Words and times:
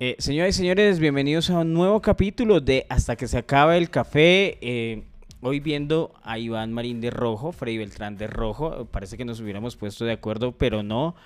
Eh, 0.00 0.14
señoras 0.20 0.54
y 0.54 0.58
señores, 0.58 1.00
bienvenidos 1.00 1.50
a 1.50 1.58
un 1.58 1.72
nuevo 1.72 2.00
capítulo 2.00 2.60
de 2.60 2.86
Hasta 2.88 3.16
que 3.16 3.26
se 3.26 3.38
acabe 3.38 3.76
el 3.78 3.90
café. 3.90 4.56
Eh, 4.60 5.02
hoy 5.40 5.58
viendo 5.58 6.14
a 6.22 6.38
Iván 6.38 6.72
Marín 6.72 7.00
de 7.00 7.10
rojo, 7.10 7.50
Freddy 7.50 7.78
Beltrán 7.78 8.16
de 8.16 8.28
rojo. 8.28 8.86
Parece 8.92 9.16
que 9.16 9.24
nos 9.24 9.40
hubiéramos 9.40 9.74
puesto 9.74 10.04
de 10.04 10.12
acuerdo, 10.12 10.52
pero 10.52 10.84
no. 10.84 11.16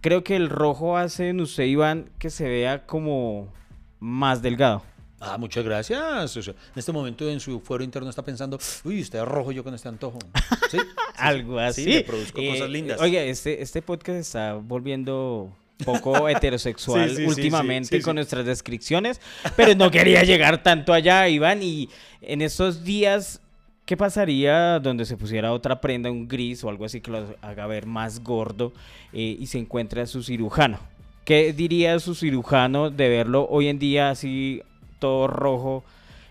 Creo 0.00 0.24
que 0.24 0.34
el 0.34 0.48
rojo 0.48 0.96
hace 0.96 1.28
en 1.28 1.40
usted, 1.40 1.62
Iván, 1.64 2.10
que 2.18 2.30
se 2.30 2.48
vea 2.48 2.86
como 2.86 3.52
más 4.00 4.42
delgado. 4.42 4.82
Ah, 5.20 5.38
muchas 5.38 5.62
gracias. 5.64 6.36
O 6.36 6.42
sea, 6.42 6.54
en 6.54 6.78
este 6.78 6.90
momento 6.90 7.30
en 7.30 7.38
su 7.38 7.60
fuero 7.60 7.84
interno 7.84 8.10
está 8.10 8.24
pensando, 8.24 8.58
uy, 8.82 9.00
usted 9.00 9.20
es 9.20 9.28
rojo 9.28 9.52
yo 9.52 9.62
con 9.62 9.74
este 9.74 9.86
antojo. 9.88 10.18
¿Sí? 10.70 10.78
Algo 11.16 11.60
así. 11.60 11.84
Sí, 11.84 11.92
le 11.92 12.02
produzco 12.02 12.40
Eh, 12.40 12.50
cosas 12.50 12.70
lindas. 12.70 13.00
Oye, 13.00 13.30
este, 13.30 13.62
este 13.62 13.80
podcast 13.80 14.18
está 14.18 14.54
volviendo 14.54 15.52
poco 15.84 16.28
heterosexual 16.28 17.10
Sí, 17.10 17.16
sí, 17.16 17.22
sí, 17.22 17.28
últimamente 17.28 17.96
sí, 17.98 18.02
con 18.02 18.16
nuestras 18.16 18.44
descripciones, 18.46 19.20
pero 19.56 19.74
no 19.74 19.90
quería 19.90 20.22
llegar 20.22 20.62
tanto 20.62 20.92
allá, 20.92 21.28
Iván, 21.28 21.62
y 21.62 21.88
en 22.20 22.42
estos 22.42 22.84
días, 22.84 23.40
¿qué 23.84 23.96
pasaría 23.96 24.78
donde 24.78 25.04
se 25.04 25.16
pusiera 25.16 25.52
otra 25.52 25.80
prenda, 25.80 26.10
un 26.10 26.28
gris 26.28 26.62
o 26.64 26.68
algo 26.68 26.84
así 26.84 27.00
que 27.00 27.10
lo 27.10 27.36
haga 27.42 27.66
ver 27.66 27.86
más 27.86 28.22
gordo 28.22 28.72
eh, 29.12 29.36
y 29.38 29.46
se 29.46 29.58
encuentra 29.58 30.06
su 30.06 30.22
cirujano? 30.22 30.78
¿Qué 31.24 31.52
diría 31.52 31.98
su 31.98 32.14
cirujano 32.14 32.90
de 32.90 33.08
verlo 33.08 33.46
hoy 33.50 33.68
en 33.68 33.78
día 33.78 34.10
así 34.10 34.62
todo 35.00 35.26
rojo, 35.26 35.82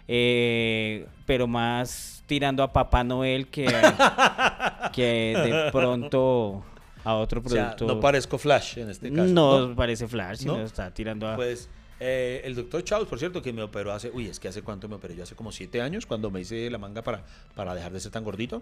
eh, 0.08 1.06
pero 1.26 1.48
más 1.48 2.24
tirando 2.26 2.64
a 2.64 2.72
Papá 2.72 3.04
Noel 3.04 3.48
que, 3.48 3.66
que 4.94 5.34
de 5.36 5.72
pronto 5.72 6.64
a 7.04 7.16
otro 7.16 7.42
O 7.46 7.50
sea, 7.50 7.76
producto? 7.76 7.88
no 7.88 8.00
parezco 8.00 8.38
Flash 8.38 8.78
en 8.80 8.90
este 8.90 9.12
caso. 9.12 9.26
No, 9.32 9.74
parece 9.76 10.08
Flash, 10.08 10.40
sino 10.40 10.58
¿No? 10.58 10.64
está 10.66 10.92
tirando 10.94 11.28
a... 11.28 11.36
Pues 11.36 11.70
eh, 12.02 12.42
el 12.46 12.56
doctor 12.56 12.84
Chaus, 12.84 13.08
por 13.08 13.20
cierto, 13.20 13.42
que 13.42 13.52
me 13.52 13.62
operó 13.62 13.92
hace, 13.92 14.10
uy, 14.14 14.28
es 14.28 14.40
que 14.40 14.48
hace 14.48 14.62
cuánto 14.62 14.88
me 14.88 14.96
operé, 14.96 15.16
yo 15.16 15.24
hace 15.24 15.36
como 15.36 15.52
siete 15.52 15.82
años, 15.82 16.06
cuando 16.06 16.32
me 16.32 16.40
hice 16.42 16.70
la 16.70 16.78
manga 16.78 17.02
para, 17.02 17.24
para 17.56 17.76
dejar 17.76 17.92
de 17.92 18.00
ser 18.00 18.12
tan 18.12 18.24
gordito. 18.24 18.62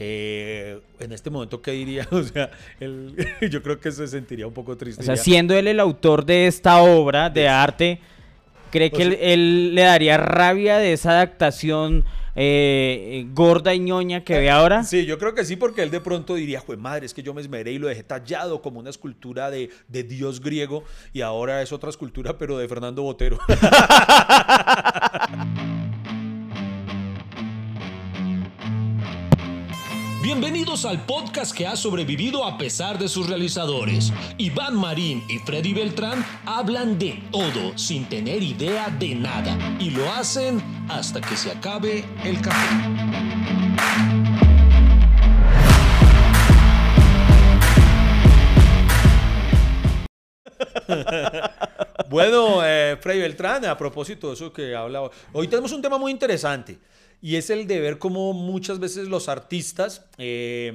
Eh, 0.00 0.80
en 1.00 1.12
este 1.12 1.28
momento, 1.30 1.60
¿qué 1.60 1.72
diría? 1.72 2.06
O 2.12 2.22
sea, 2.22 2.50
él- 2.80 3.16
yo 3.50 3.62
creo 3.62 3.80
que 3.80 3.90
se 3.90 4.06
sentiría 4.06 4.46
un 4.46 4.54
poco 4.54 4.76
triste. 4.76 5.02
o 5.02 5.04
sea, 5.04 5.16
siendo 5.16 5.54
él 5.54 5.66
el 5.66 5.80
autor 5.80 6.24
de 6.24 6.46
esta 6.46 6.80
obra 6.82 7.30
de 7.30 7.48
arte, 7.48 8.00
¿cree 8.70 8.90
O 8.92 8.96
que 8.96 9.02
él, 9.02 9.10
sea- 9.16 9.28
él 9.32 9.74
le 9.74 9.82
daría 9.82 10.16
rabia 10.16 10.78
de 10.78 10.92
esa 10.92 11.10
adaptación 11.10 12.04
eh, 12.40 13.26
gorda 13.34 13.74
y 13.74 13.80
ñoña 13.80 14.22
que 14.22 14.38
ve 14.38 14.48
ahora? 14.48 14.84
Sí, 14.84 15.06
yo 15.06 15.18
creo 15.18 15.34
que 15.34 15.44
sí, 15.44 15.56
porque 15.56 15.82
él 15.82 15.90
de 15.90 16.00
pronto 16.00 16.36
diría, 16.36 16.60
jue 16.60 16.76
madre, 16.76 17.04
es 17.04 17.12
que 17.12 17.24
yo 17.24 17.34
me 17.34 17.40
esmeré 17.40 17.72
y 17.72 17.78
lo 17.78 17.88
dejé 17.88 18.04
tallado 18.04 18.62
como 18.62 18.78
una 18.78 18.90
escultura 18.90 19.50
de, 19.50 19.70
de 19.88 20.04
dios 20.04 20.40
griego 20.40 20.84
y 21.12 21.22
ahora 21.22 21.62
es 21.62 21.72
otra 21.72 21.90
escultura, 21.90 22.38
pero 22.38 22.56
de 22.56 22.68
Fernando 22.68 23.02
Botero. 23.02 23.40
Bienvenidos 30.20 30.84
al 30.84 31.06
podcast 31.06 31.56
que 31.56 31.64
ha 31.68 31.76
sobrevivido 31.76 32.44
a 32.44 32.58
pesar 32.58 32.98
de 32.98 33.08
sus 33.08 33.28
realizadores. 33.28 34.12
Iván 34.36 34.74
Marín 34.74 35.22
y 35.28 35.38
Freddy 35.38 35.72
Beltrán 35.72 36.26
hablan 36.44 36.98
de 36.98 37.22
todo 37.30 37.78
sin 37.78 38.08
tener 38.08 38.42
idea 38.42 38.88
de 38.98 39.14
nada 39.14 39.56
y 39.78 39.90
lo 39.90 40.10
hacen 40.10 40.60
hasta 40.88 41.20
que 41.20 41.36
se 41.36 41.52
acabe 41.52 42.04
el 42.24 42.40
café. 42.40 42.66
Bueno, 52.10 52.64
eh, 52.64 52.96
Freddy 53.00 53.20
Beltrán, 53.20 53.66
a 53.66 53.76
propósito 53.76 54.28
de 54.28 54.34
eso 54.34 54.52
que 54.52 54.74
hablaba, 54.74 55.10
hoy 55.32 55.46
tenemos 55.46 55.70
un 55.72 55.82
tema 55.82 55.98
muy 55.98 56.10
interesante 56.10 56.78
y 57.20 57.36
es 57.36 57.50
el 57.50 57.66
de 57.66 57.80
ver 57.80 57.98
cómo 57.98 58.32
muchas 58.32 58.78
veces 58.78 59.08
los 59.08 59.28
artistas, 59.28 60.04
eh, 60.18 60.72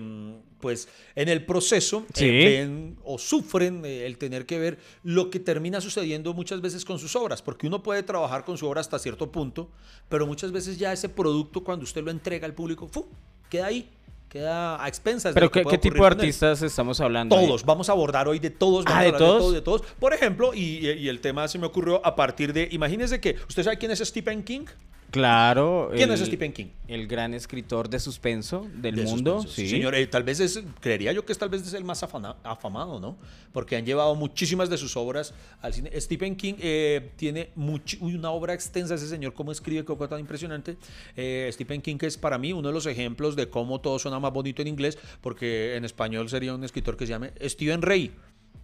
pues 0.60 0.88
en 1.16 1.30
el 1.30 1.46
proceso, 1.46 2.06
eh, 2.18 2.46
ven 2.46 2.98
o 3.04 3.18
sufren 3.18 3.84
eh, 3.86 4.06
el 4.06 4.18
tener 4.18 4.46
que 4.46 4.60
ver 4.60 4.78
lo 5.04 5.30
que 5.30 5.40
termina 5.40 5.80
sucediendo 5.82 6.34
muchas 6.34 6.62
veces 6.62 6.86
con 6.86 7.00
sus 7.00 7.16
obras, 7.16 7.42
porque 7.42 7.68
uno 7.68 7.82
puede 7.84 8.04
trabajar 8.04 8.44
con 8.46 8.58
su 8.58 8.68
obra 8.68 8.82
hasta 8.82 9.00
cierto 9.00 9.32
punto, 9.32 9.70
pero 10.10 10.26
muchas 10.28 10.52
veces 10.52 10.78
ya 10.78 10.92
ese 10.94 11.10
producto 11.10 11.64
cuando 11.64 11.84
usted 11.84 12.04
lo 12.04 12.12
entrega 12.12 12.46
al 12.46 12.54
público, 12.54 12.88
¡fu! 12.88 13.06
queda 13.50 13.68
ahí, 13.68 13.90
queda 14.30 14.84
a 14.84 14.88
expensas. 14.88 15.34
de 15.34 15.40
¿Pero 15.40 15.52
que 15.52 15.64
qué, 15.64 15.70
qué 15.70 15.78
tipo 15.78 16.02
de 16.02 16.08
artistas 16.08 16.62
estamos 16.62 17.00
hablando? 17.02 17.38
ahí? 17.38 17.46
Todos, 17.46 17.64
vamos 17.64 17.88
a 17.90 17.92
abordar 17.92 18.28
hoy 18.28 18.40
de 18.40 18.50
todos. 18.50 18.84
Vamos 18.86 18.98
Ah, 18.98 19.00
a 19.00 19.04
¿de 19.04 19.08
hablar 19.10 19.20
todos? 19.20 19.34
de 19.36 19.40
todos, 19.40 19.54
de 19.54 19.62
todos. 19.62 19.82
Por 20.00 20.14
ejemplo, 20.14 20.54
y, 20.54 20.90
y 20.90 21.08
el 21.08 21.20
tema 21.22 21.48
se 21.48 21.60
me 21.60 21.68
ocurrió 21.68 22.06
a 22.06 22.16
partir 22.16 22.52
de, 22.54 22.68
imagínense 22.72 23.20
que, 23.22 23.36
¿usted 23.48 23.64
sabe 23.64 23.78
quién 23.78 23.92
es 23.92 24.00
Stephen 24.00 24.44
King? 24.44 24.66
Claro. 25.14 25.92
¿Quién 25.96 26.10
el- 26.10 26.16
es 26.20 26.26
Stephen 26.26 26.52
King? 26.52 26.66
El 26.88 27.06
gran 27.08 27.36
escritor 27.36 27.88
de 27.88 28.00
suspenso 28.00 28.68
del 28.74 28.96
De 28.96 29.04
mundo. 29.04 29.36
suspenso. 29.44 29.56
Sí, 29.56 29.70
señor, 29.70 29.94
eh, 29.94 30.08
tal 30.08 30.24
vez 30.24 30.40
es, 30.40 30.60
creería 30.80 31.12
yo 31.14 31.24
que 31.24 31.32
es 31.32 31.38
tal 31.38 31.50
vez 31.50 31.62
es 31.62 31.74
el 31.76 31.84
más 31.84 32.02
afana- 32.02 32.36
afamado, 32.44 33.00
¿no? 33.00 33.16
Porque 33.52 33.76
han 33.76 33.86
llevado 33.86 34.16
muchísimas 34.16 34.72
de 34.72 34.78
sus 34.80 34.98
obras 34.98 35.36
al 35.62 35.72
cine. 35.72 35.92
Stephen 36.02 36.36
King 36.36 36.56
eh, 36.60 37.12
tiene 37.16 37.52
uy, 37.56 38.16
una 38.16 38.32
obra 38.32 38.56
extensa, 38.56 38.96
ese 38.96 39.08
señor, 39.08 39.36
cómo 39.36 39.52
escribe, 39.52 39.82
qué 39.82 39.96
cosa 39.96 40.08
tan 40.10 40.20
impresionante. 40.20 40.78
Eh, 41.16 41.48
Stephen 41.54 41.80
King 41.84 41.98
es 42.02 42.18
para 42.18 42.40
mí 42.40 42.52
uno 42.52 42.70
de 42.70 42.74
los 42.74 42.88
ejemplos 42.88 43.36
de 43.36 43.48
cómo 43.50 43.82
todo 43.82 44.00
suena 44.00 44.20
más 44.20 44.34
bonito 44.34 44.64
en 44.64 44.68
inglés, 44.68 44.98
porque 45.22 45.76
en 45.76 45.86
español 45.86 46.28
sería 46.28 46.56
un 46.56 46.64
escritor 46.64 46.98
que 46.98 47.06
se 47.06 47.12
llame 47.12 47.34
Stephen 47.44 47.84
Ray. 47.84 48.12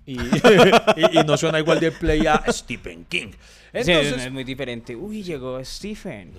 Y, 0.05 0.13
y- 0.17 1.19
y 1.19 1.23
no 1.25 1.37
suena 1.37 1.59
igual 1.59 1.79
de 1.79 1.91
play 1.91 2.25
a 2.27 2.43
Stephen 2.51 3.05
King. 3.05 3.31
Sí, 3.71 3.91
Entonces, 3.91 4.25
es 4.25 4.31
muy 4.31 4.43
diferente. 4.43 4.95
Uy, 4.95 5.21
llegó 5.21 5.63
Stephen. 5.63 6.33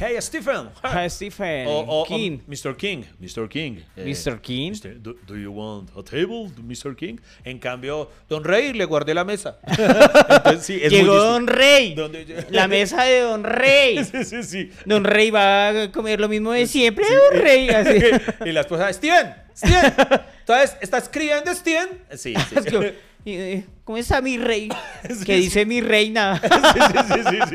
hey 0.00 0.16
Stephen. 0.18 0.68
Ah, 0.82 1.08
Stephen 1.08 1.68
O- 1.68 1.78
o- 1.78 2.02
o 2.02 2.04
King. 2.06 2.40
Mr. 2.48 2.76
King. 2.76 3.04
Mr. 3.20 3.48
King. 3.48 3.76
eh, 3.96 4.04
Mr. 4.04 4.40
King. 4.40 4.72
Mr. 4.72 5.00
Do, 5.00 5.14
do 5.24 5.36
you 5.36 5.52
want 5.52 5.90
a 5.96 6.02
table, 6.02 6.50
Mr. 6.60 6.96
King? 6.96 7.18
En 7.44 7.60
cambio, 7.60 8.10
Don 8.28 8.42
Rey 8.42 8.72
le 8.72 8.84
guardé 8.84 9.14
la 9.14 9.22
mesa. 9.24 9.60
Entonces, 9.68 10.66
sí, 10.66 10.80
es 10.82 10.90
muy 10.90 11.02
Llegó 11.02 11.12
distinto. 11.14 11.32
Don 11.32 11.46
Rey. 11.46 11.94
Donde- 11.94 12.46
La 12.50 12.66
mesa 12.66 13.04
de 13.04 13.20
Don 13.20 13.44
Rey. 13.44 14.04
sí, 14.10 14.24
sí, 14.24 14.42
sí. 14.42 14.70
Don 14.84 15.04
Rey 15.04 15.30
va 15.30 15.68
a 15.84 15.92
comer 15.92 16.18
lo 16.18 16.28
mismo 16.28 16.50
de 16.50 16.66
siempre, 16.66 17.04
Don 17.04 17.40
Rey. 17.40 17.68
Así. 17.68 17.96
y 18.44 18.50
la 18.50 18.62
esposa, 18.62 18.92
Steven, 18.92 19.32
Steven. 19.54 19.94
Entonces, 20.40 20.76
¿está 20.80 20.98
escribiendo 20.98 21.54
Steven? 21.54 21.88
Sí, 22.16 22.34
sí. 22.34 22.70
Como, 22.70 22.84
eh, 23.24 23.64
¿Cómo 23.84 23.98
está 23.98 24.20
mi 24.20 24.36
rey? 24.38 24.68
Que 25.24 25.36
dice 25.36 25.64
mi 25.64 25.80
reina. 25.80 26.40
sí, 26.40 26.80
sí, 27.08 27.20
sí, 27.30 27.38
sí. 27.48 27.54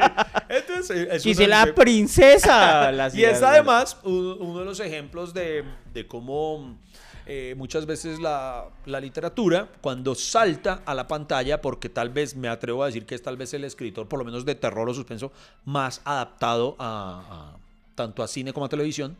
Entonces, 0.49 1.07
es 1.11 1.23
Dice 1.23 1.47
la 1.47 1.73
princesa. 1.75 2.91
La 2.91 3.09
Y 3.13 3.23
es 3.25 3.41
además 3.41 3.97
un- 4.03 4.37
uno 4.39 4.59
de 4.59 4.65
los 4.65 4.79
ejemplos 4.79 5.33
de, 5.33 5.63
de 5.93 6.07
cómo 6.07 6.77
eh, 7.25 7.53
muchas 7.57 7.85
veces 7.85 8.19
la, 8.19 8.65
la 8.85 9.01
literatura, 9.01 9.67
cuando 9.81 10.15
salta 10.15 10.81
a 10.85 10.93
la 10.95 11.07
pantalla, 11.07 11.59
porque 11.61 11.89
tal 11.89 12.09
vez 12.09 12.35
me 12.37 12.47
atrevo 12.47 12.83
a 12.83 12.85
decir 12.85 13.05
que 13.05 13.15
es 13.15 13.21
tal 13.21 13.35
vez 13.35 13.53
el 13.53 13.65
escritor, 13.65 14.07
por 14.07 14.19
lo 14.19 14.23
menos 14.25 14.45
de 14.45 14.55
terror 14.55 14.87
o 14.89 14.93
suspenso, 14.93 15.33
más 15.65 15.99
adaptado 16.05 16.77
a, 16.79 17.53
a- 17.53 17.57
tanto 17.95 18.23
a 18.23 18.27
cine 18.29 18.53
como 18.53 18.65
a 18.67 18.69
televisión, 18.69 19.17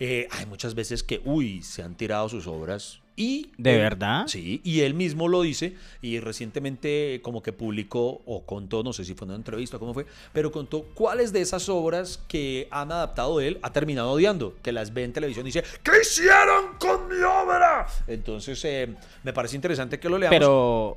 eh, 0.00 0.26
hay 0.32 0.46
muchas 0.46 0.74
veces 0.74 1.02
que, 1.02 1.20
uy, 1.24 1.62
se 1.62 1.82
han 1.82 1.94
tirado 1.94 2.28
sus 2.28 2.46
obras. 2.46 3.00
Y 3.16 3.50
¿De 3.58 3.74
él- 3.74 3.80
verdad? 3.82 4.26
Sí, 4.28 4.62
y 4.64 4.80
él 4.80 4.94
mismo 4.94 5.28
lo 5.28 5.42
dice 5.42 5.74
y 6.00 6.20
recientemente 6.20 7.20
como 7.22 7.42
que 7.42 7.52
publicó 7.52 8.22
o 8.24 8.46
contó, 8.46 8.82
no 8.82 8.94
sé 8.94 9.04
si 9.04 9.12
fue 9.14 9.26
una 9.26 9.34
entrevista 9.36 9.76
o 9.76 9.80
cómo 9.80 9.92
fue, 9.92 10.06
pero 10.32 10.50
contó 10.50 10.84
cuáles 10.94 11.30
de 11.34 11.42
esas 11.42 11.68
obras 11.68 12.18
que 12.28 12.66
han 12.70 12.90
adaptado 12.92 13.40
él 13.42 13.58
ha 13.62 13.72
terminado 13.74 14.12
odiando, 14.12 14.54
que 14.62 14.72
las 14.72 14.94
ve 14.94 15.04
en 15.04 15.12
televisión 15.12 15.44
y 15.46 15.48
dice, 15.50 15.64
¿qué 15.82 15.92
hicieron 16.00 16.76
con 16.78 17.08
mi 17.08 17.22
obra? 17.22 17.86
Entonces 18.06 18.64
eh, 18.64 18.88
me 19.22 19.34
parece 19.34 19.56
interesante 19.56 20.00
que 20.00 20.08
lo 20.08 20.16
leamos. 20.16 20.34
Pero, 20.38 20.96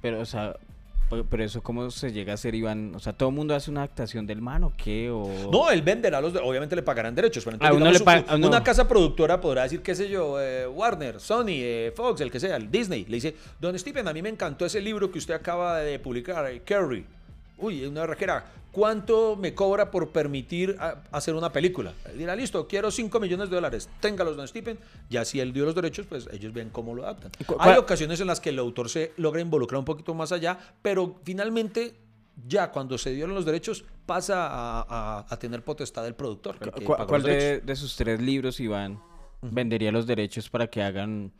pero, 0.00 0.20
o 0.20 0.26
sea, 0.26 0.54
pero 1.08 1.44
eso 1.44 1.62
cómo 1.62 1.90
se 1.90 2.12
llega 2.12 2.32
a 2.32 2.34
hacer, 2.34 2.54
Iván. 2.54 2.92
O 2.94 2.98
sea, 3.00 3.12
todo 3.12 3.28
el 3.28 3.34
mundo 3.34 3.54
hace 3.54 3.70
una 3.70 3.80
adaptación 3.80 4.26
del 4.26 4.40
man 4.42 4.64
o 4.64 4.72
qué 4.76 5.10
o. 5.10 5.50
No, 5.52 5.70
él 5.70 5.82
venderá 5.82 6.20
los, 6.20 6.34
obviamente 6.36 6.74
le 6.74 6.82
pagarán 6.82 7.14
derechos. 7.14 7.44
Pero 7.44 7.56
A 7.60 7.68
uno 7.72 7.86
digamos, 7.86 7.92
le 8.00 8.04
paga- 8.04 8.24
u- 8.26 8.30
a 8.30 8.36
uno- 8.36 8.48
Una 8.48 8.64
casa 8.64 8.88
productora 8.88 9.40
podrá 9.40 9.62
decir, 9.64 9.82
qué 9.82 9.94
sé 9.94 10.08
yo, 10.08 10.40
eh, 10.40 10.66
Warner, 10.66 11.20
Sony, 11.20 11.46
eh, 11.50 11.92
Fox, 11.94 12.20
el 12.20 12.30
que 12.30 12.40
sea, 12.40 12.56
el 12.56 12.70
Disney. 12.70 13.04
Le 13.04 13.16
dice, 13.16 13.34
Don 13.60 13.78
Stephen, 13.78 14.08
a 14.08 14.12
mí 14.12 14.20
me 14.22 14.28
encantó 14.28 14.66
ese 14.66 14.80
libro 14.80 15.10
que 15.12 15.18
usted 15.18 15.34
acaba 15.34 15.78
de 15.78 15.98
publicar, 15.98 16.44
eh, 16.50 16.62
Carrie. 16.64 17.04
Uy, 17.58 17.84
una 17.86 18.06
rajera. 18.06 18.52
¿Cuánto 18.72 19.36
me 19.36 19.54
cobra 19.54 19.90
por 19.90 20.10
permitir 20.10 20.76
a- 20.78 21.02
hacer 21.10 21.34
una 21.34 21.50
película? 21.50 21.94
Él 22.12 22.18
dirá, 22.18 22.36
listo, 22.36 22.68
quiero 22.68 22.90
5 22.90 23.18
millones 23.20 23.48
de 23.48 23.54
dólares. 23.56 23.88
Téngalos, 24.00 24.36
Don 24.36 24.46
Stephen. 24.46 24.78
Ya 25.08 25.24
si 25.24 25.40
él 25.40 25.54
dio 25.54 25.64
los 25.64 25.74
derechos, 25.74 26.04
pues 26.06 26.28
ellos 26.30 26.52
ven 26.52 26.68
cómo 26.68 26.94
lo 26.94 27.04
adaptan. 27.04 27.32
Hay 27.58 27.78
ocasiones 27.78 28.20
en 28.20 28.26
las 28.26 28.38
que 28.40 28.50
el 28.50 28.58
autor 28.58 28.90
se 28.90 29.12
logra 29.16 29.40
involucrar 29.40 29.78
un 29.78 29.86
poquito 29.86 30.12
más 30.12 30.30
allá, 30.30 30.58
pero 30.82 31.16
finalmente 31.24 31.94
ya 32.46 32.70
cuando 32.70 32.98
se 32.98 33.12
dieron 33.14 33.34
los 33.34 33.46
derechos 33.46 33.82
pasa 34.04 34.46
a, 34.46 34.82
a- 35.20 35.26
a 35.26 35.38
tener 35.38 35.62
potestad 35.62 36.06
el 36.06 36.14
productor. 36.14 36.56
el 36.60 36.70
que 36.70 36.84
¿Cu- 36.84 36.96
pagó 36.98 37.06
¿Cuál 37.06 37.22
de, 37.22 37.60
de 37.60 37.76
sus 37.76 37.96
tres 37.96 38.20
libros, 38.20 38.60
Iván, 38.60 39.00
vendería 39.40 39.90
los 39.90 40.06
derechos 40.06 40.50
para 40.50 40.66
que 40.66 40.82
hagan 40.82 41.32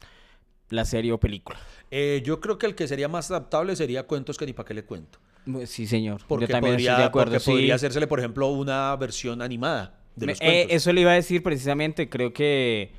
la 0.71 0.87
serie 0.87 1.13
o 1.13 1.21
película. 1.21 1.59
Eh, 1.91 2.23
yo 2.25 2.41
creo 2.41 2.57
que 2.57 2.65
el 2.65 2.75
que 2.75 2.89
sería 2.89 3.09
más 3.09 3.31
adaptable 3.31 3.77
sería 3.77 4.05
Cuentos 4.07 4.39
que 4.39 4.47
ni 4.47 4.55
para 4.55 4.67
qué 4.67 4.73
le 4.73 4.85
cuento. 4.87 5.19
Sí, 5.67 5.87
señor. 5.87 6.21
Porque 6.27 6.47
Yo 6.47 6.53
también 6.53 6.75
podría, 6.75 6.91
estoy 6.93 7.03
de 7.03 7.07
acuerdo. 7.09 7.31
porque 7.33 7.45
sí. 7.45 7.51
podría 7.51 7.75
hacérsele, 7.77 8.07
por 8.07 8.19
ejemplo, 8.19 8.49
una 8.49 8.95
versión 8.97 9.43
animada 9.43 9.95
de 10.17 10.27
Me- 10.27 10.33
los 10.33 10.41
eh, 10.41 10.45
cuentos. 10.45 10.77
eso 10.77 10.93
le 10.93 11.01
iba 11.03 11.13
a 11.13 11.15
decir 11.15 11.43
precisamente. 11.43 12.09
Creo 12.09 12.33
que 12.33 12.91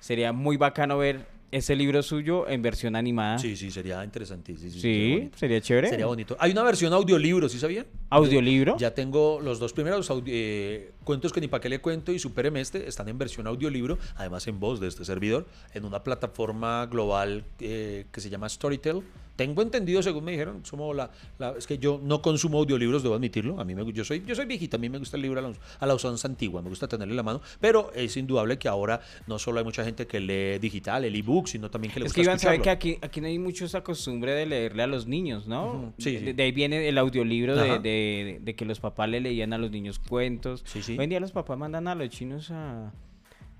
sería 0.00 0.32
muy 0.32 0.56
bacano 0.56 0.98
ver 0.98 1.26
ese 1.52 1.74
libro 1.74 2.00
suyo 2.04 2.48
en 2.48 2.62
versión 2.62 2.94
animada. 2.94 3.36
Sí, 3.38 3.56
sí, 3.56 3.72
sería 3.72 4.04
interesantísimo. 4.04 4.70
Sí, 4.70 5.30
sería 5.34 5.60
chévere. 5.60 5.88
Sería 5.88 6.06
bonito. 6.06 6.36
Hay 6.38 6.52
una 6.52 6.62
versión 6.62 6.92
audiolibro, 6.92 7.48
¿sí 7.48 7.58
sabía? 7.58 7.84
Audiolibro. 8.08 8.76
Ya 8.78 8.94
tengo 8.94 9.40
los 9.42 9.58
dos 9.58 9.72
primeros 9.72 10.08
eh, 10.26 10.92
cuentos 11.02 11.32
que 11.32 11.40
ni 11.40 11.48
para 11.48 11.60
qué 11.60 11.68
le 11.68 11.80
cuento 11.80 12.12
y 12.12 12.20
Superem 12.20 12.56
este 12.56 12.88
están 12.88 13.08
en 13.08 13.18
versión 13.18 13.48
audiolibro, 13.48 13.98
además 14.14 14.46
en 14.46 14.60
voz 14.60 14.78
de 14.78 14.86
este 14.86 15.04
servidor, 15.04 15.48
en 15.74 15.84
una 15.84 16.04
plataforma 16.04 16.86
global 16.86 17.44
eh, 17.58 18.06
que 18.12 18.20
se 18.20 18.30
llama 18.30 18.48
Storytel. 18.48 19.02
Tengo 19.40 19.62
entendido, 19.62 20.02
según 20.02 20.24
me 20.24 20.32
dijeron, 20.32 20.60
somos 20.66 20.94
la, 20.94 21.10
la- 21.38 21.54
es 21.56 21.66
que 21.66 21.78
yo 21.78 21.98
no 22.02 22.20
consumo 22.20 22.58
audiolibros, 22.58 23.02
debo 23.02 23.14
admitirlo. 23.14 23.58
A 23.58 23.64
mí 23.64 23.74
me, 23.74 23.90
yo 23.90 24.04
soy 24.04 24.22
yo 24.26 24.34
soy 24.34 24.44
viejita, 24.44 24.76
a 24.76 24.80
mí 24.80 24.90
me 24.90 24.98
gusta 24.98 25.16
el 25.16 25.22
libro 25.22 25.38
a 25.40 25.42
la, 25.42 25.52
a 25.78 25.86
la 25.86 25.94
usanza 25.94 26.28
antigua, 26.28 26.60
me 26.60 26.68
gusta 26.68 26.86
tenerlo 26.86 27.12
en 27.12 27.16
la 27.16 27.22
mano, 27.22 27.40
pero 27.58 27.90
es 27.94 28.14
indudable 28.18 28.58
que 28.58 28.68
ahora 28.68 29.00
no 29.26 29.38
solo 29.38 29.58
hay 29.58 29.64
mucha 29.64 29.82
gente 29.82 30.06
que 30.06 30.20
lee 30.20 30.58
digital, 30.58 31.06
el 31.06 31.16
ebook, 31.16 31.46
sino 31.48 31.70
también 31.70 31.94
que 31.94 32.00
le 32.00 32.06
Es 32.06 32.10
gusta 32.12 32.20
que 32.20 32.24
Iván 32.26 32.38
sabe 32.38 32.60
que 32.60 32.68
aquí, 32.68 32.98
aquí 33.00 33.22
no 33.22 33.28
hay 33.28 33.38
mucho 33.38 33.64
esa 33.64 33.82
costumbre 33.82 34.32
de 34.32 34.44
leerle 34.44 34.82
a 34.82 34.86
los 34.86 35.06
niños, 35.06 35.48
¿no? 35.48 35.94
Sí, 35.96 36.12
de, 36.12 36.18
sí. 36.18 36.32
de 36.34 36.42
ahí 36.42 36.52
viene 36.52 36.86
el 36.86 36.98
audiolibro 36.98 37.56
de, 37.56 37.78
de- 37.78 38.40
de 38.42 38.54
que 38.54 38.66
los 38.66 38.78
papás 38.78 39.08
le 39.08 39.20
leían 39.20 39.54
a 39.54 39.58
los 39.58 39.70
niños 39.70 39.98
cuentos. 39.98 40.62
Sí, 40.66 40.82
sí. 40.82 40.96
Hoy 40.98 41.04
en 41.04 41.10
día 41.10 41.20
los 41.20 41.32
papás 41.32 41.56
mandan 41.56 41.88
a 41.88 41.94
los 41.94 42.10
chinos 42.10 42.50
a... 42.50 42.92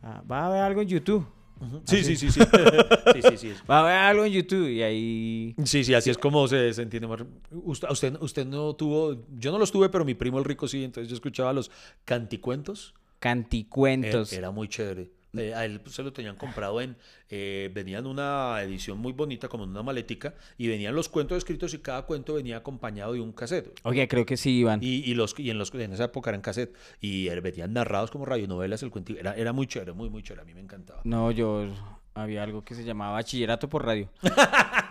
a- 0.03 0.21
va 0.31 0.47
a 0.47 0.51
ver 0.51 0.61
algo 0.61 0.83
en 0.83 0.89
YouTube. 0.89 1.27
Sí, 1.85 2.03
sí, 2.03 2.17
sí, 2.17 2.31
sí. 2.31 2.41
sí, 2.41 3.23
sí, 3.23 3.37
sí. 3.37 3.53
Va 3.69 3.81
a 3.81 3.83
ver 3.85 3.97
algo 3.97 4.25
en 4.25 4.33
YouTube 4.33 4.69
y 4.69 4.83
ahí... 4.83 5.55
Sí, 5.65 5.85
sí, 5.85 5.95
así 5.95 6.11
es 6.11 6.19
como 6.19 6.49
se, 6.49 6.73
se 6.73 6.83
entiende 6.83 7.07
más. 7.07 7.21
Usted, 7.51 7.89
usted, 7.91 8.17
usted 8.21 8.47
no 8.47 8.75
tuvo, 8.75 9.27
yo 9.37 9.53
no 9.53 9.59
los 9.59 9.71
tuve, 9.71 9.89
pero 9.89 10.05
mi 10.05 10.15
primo 10.15 10.39
el 10.39 10.45
rico 10.45 10.67
sí, 10.69 10.85
entonces 10.85 11.09
yo 11.09 11.15
escuchaba 11.15 11.53
los 11.53 11.71
canticuentos. 12.05 12.95
Canticuentos. 13.19 14.33
Eh, 14.33 14.37
Era 14.37 14.51
muy 14.51 14.69
chévere. 14.69 15.11
Eh, 15.37 15.55
a 15.55 15.65
él 15.65 15.81
se 15.87 16.03
lo 16.03 16.13
tenían 16.13 16.37
comprado 16.37 16.81
en, 16.81 16.97
eh, 17.29 17.71
venían 17.73 18.07
una 18.07 18.61
edición 18.63 18.99
muy 18.99 19.13
bonita, 19.13 19.49
como 19.49 19.65
en 19.65 19.71
una 19.71 19.83
maletica, 19.83 20.35
y 20.59 20.69
venían 20.69 20.95
los 20.95 21.09
cuentos 21.09 21.39
escritos 21.39 21.73
y 21.75 21.79
cada 21.79 22.03
cuento 22.03 22.35
venía 22.35 22.57
acompañado 22.57 23.13
de 23.13 23.21
un 23.21 23.33
cassette. 23.33 23.79
Oye, 23.85 24.07
creo 24.09 24.27
que 24.27 24.37
sí, 24.37 24.59
Iván. 24.59 24.81
Y, 24.83 25.09
y 25.09 25.15
los, 25.15 25.39
y 25.39 25.51
en, 25.51 25.59
los, 25.59 25.73
en 25.75 25.93
esa 25.93 26.05
época 26.05 26.31
eran 26.31 26.41
cassette, 26.41 26.75
y 27.01 27.29
eh, 27.29 27.41
venían 27.41 27.73
narrados 27.73 28.11
como 28.11 28.25
radionovelas, 28.25 28.83
el 28.83 28.91
cuento, 28.91 29.13
era, 29.13 29.35
era 29.35 29.53
muy 29.53 29.67
chévere, 29.67 29.93
muy, 29.93 30.11
muy 30.11 30.23
chévere, 30.23 30.43
a 30.43 30.45
mí 30.45 30.55
me 30.55 30.61
encantaba. 30.61 31.01
No, 31.05 31.31
yo... 31.31 31.69
Había 32.13 32.43
algo 32.43 32.65
que 32.65 32.75
se 32.75 32.83
llamaba 32.83 33.13
bachillerato 33.13 33.69
por 33.69 33.87
radio. 33.87 34.09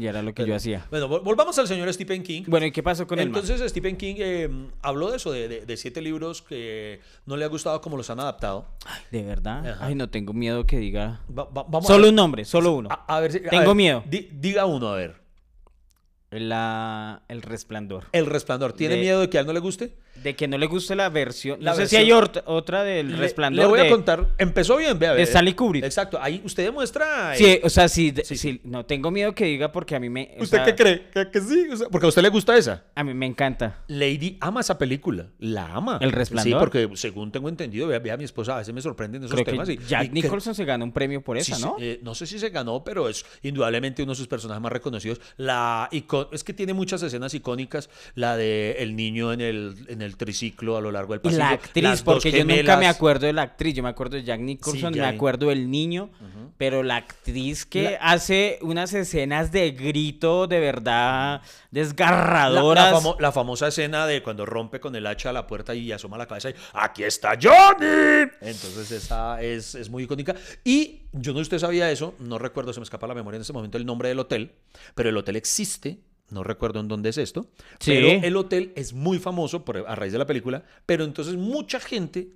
y 0.00 0.06
era 0.06 0.22
lo 0.22 0.32
que 0.34 0.46
yo 0.46 0.54
hacía. 0.54 0.86
Bueno, 0.90 1.08
vol- 1.08 1.22
volvamos 1.22 1.58
al 1.58 1.66
señor 1.68 1.92
Stephen 1.92 2.22
King. 2.22 2.42
Bueno, 2.46 2.66
¿y 2.66 2.72
qué 2.72 2.82
pasó 2.82 3.06
con 3.06 3.18
man? 3.18 3.26
Entonces 3.26 3.60
Stephen 3.70 3.96
King 3.96 4.14
eh, 4.18 4.48
habló 4.82 5.10
de 5.10 5.16
eso, 5.16 5.32
de, 5.32 5.48
de- 5.48 5.66
de 5.66 5.76
siete 5.76 6.00
libros 6.02 6.42
que 6.42 7.00
no 7.26 7.36
le 7.36 7.44
ha 7.44 7.48
gustado 7.48 7.80
como 7.80 7.96
los 7.96 8.08
han 8.10 8.20
adaptado. 8.20 8.66
¿De 9.10 9.22
verdad? 9.22 9.66
Ajá. 9.68 9.86
Ay, 9.86 9.94
no 9.94 10.08
tengo 10.08 10.32
miedo 10.32 10.66
que 10.66 10.78
diga... 10.78 11.20
Va- 11.28 11.44
va- 11.44 11.64
vamos 11.68 11.86
Solo 11.86 12.08
un 12.08 12.14
nombre, 12.14 12.44
solo 12.44 12.72
uno. 12.72 12.88
a, 12.90 13.16
a 13.16 13.20
ver 13.20 13.32
si- 13.32 13.38
a 13.38 13.50
Tengo 13.50 13.66
ver, 13.68 13.74
miedo. 13.76 14.02
di- 14.06 14.28
diga 14.32 14.66
uno, 14.66 14.88
a 14.88 14.96
ver. 14.96 15.20
La... 16.30 17.22
El 17.28 17.42
resplandor. 17.42 18.04
El 18.12 18.26
resplandor. 18.26 18.72
¿Tiene 18.72 18.96
De- 18.96 19.00
miedo 19.00 19.20
de 19.20 19.30
que 19.30 19.38
a 19.38 19.40
él 19.42 19.46
no 19.46 19.52
le 19.52 19.60
guste? 19.60 19.96
De 20.22 20.34
que 20.34 20.48
no 20.48 20.58
le 20.58 20.66
guste 20.66 20.94
la 20.96 21.08
versión. 21.08 21.58
La 21.62 21.70
no 21.72 21.76
sé 21.76 21.86
si 21.86 21.96
versión- 21.96 22.22
hay 22.30 22.42
otra 22.46 22.82
del 22.82 23.12
Le- 23.12 23.16
resplandor. 23.18 23.64
Le 23.64 23.68
voy 23.68 23.80
de, 23.80 23.86
a 23.86 23.90
contar. 23.90 24.26
Empezó 24.38 24.76
bien, 24.76 24.98
vea. 24.98 25.10
de 25.10 25.16
vea. 25.16 25.24
Stanley 25.24 25.54
Kubrick. 25.54 25.84
Exacto. 25.84 26.18
Ahí 26.20 26.40
usted 26.44 26.64
demuestra. 26.64 27.34
eh, 27.34 27.38
Sí, 27.38 27.60
o 27.62 27.70
sea, 27.70 27.88
sí, 27.88 28.10
de- 28.10 28.24
Sí, 28.24 28.36
sí, 28.36 28.60
no 28.64 28.84
tengo 28.84 29.10
miedo 29.10 29.34
que 29.34 29.44
diga 29.44 29.70
porque 29.72 29.94
a 29.94 30.00
mí 30.00 30.08
me. 30.08 30.34
¿Usted 30.38 30.58
sea, 30.58 30.64
qué 30.64 30.74
cree? 30.74 31.06
¿Que, 31.12 31.30
que 31.30 31.40
sí? 31.40 31.66
O 31.72 31.76
sea, 31.76 31.88
porque 31.88 32.06
a 32.06 32.08
usted 32.08 32.22
le 32.22 32.28
gusta 32.30 32.56
esa. 32.56 32.84
A 32.94 33.04
mí 33.04 33.14
me 33.14 33.26
encanta. 33.26 33.84
Lady 33.88 34.36
ama 34.40 34.60
esa 34.60 34.78
película. 34.78 35.26
La 35.38 35.66
ama. 35.74 35.98
¿El 36.00 36.12
Resplandor? 36.12 36.52
Sí, 36.52 36.58
porque 36.58 36.96
según 36.96 37.30
tengo 37.30 37.48
entendido, 37.48 37.86
vea, 37.86 37.98
vea, 37.98 38.16
mi 38.16 38.24
esposa 38.24 38.54
a 38.56 38.58
veces 38.58 38.74
me 38.74 38.80
sorprenden 38.80 39.22
esos 39.24 39.32
Creo 39.34 39.44
temas. 39.44 39.68
que 39.68 39.74
y- 39.74 39.78
Jack 39.86 40.04
y 40.04 40.08
que- 40.08 40.14
Nicholson 40.14 40.54
se 40.54 40.64
ganó 40.64 40.84
un 40.84 40.92
premio 40.92 41.20
por 41.22 41.36
esa, 41.36 41.54
sí, 41.56 41.62
¿no? 41.62 41.76
eh, 41.80 42.00
no 42.02 42.14
sé 42.14 42.26
si 42.26 42.38
se 42.38 42.50
ganó, 42.50 42.82
pero 42.84 43.08
es 43.08 43.24
indudablemente 43.42 44.02
uno 44.02 44.12
de 44.12 44.16
sus 44.16 44.28
personajes 44.28 44.62
más 44.62 44.72
reconocidos. 44.72 45.20
La 45.36 45.88
es 46.32 46.44
que 46.44 46.52
tiene 46.52 46.72
muchas 46.72 47.02
escenas 47.02 47.34
icónicas. 47.34 47.88
La 48.14 48.36
de 48.36 48.76
el 48.80 48.96
niño 48.96 49.32
en 49.32 49.40
el, 49.40 49.74
en 49.88 50.02
el 50.02 50.05
triciclo 50.14 50.76
a 50.76 50.80
lo 50.80 50.92
largo 50.92 51.14
del 51.14 51.20
y 51.20 51.24
pasillo. 51.24 51.38
la 51.40 51.48
actriz, 51.50 52.02
porque 52.02 52.30
yo 52.30 52.44
nunca 52.44 52.76
me 52.76 52.86
acuerdo 52.86 53.26
de 53.26 53.32
la 53.32 53.42
actriz. 53.42 53.74
Yo 53.74 53.82
me 53.82 53.88
acuerdo 53.88 54.16
de 54.16 54.22
Jack 54.22 54.38
Nicholson, 54.40 54.92
me 54.92 55.00
acuerdo 55.16 55.48
del 55.48 55.68
niño. 55.68 56.10
Pero 56.58 56.82
la 56.84 56.96
actriz 56.96 57.66
que 57.66 57.98
hace 58.00 58.58
unas 58.62 58.94
escenas 58.94 59.50
de 59.50 59.72
grito 59.72 60.46
de 60.46 60.60
verdad 60.60 61.42
desgarradoras. 61.70 62.92
la 62.92 62.98
famo- 63.00 63.16
la 63.20 63.32
famosa 63.32 63.68
escena 63.68 64.06
de 64.06 64.22
cuando 64.22 64.46
rompe 64.46 64.80
con 64.80 64.94
el 64.96 65.06
hacha 65.06 65.30
a 65.30 65.32
la 65.32 65.46
puerta 65.46 65.74
y 65.74 65.92
asoma 65.92 66.16
la 66.18 66.26
cabeza 66.26 66.50
y 66.50 66.54
¡Aquí 66.72 67.02
está 67.04 67.36
Johnny! 67.40 68.30
Entonces 68.40 68.90
esa 68.90 69.42
es, 69.42 69.74
es 69.74 69.90
muy 69.90 70.04
icónica. 70.04 70.34
Y 70.64 71.02
yo 71.12 71.32
no 71.32 71.38
sé 71.38 71.44
si 71.44 71.46
usted 71.46 71.58
sabía 71.58 71.90
eso, 71.90 72.14
no 72.18 72.38
recuerdo, 72.38 72.72
se 72.72 72.80
me 72.80 72.84
escapa 72.84 73.06
la 73.06 73.14
memoria 73.14 73.36
en 73.36 73.42
este 73.42 73.52
momento 73.52 73.78
el 73.78 73.86
nombre 73.86 74.08
del 74.08 74.18
hotel, 74.18 74.52
pero 74.94 75.08
el 75.10 75.16
hotel 75.16 75.36
existe. 75.36 75.98
No 76.30 76.42
recuerdo 76.42 76.80
en 76.80 76.88
dónde 76.88 77.10
es 77.10 77.18
esto, 77.18 77.48
Sí. 77.78 77.92
pero 77.92 78.08
el 78.26 78.36
hotel 78.36 78.72
es 78.74 78.92
muy 78.92 79.18
famoso 79.18 79.64
por, 79.64 79.78
a 79.78 79.94
raíz 79.94 80.12
de 80.12 80.18
la 80.18 80.26
película, 80.26 80.64
pero 80.84 81.04
entonces 81.04 81.36
mucha 81.36 81.78
gente 81.80 82.28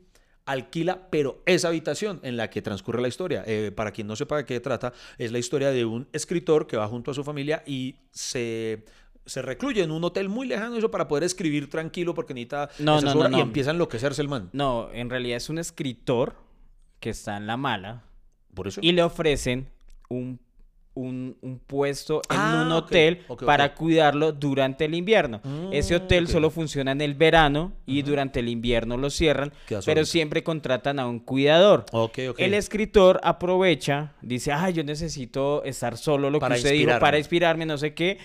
alquila, 0.46 1.08
pero 1.10 1.42
esa 1.46 1.68
habitación 1.68 2.18
en 2.22 2.36
la 2.36 2.50
que 2.50 2.62
transcurre 2.62 3.00
la 3.02 3.08
historia. 3.08 3.44
Eh, 3.46 3.72
para 3.74 3.92
quien 3.92 4.06
no 4.06 4.16
sepa 4.16 4.36
de 4.38 4.44
qué 4.44 4.58
trata, 4.60 4.92
es 5.18 5.32
la 5.32 5.38
historia 5.38 5.70
de 5.70 5.84
un 5.84 6.08
escritor 6.12 6.66
que 6.66 6.76
va 6.76 6.88
junto 6.88 7.10
a 7.10 7.14
su 7.14 7.22
familia 7.24 7.62
y 7.66 7.96
se, 8.10 8.84
se 9.26 9.42
recluye 9.42 9.82
en 9.82 9.90
un 9.92 10.02
hotel 10.02 10.28
muy 10.28 10.46
lejano 10.48 10.76
eso 10.76 10.90
para 10.90 11.06
poder 11.06 11.24
escribir 11.24 11.68
tranquilo 11.70 12.14
porque 12.14 12.34
necesita 12.34 12.68
No, 12.80 12.98
esa 12.98 13.06
no, 13.08 13.14
no, 13.14 13.20
obra, 13.20 13.28
y 13.28 13.32
no. 13.32 13.40
empieza 13.40 13.70
a 13.70 13.74
enloquecerse 13.74 14.22
el 14.22 14.28
man. 14.28 14.50
No, 14.52 14.88
en 14.92 15.10
realidad 15.10 15.36
es 15.36 15.48
un 15.50 15.58
escritor 15.58 16.34
que 17.00 17.10
está 17.10 17.36
en 17.36 17.46
la 17.46 17.56
mala. 17.56 18.04
Por 18.54 18.66
eso. 18.66 18.80
y 18.82 18.90
le 18.92 19.02
ofrecen 19.04 19.68
un, 20.08 20.40
un, 20.94 21.36
un 21.40 21.58
puesto 21.60 22.20
en 22.28 22.36
Ah, 22.36 22.62
un 22.66 22.72
ok, 22.72 22.84
hotel 22.84 23.18
para 23.46 23.74
cuidarlo 23.74 24.32
durante 24.32 24.84
el 24.86 24.94
invierno. 24.94 25.40
Ese 25.72 25.94
Mm, 25.94 26.02
hotel 26.02 26.24
ok. 26.24 26.30
solo 26.30 26.50
funciona 26.50 26.92
en 26.92 27.00
el 27.00 27.14
verano 27.14 27.72
y 27.86 28.02
durante 28.02 28.40
el 28.40 28.48
invierno 28.48 28.96
lo 28.96 29.08
cierran, 29.10 29.52
pero 29.86 30.04
siempre 30.04 30.42
contratan 30.42 30.98
a 30.98 31.06
un 31.06 31.20
cuidador. 31.20 31.86
El 32.38 32.54
escritor 32.54 33.20
aprovecha, 33.22 34.14
dice, 34.20 34.52
ay, 34.52 34.72
yo 34.74 34.84
necesito 34.84 35.62
estar 35.64 35.96
solo, 35.96 36.28
lo 36.28 36.38
Para 36.40 36.56
que 36.56 36.58
usted 36.60 36.70
dijo, 36.72 36.80
inspirarme. 36.82 37.00
para 37.00 37.18
inspirarme, 37.18 37.66
no 37.66 37.78
sé 37.78 37.94
qué, 37.94 38.18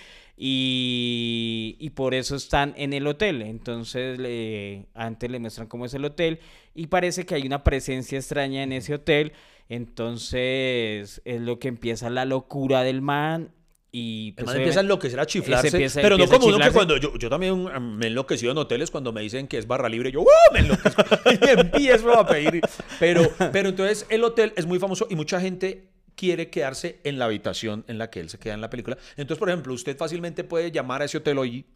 y, 0.60 1.76
y 1.78 1.90
por 1.90 2.14
eso 2.14 2.36
están 2.36 2.74
en 2.76 2.92
el 2.92 3.06
hotel. 3.06 3.42
Entonces, 3.42 4.18
le, 4.18 4.86
antes 4.94 5.30
le 5.30 5.38
muestran 5.38 5.66
cómo 5.68 5.86
es 5.86 5.94
el 5.94 6.04
hotel 6.04 6.40
y 6.74 6.88
parece 6.88 7.24
que 7.24 7.34
hay 7.34 7.46
una 7.46 7.62
presencia 7.64 8.18
extraña 8.18 8.62
en 8.62 8.72
ese 8.72 8.94
hotel. 8.94 9.32
Entonces, 9.68 11.20
es 11.24 11.40
lo 11.40 11.58
que 11.58 11.68
empieza 11.68 12.10
la 12.10 12.24
locura 12.24 12.82
del 12.82 13.02
man 13.02 13.52
y... 13.92 14.32
Pues, 14.32 14.46
man 14.46 14.56
empieza 14.56 14.80
a 14.80 14.82
enloquecer, 14.82 15.18
a 15.20 15.26
chiflarse, 15.26 15.68
Ese 15.68 15.76
empieza- 15.76 16.00
pero 16.02 16.16
no 16.16 16.24
empieza 16.24 16.38
como 16.40 16.48
uno 16.48 16.58
que 16.58 16.64
chiflarse. 16.64 16.74
cuando 16.76 16.96
yo, 16.98 17.16
yo 17.18 17.28
también 17.30 17.54
mm, 17.64 17.96
me 17.96 18.06
he 18.06 18.08
enloquecido 18.08 18.52
en 18.52 18.58
hoteles 18.58 18.90
cuando 18.90 19.12
me 19.12 19.22
dicen 19.22 19.48
que 19.48 19.58
es 19.58 19.66
barra 19.66 19.88
libre, 19.88 20.12
yo 20.12 20.20
¡uh! 20.22 20.26
me 20.52 20.60
enloquezco 20.60 21.02
y 21.30 21.60
empiezo 21.60 22.12
a 22.18 22.26
pedir. 22.26 22.60
Pero, 23.00 23.30
pero 23.52 23.68
entonces 23.68 24.06
el 24.08 24.22
hotel 24.24 24.52
es 24.56 24.66
muy 24.66 24.78
famoso 24.78 25.06
y 25.10 25.16
mucha 25.16 25.40
gente 25.40 25.88
quiere 26.14 26.48
quedarse 26.48 27.00
en 27.04 27.18
la 27.18 27.26
habitación 27.26 27.84
en 27.88 27.98
la 27.98 28.08
que 28.10 28.20
él 28.20 28.30
se 28.30 28.38
queda 28.38 28.54
en 28.54 28.60
la 28.60 28.70
película. 28.70 28.96
Entonces, 29.16 29.38
por 29.38 29.48
ejemplo, 29.50 29.74
usted 29.74 29.96
fácilmente 29.96 30.44
puede 30.44 30.70
llamar 30.70 31.02
a 31.02 31.04
ese 31.04 31.18
hotel 31.18 31.38
hoy 31.38 31.66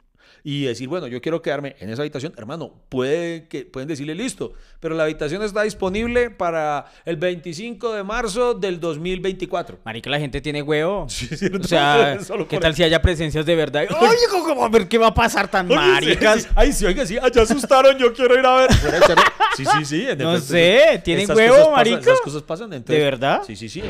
y 0.44 0.64
decir, 0.64 0.88
bueno, 0.88 1.06
yo 1.06 1.20
quiero 1.20 1.42
quedarme 1.42 1.76
en 1.80 1.90
esa 1.90 2.02
habitación, 2.02 2.32
hermano, 2.36 2.72
puede 2.88 3.48
que, 3.48 3.64
pueden 3.64 3.88
decirle 3.88 4.14
listo, 4.14 4.52
pero 4.80 4.94
la 4.94 5.04
habitación 5.04 5.42
está 5.42 5.62
disponible 5.62 6.30
para 6.30 6.86
el 7.04 7.16
25 7.16 7.92
de 7.94 8.02
marzo 8.02 8.54
del 8.54 8.80
2024. 8.80 9.78
Marica, 9.84 10.10
la 10.10 10.18
gente 10.18 10.40
tiene 10.40 10.62
huevo. 10.62 11.06
Sí, 11.20 11.26
sí, 11.36 11.46
o 11.46 11.62
sea, 11.64 12.18
¿qué 12.48 12.58
tal 12.58 12.74
si 12.74 12.82
haya 12.82 13.00
presencias 13.02 13.44
de 13.44 13.54
verdad? 13.54 13.86
Oye, 14.00 14.16
¿cómo, 14.30 14.64
a 14.64 14.68
ver 14.68 14.88
qué 14.88 14.96
va 14.98 15.08
a 15.08 15.14
pasar 15.14 15.48
tan 15.48 15.68
maricas? 15.68 16.36
Sí, 16.36 16.40
sí. 16.42 16.48
Ay, 16.54 16.72
sí, 16.72 16.84
oiga, 16.86 17.04
sí, 17.06 17.18
allá 17.18 17.42
asustaron, 17.42 17.98
yo 17.98 18.12
quiero 18.14 18.38
ir 18.38 18.46
a 18.46 18.56
ver. 18.56 18.70
Sí, 19.56 19.64
sí, 19.64 19.84
sí. 19.84 20.06
en 20.08 20.18
No 20.18 20.38
sé, 20.38 21.00
¿tienen 21.04 21.30
huevo, 21.30 21.72
marica? 21.72 22.00
Esas 22.00 22.20
cosas 22.20 22.42
pasan. 22.42 22.72
entonces- 22.72 22.96
¿De 22.98 23.04
verdad? 23.04 23.42
Sí, 23.46 23.56
sí, 23.56 23.68
sí. 23.68 23.82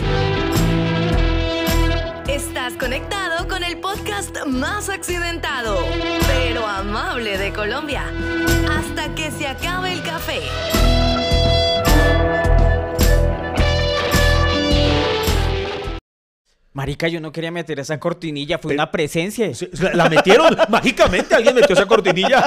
Estás 2.29 2.75
conectado 2.75 3.20
con 3.51 3.65
el 3.65 3.79
podcast 3.79 4.47
más 4.47 4.89
accidentado, 4.89 5.77
pero 6.29 6.65
amable 6.67 7.37
de 7.37 7.53
Colombia. 7.53 8.05
Hasta 8.71 9.13
que 9.17 9.33
se 9.33 9.49
acabe 9.49 9.93
el 9.93 10.03
café. 10.03 10.41
Marica, 16.73 17.09
yo 17.09 17.21
no 17.21 17.33
quería 17.33 17.51
meter 17.51 17.81
esa 17.81 17.99
cortinilla, 17.99 18.59
fue 18.59 18.75
una 18.75 18.93
presencia. 18.93 19.51
La, 19.81 19.93
la 19.95 20.09
metieron 20.09 20.57
mágicamente, 20.69 21.35
alguien 21.35 21.57
metió 21.57 21.75
esa 21.75 21.87
cortinilla. 21.87 22.47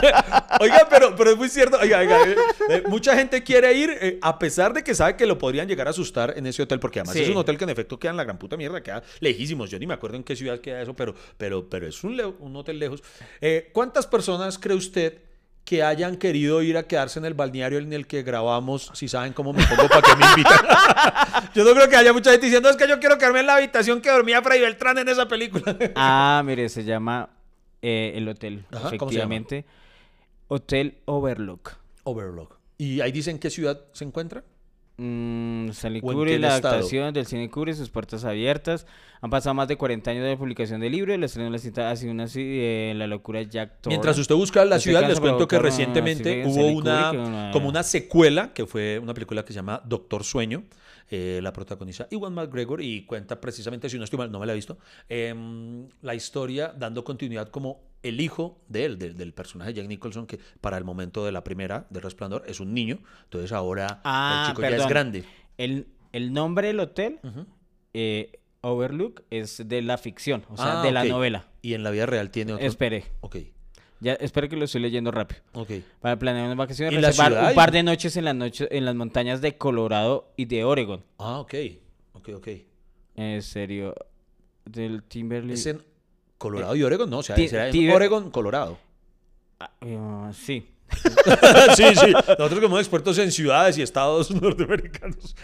Oiga, 0.62 0.88
pero, 0.90 1.14
pero 1.14 1.32
es 1.32 1.38
muy 1.38 1.50
cierto. 1.50 1.78
Oiga, 1.82 2.00
oiga, 2.00 2.24
eh, 2.30 2.36
eh, 2.70 2.84
mucha 2.88 3.18
gente 3.18 3.44
quiere 3.44 3.74
ir 3.74 3.90
eh, 3.90 4.20
a 4.22 4.40
pesar 4.40 4.72
de 4.74 4.82
que 4.82 4.96
sabe 4.96 5.18
que 5.18 5.26
lo 5.26 5.38
podrían 5.38 5.68
llegar 5.68 5.88
a 5.88 5.90
asustar 5.90 6.36
en 6.38 6.48
ese 6.48 6.62
hotel, 6.64 6.80
porque 6.80 7.00
además 7.02 7.16
Sí. 7.18 7.24
es 7.24 7.30
un 7.30 7.36
hotel 7.38 7.58
que 7.58 7.66
en 7.66 7.72
efecto 7.72 8.00
queda 8.00 8.12
en 8.12 8.18
la 8.18 8.24
gran 8.24 8.38
puta 8.38 8.56
mierda, 8.56 8.82
queda 8.82 9.04
lejísimos. 9.20 9.70
Yo 9.70 9.78
ni 9.78 9.88
me 9.88 9.94
acuerdo 9.94 10.16
en 10.16 10.24
qué 10.24 10.38
ciudad 10.38 10.60
queda 10.60 10.82
eso, 10.82 10.94
pero, 10.94 11.14
pero, 11.38 11.68
pero 11.70 11.86
es 11.86 12.02
un 12.04 12.56
hotel 12.56 12.80
lejos. 12.80 13.04
Eh, 13.42 13.72
¿Cuántas 13.74 14.08
personas 14.08 14.58
cree 14.58 14.78
usted 14.78 15.18
que 15.64 15.82
hayan 15.82 16.18
querido 16.18 16.62
ir 16.62 16.78
a 16.78 16.84
quedarse 16.84 17.20
en 17.20 17.26
el 17.26 17.34
balneario 17.34 17.80
en 17.80 17.94
el 17.94 18.06
que 18.06 18.22
grabamos, 18.22 18.92
si 18.94 19.08
saben 19.08 19.32
cómo 19.34 19.54
me 19.54 19.66
pongo 19.66 19.88
para 19.88 20.02
que 20.02 20.16
me 20.16 20.26
invitan? 20.32 20.60
yo 21.56 21.64
no 21.64 21.74
creo 21.74 21.88
que 21.90 21.96
haya 21.96 22.12
mucha 22.12 22.32
gente 22.32 22.48
diciendo, 22.48 22.70
es 22.70 22.76
que 22.76 22.88
yo 22.88 23.00
quiero 23.00 23.18
quedarme 23.18 23.40
en 23.40 23.48
la 23.48 23.56
habitación 23.56 24.02
que 24.02 24.10
dormía 24.10 24.42
Fray 24.42 24.60
Beltrán 24.60 24.98
en 24.98 25.10
esa 25.10 25.28
película. 25.28 25.78
Ah, 25.96 26.42
mire, 26.46 26.68
se 26.70 26.84
llama 26.84 27.30
eh, 27.82 28.14
el 28.16 28.28
hotel, 28.28 28.66
Ajá, 28.72 28.98
¿cómo 28.98 29.12
se 29.12 29.18
llama? 29.18 29.36
efectivamente. 29.36 29.66
Hotel 30.48 30.98
Overlook. 31.06 31.72
Overlook. 32.04 32.58
¿Y 32.78 33.00
ahí 33.02 33.12
dicen 33.12 33.40
qué 33.40 33.50
ciudad 33.50 33.80
se 33.94 34.04
encuentra? 34.04 34.44
Mm, 34.98 35.70
Stanley 35.70 36.02
¿O 36.04 36.12
en 36.12 36.18
Kubrick, 36.18 36.34
qué 36.36 36.40
la 36.40 36.56
estado? 36.56 36.74
adaptación 36.76 37.14
del 37.14 37.26
cine 37.26 37.50
Kubrick, 37.50 37.76
sus 37.76 37.90
puertas 37.90 38.24
abiertas. 38.26 38.86
Han 39.22 39.30
pasado 39.32 39.54
más 39.56 39.68
de 39.68 39.76
40 39.76 40.12
años 40.12 40.24
de 40.24 40.32
la 40.32 40.38
publicación 40.38 40.80
del 40.82 40.92
libro. 40.92 41.14
El 41.14 41.24
estreno 41.24 41.46
de 41.46 41.52
la 41.52 41.58
cinta 41.58 41.90
ha 41.90 41.96
sido 41.96 42.12
una 42.12 42.28
eh, 42.36 42.94
la 42.96 43.08
locura 43.08 43.40
de 43.40 43.48
Jack. 43.48 43.88
Mientras 43.88 44.18
usted 44.20 44.36
busca 44.36 44.64
la 44.66 44.80
ciudad, 44.80 45.08
les 45.08 45.20
cuento 45.20 45.48
que 45.48 45.58
recientemente 45.60 46.44
hubo 46.46 46.50
Stanley 46.52 46.76
una, 46.76 47.10
Kubrick, 47.10 47.28
una- 47.28 47.52
como 47.52 47.70
una 47.70 47.84
secuela, 47.84 48.54
que 48.54 48.66
fue 48.68 49.00
una 49.00 49.14
película 49.14 49.44
que 49.44 49.54
se 49.54 49.58
llama 49.58 49.82
Doctor 49.86 50.24
Sueño. 50.24 50.64
eh, 51.12 51.42
la 51.44 51.52
protagoniza 51.54 52.08
Iwan 52.12 52.34
McGregor 52.34 52.82
y 52.82 53.06
cuenta 53.06 53.40
precisamente, 53.40 53.88
si 53.90 53.98
no 53.98 54.04
estoy 54.06 54.18
mal, 54.18 54.32
no 54.32 54.40
me 54.40 54.46
la 54.48 54.54
he 54.54 54.56
visto, 54.56 54.78
em, 55.10 55.88
la 56.02 56.16
historia 56.16 56.74
dando 56.76 57.04
continuidad 57.04 57.50
como 57.50 57.82
el 58.04 58.22
hijo 58.22 58.60
de 58.68 58.86
él, 58.86 59.00
del, 59.00 59.16
del 59.18 59.34
personaje 59.34 59.74
Jack 59.74 59.88
Nicholson, 59.88 60.28
que 60.28 60.40
para 60.62 60.78
el 60.78 60.84
momento 60.84 61.26
de 61.26 61.32
la 61.32 61.44
primera, 61.44 61.88
de 61.90 62.00
Resplandor, 62.02 62.44
es 62.48 62.60
un 62.60 62.74
niño. 62.74 63.00
Entonces 63.24 63.52
ahora 63.52 64.02
Ah, 64.04 64.44
el 64.48 64.52
chico 64.56 64.62
ya 64.62 64.76
es 64.78 64.88
grande. 64.88 65.24
El, 65.58 65.88
el 66.12 66.32
nombre 66.34 66.68
del 66.68 66.80
hotel, 66.80 67.20
eh, 67.94 68.40
Overlook, 68.62 69.24
es 69.30 69.62
de 69.68 69.82
la 69.82 69.98
ficción, 69.98 70.46
o 70.50 70.58
sea, 70.58 70.82
Ah, 70.82 70.84
de 70.86 70.92
la 70.92 71.04
novela. 71.06 71.48
Y 71.62 71.74
en 71.74 71.84
la 71.84 71.92
vida 71.92 72.06
real 72.06 72.30
tiene 72.32 72.54
otro. 72.54 72.66
Espere, 72.66 73.06
Ok, 73.22 73.38
ya 74.00 74.14
espere 74.14 74.50
que 74.50 74.56
lo 74.58 74.66
estoy 74.66 74.82
leyendo 74.82 75.12
rápido. 75.12 75.42
ok. 75.54 75.72
Para 76.02 76.18
planear 76.20 76.46
unas 76.46 76.58
vacaciones, 76.58 76.94
¿Y 76.98 77.02
la 77.02 77.08
reservar 77.10 77.50
un 77.50 77.56
par 77.56 77.72
de 77.72 77.84
noches 77.84 78.16
en 78.18 78.26
las 78.26 78.36
noches 78.36 78.68
en 78.72 78.86
las 78.86 78.96
montañas 78.96 79.42
de 79.42 79.58
Colorado 79.58 80.34
y 80.38 80.46
de 80.46 80.64
Oregon. 80.66 81.04
Ah, 81.20 81.40
ok, 81.40 81.54
ok, 82.14 82.30
ok. 82.36 82.48
En 83.16 83.42
serio, 83.42 83.94
del 84.66 85.04
Timberlake. 85.04 85.54
¿Es 85.54 85.66
en 85.68 85.82
Colorado 86.44 86.76
y 86.76 86.84
Oregon? 86.84 87.10
No, 87.10 87.20
o 87.20 87.24
sea, 87.24 87.38
será 87.38 87.70
Oregon, 87.96 88.30
Colorado. 88.30 88.78
Ah, 89.62 89.72
eh, 89.80 89.98
sí. 90.34 90.68
sí, 91.76 91.84
sí. 91.96 92.12
Nosotros 92.12 92.60
como 92.60 92.78
expertos 92.78 93.18
en 93.18 93.32
ciudades 93.32 93.78
y 93.78 93.82
estados 93.82 94.30
norteamericanos. 94.42 95.36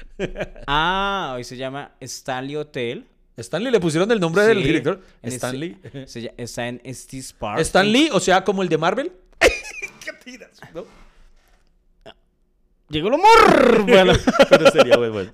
Ah, 0.67 1.31
hoy 1.35 1.45
se 1.45 1.55
llama 1.55 1.93
Stanley 2.01 2.57
Hotel. 2.57 3.07
Stanley 3.37 3.71
le 3.71 3.79
pusieron 3.79 4.11
el 4.11 4.19
nombre 4.19 4.43
del 4.43 4.61
director. 4.61 5.01
ese- 5.21 5.37
Stanley. 5.37 5.77
se 6.05 6.33
está 6.35 6.67
en 6.67 6.81
Estes 6.83 7.31
Park. 7.31 7.61
Stan 7.61 7.89
Lee, 7.89 8.09
o 8.11 8.19
sea, 8.19 8.43
como 8.43 8.61
el 8.61 8.67
de 8.67 8.77
Marvel. 8.77 9.13
¿Qué 9.39 10.11
tiras? 10.25 10.59
¿no? 10.73 10.83
Llegó 12.89 13.07
el 13.07 13.13
humor. 13.13 13.83
Bueno, 13.87 14.13
Pero 14.49 14.71
sería 14.71 14.97
bueno. 14.97 15.31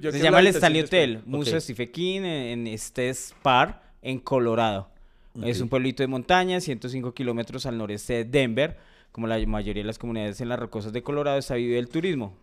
Yo 0.00 0.12
se 0.12 0.18
llama 0.18 0.42
la 0.42 0.50
el 0.50 0.54
Stanley 0.56 0.82
Hotel, 0.82 1.22
Museo 1.24 1.54
Ok. 1.54 1.60
Stephen 1.62 1.90
King 1.90 2.20
en, 2.24 2.66
en 2.66 2.78
Park, 3.42 3.80
en 4.04 4.20
Colorado. 4.20 4.88
Es 5.42 5.60
un 5.60 5.68
pueblito 5.68 6.04
de 6.04 6.06
montaña, 6.06 6.60
105 6.60 7.12
kilómetros 7.12 7.66
al 7.66 7.76
noreste 7.76 8.12
de 8.12 8.24
Denver. 8.24 8.76
Como 9.10 9.26
la 9.26 9.44
mayoría 9.46 9.82
de 9.82 9.86
las 9.86 9.98
comunidades 9.98 10.40
en 10.40 10.48
las 10.48 10.58
rocosas 10.58 10.92
de 10.92 11.02
Colorado, 11.02 11.38
está 11.38 11.54
vive 11.54 11.78
el 11.78 11.88
turismo. 11.88 12.36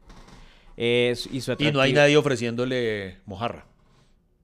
Eh, 0.75 1.15
y, 1.31 1.41
su 1.41 1.55
Y 1.57 1.71
no 1.71 1.79
hay 1.79 1.93
nadie 1.93 2.17
ofreciéndole 2.17 3.19
mojarra. 3.25 3.65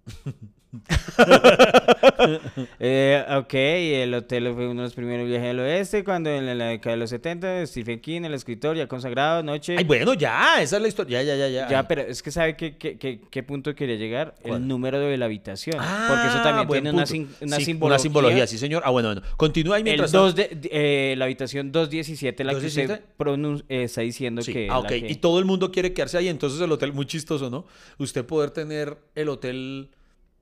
Eh, 2.79 3.23
ok, 3.37 3.53
el 3.53 4.13
hotel 4.13 4.51
fue 4.53 4.67
uno 4.67 4.81
de 4.81 4.87
los 4.87 4.93
primeros 4.93 5.27
viajes 5.27 5.47
del 5.47 5.59
oeste, 5.59 6.03
cuando 6.03 6.29
en 6.29 6.57
la 6.57 6.65
década 6.65 6.95
de 6.95 6.99
los 6.99 7.09
70, 7.09 7.65
Stephen 7.67 7.99
King, 7.99 8.21
el 8.23 8.33
escritor 8.33 8.75
ya 8.75 8.87
consagrado, 8.87 9.43
noche... 9.43 9.75
Ay, 9.77 9.83
bueno, 9.83 10.13
ya, 10.13 10.61
esa 10.61 10.75
es 10.77 10.81
la 10.81 10.87
historia. 10.87 11.21
Ya, 11.23 11.35
ya, 11.35 11.47
ya, 11.47 11.49
ya. 11.49 11.69
Ya, 11.69 11.87
pero 11.87 12.01
es 12.01 12.21
que 12.21 12.31
sabe 12.31 12.55
qué, 12.55 12.77
qué, 12.77 12.97
qué- 12.97 13.21
qué 13.29 13.43
punto 13.43 13.73
quería 13.75 13.95
llegar, 13.95 14.35
¿Cuál? 14.41 14.61
el 14.61 14.67
número 14.67 14.99
de 14.99 15.17
la 15.17 15.25
habitación. 15.25 15.77
Ah, 15.79 16.07
porque 16.09 16.27
eso 16.27 16.41
también 16.41 16.67
tiene 16.67 16.91
una, 16.91 17.05
sim- 17.05 17.27
una 17.41 17.57
Sí, 17.57 17.65
simbología. 17.65 17.95
Una 17.95 17.99
simbología, 17.99 18.47
sí, 18.47 18.57
señor. 18.57 18.81
Ah, 18.85 18.89
bueno, 18.91 19.09
bueno. 19.09 19.21
Continúa 19.37 19.75
ahí 19.77 19.81
El 19.81 19.85
mientras 19.85 20.11
2 20.11 20.35
de, 20.35 20.47
de- 20.49 20.69
eh, 21.11 21.15
la 21.17 21.25
habitación 21.25 21.71
217, 21.71 22.43
la 22.43 22.51
que 22.53 22.65
usted 22.65 22.87
217? 22.87 23.13
pronun- 23.17 23.63
eh, 23.69 23.83
está 23.83 24.01
diciendo 24.01 24.41
Sí, 24.41 24.53
que... 24.53 24.67
ah, 24.69 24.79
ok. 24.79 24.87
que- 24.87 25.07
Y 25.09 25.15
todo 25.15 25.39
el 25.39 25.45
mundo 25.45 25.71
quiere 25.71 25.93
quedarse 25.93 26.17
ahí, 26.17 26.27
entonces 26.27 26.59
el 26.61 26.71
hotel, 26.71 26.93
muy 26.93 27.05
chistoso, 27.05 27.49
¿no? 27.49 27.65
Usted 27.97 28.25
poder 28.25 28.51
tener 28.51 28.97
el 29.15 29.29
hotel 29.29 29.89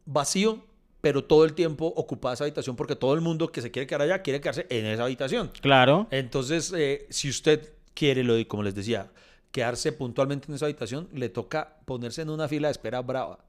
vacío, 0.05 0.63
pero 1.01 1.23
todo 1.23 1.45
el 1.45 1.53
tiempo 1.53 1.85
ocupada 1.95 2.33
esa 2.33 2.43
habitación, 2.45 2.75
porque 2.75 2.95
todo 2.95 3.13
el 3.13 3.21
mundo 3.21 3.51
que 3.51 3.61
se 3.61 3.69
quiere 3.71 3.85
quedar 3.87 4.01
allá 4.03 4.21
quiere 4.21 4.41
quedarse 4.41 4.65
en 4.69 4.85
esa 4.85 5.03
habitación. 5.03 5.51
Claro. 5.61 6.07
Entonces, 6.11 6.73
eh, 6.75 7.05
si 7.09 7.29
usted 7.29 7.73
quiere, 7.93 8.23
lo 8.23 8.35
como 8.47 8.63
les 8.63 8.73
decía, 8.75 9.11
quedarse 9.51 9.91
puntualmente 9.91 10.47
en 10.49 10.55
esa 10.55 10.65
habitación, 10.65 11.07
le 11.13 11.29
toca 11.29 11.77
ponerse 11.85 12.21
en 12.23 12.29
una 12.29 12.47
fila 12.47 12.67
de 12.67 12.73
espera 12.73 13.01
brava. 13.01 13.45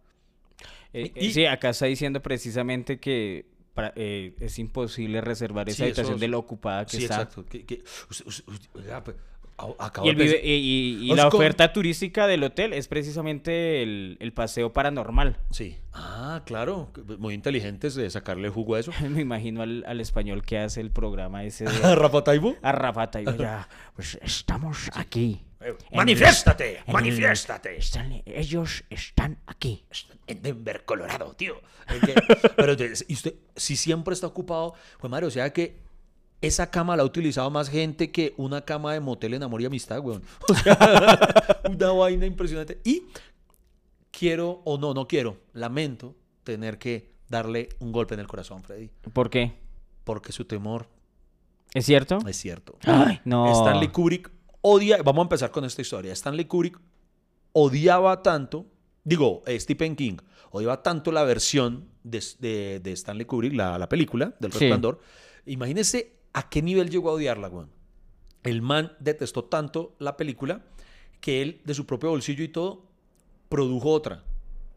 Eh, 0.93 1.13
y- 1.15 1.27
eh, 1.29 1.33
sí, 1.33 1.47
acá 1.47 1.71
está 1.71 1.87
diciendo 1.87 2.21
precisamente 2.23 2.99
que 3.01 3.47
para- 3.75 3.93
eh, 3.97 4.35
es 4.41 4.59
imposible 4.59 5.21
reservar 5.21 5.69
esa 5.69 5.77
Sí, 5.79 5.83
habitación 5.83 6.15
eso- 6.15 6.21
de 6.21 6.29
lo 6.29 6.39
ocupada 6.39 6.87
que 6.87 6.97
sí, 6.97 7.03
está. 7.05 7.17
exacto. 7.23 7.45
Que- 7.45 7.67
que- 7.67 7.83
usted- 8.09 9.15
acabo 9.79 10.07
Y, 10.07 10.11
el 10.11 10.17
vive- 10.17 10.41
y- 10.45 10.53
y- 10.53 10.99
y 11.07 11.11
Es 11.13 11.17
la 11.17 11.29
oferta 11.29 11.73
turística 11.73 12.27
del 12.27 12.43
hotel 12.45 12.73
es 12.73 12.89
precisamente 12.89 13.83
el, 13.83 14.17
el 14.21 14.33
paseo 14.33 14.73
paranormal. 14.73 15.39
Sí. 15.51 15.77
Ah, 15.93 16.43
claro. 16.45 16.91
Muy 17.19 17.35
inteligentes 17.35 17.95
de 17.95 18.09
sacarle 18.11 18.49
jugo 18.51 18.75
a 18.75 18.81
eso. 18.81 18.93
Me 19.09 19.21
imagino 19.23 19.63
al, 19.63 19.85
al 19.87 20.01
español 20.01 20.43
que 20.43 20.59
hace 20.59 20.81
el 20.81 20.91
programa 20.91 21.45
ese 21.45 21.65
de 21.65 21.71
Rafa 21.97 22.23
Taibo. 22.25 22.57
a 22.63 22.73
Rafa 22.73 23.11
Taibo, 23.11 23.35
ya, 23.37 23.69
pues 23.97 24.19
estamos 24.23 24.91
aquí. 24.95 25.43
El- 25.61 25.77
¡Manifiéstate! 25.93 26.79
el- 26.87 26.93
¡Manifiéstate! 26.93 27.77
Stanley, 27.79 28.23
ellos 28.27 28.85
están 28.91 29.39
aquí. 29.47 29.85
En 30.27 30.43
Denver, 30.43 30.85
Colorado, 30.85 31.33
tío. 31.35 31.61
Pero, 32.57 32.73
entonces, 32.73 33.05
¿y 33.09 33.15
usted, 33.15 33.35
si 33.55 33.77
siempre 33.77 34.13
está 34.13 34.27
ocupado, 34.27 34.75
pues 35.01 35.11
madre, 35.11 35.27
o 35.27 35.31
sea 35.31 35.53
que 35.53 35.77
esa 36.41 36.71
cama 36.71 36.97
la 36.97 37.03
ha 37.03 37.07
utilizado 37.07 37.51
más 37.51 37.69
gente 37.69 38.11
que 38.13 38.35
una 38.37 38.61
cama 38.63 38.93
de 38.93 39.01
motel 39.01 39.35
en 39.35 39.43
amor 39.43 39.63
y 39.63 39.67
amistad, 39.67 40.01
weón. 40.01 40.23
O 40.49 40.55
sea, 40.55 41.59
una 41.71 41.93
vaina 41.93 42.27
impresionante. 42.27 42.81
Y 42.85 43.05
quiero, 44.11 44.63
o 44.65 44.79
no, 44.79 44.95
no 44.95 45.07
quiero, 45.09 45.39
lamento 45.53 46.15
tener 46.45 46.79
que 46.79 47.11
darle 47.29 47.69
un 47.81 47.93
golpe 47.93 48.15
en 48.15 48.21
el 48.21 48.27
corazón, 48.27 48.63
Freddy. 48.63 48.91
¿Por 49.13 49.31
qué? 49.31 49.55
Porque 50.05 50.33
su 50.33 50.45
temor 50.45 50.89
¿Es 51.75 51.85
cierto? 51.87 52.19
es 52.27 52.37
cierto. 52.37 52.79
Ay, 52.85 53.21
no. 53.25 53.51
Stanley 53.53 53.89
Kubrick 53.89 54.31
odia, 54.63 55.03
vamos 55.03 55.21
a 55.21 55.25
empezar 55.25 55.51
con 55.51 55.65
esta 55.65 55.83
historia. 55.83 56.13
Stanley 56.13 56.45
Kubrick 56.47 56.79
odiaba 57.53 58.23
tanto, 58.23 58.67
digo, 59.05 59.43
eh, 59.47 59.59
Stephen 59.59 59.97
King 59.97 60.17
odiaba 60.51 60.83
tanto 60.83 61.13
la 61.13 61.25
versión 61.25 61.89
de, 62.05 62.23
de- 62.39 62.81
de 62.81 62.93
Stanley 62.93 63.27
Kubrick, 63.27 63.53
la, 63.55 63.79
la 63.79 63.89
película 63.89 64.35
del 64.39 64.53
Sí. 64.53 64.61
Resplandor. 64.61 65.01
A 66.37 66.51
qué 66.51 66.61
nivel 66.61 66.91
llegó 66.91 67.09
a 67.09 67.15
odiarla, 67.15 67.49
weón. 67.49 67.71
El 68.43 68.61
man 68.61 68.93
detestó 69.01 69.45
tanto 69.45 69.95
la 69.99 70.19
película 70.19 70.61
que 71.21 71.41
él, 71.41 71.63
de 71.65 71.73
su 71.73 71.87
propio 71.87 72.11
bolsillo 72.11 72.45
y 72.45 72.49
todo, 72.49 72.83
produjo 73.49 73.91
otra. 73.91 74.23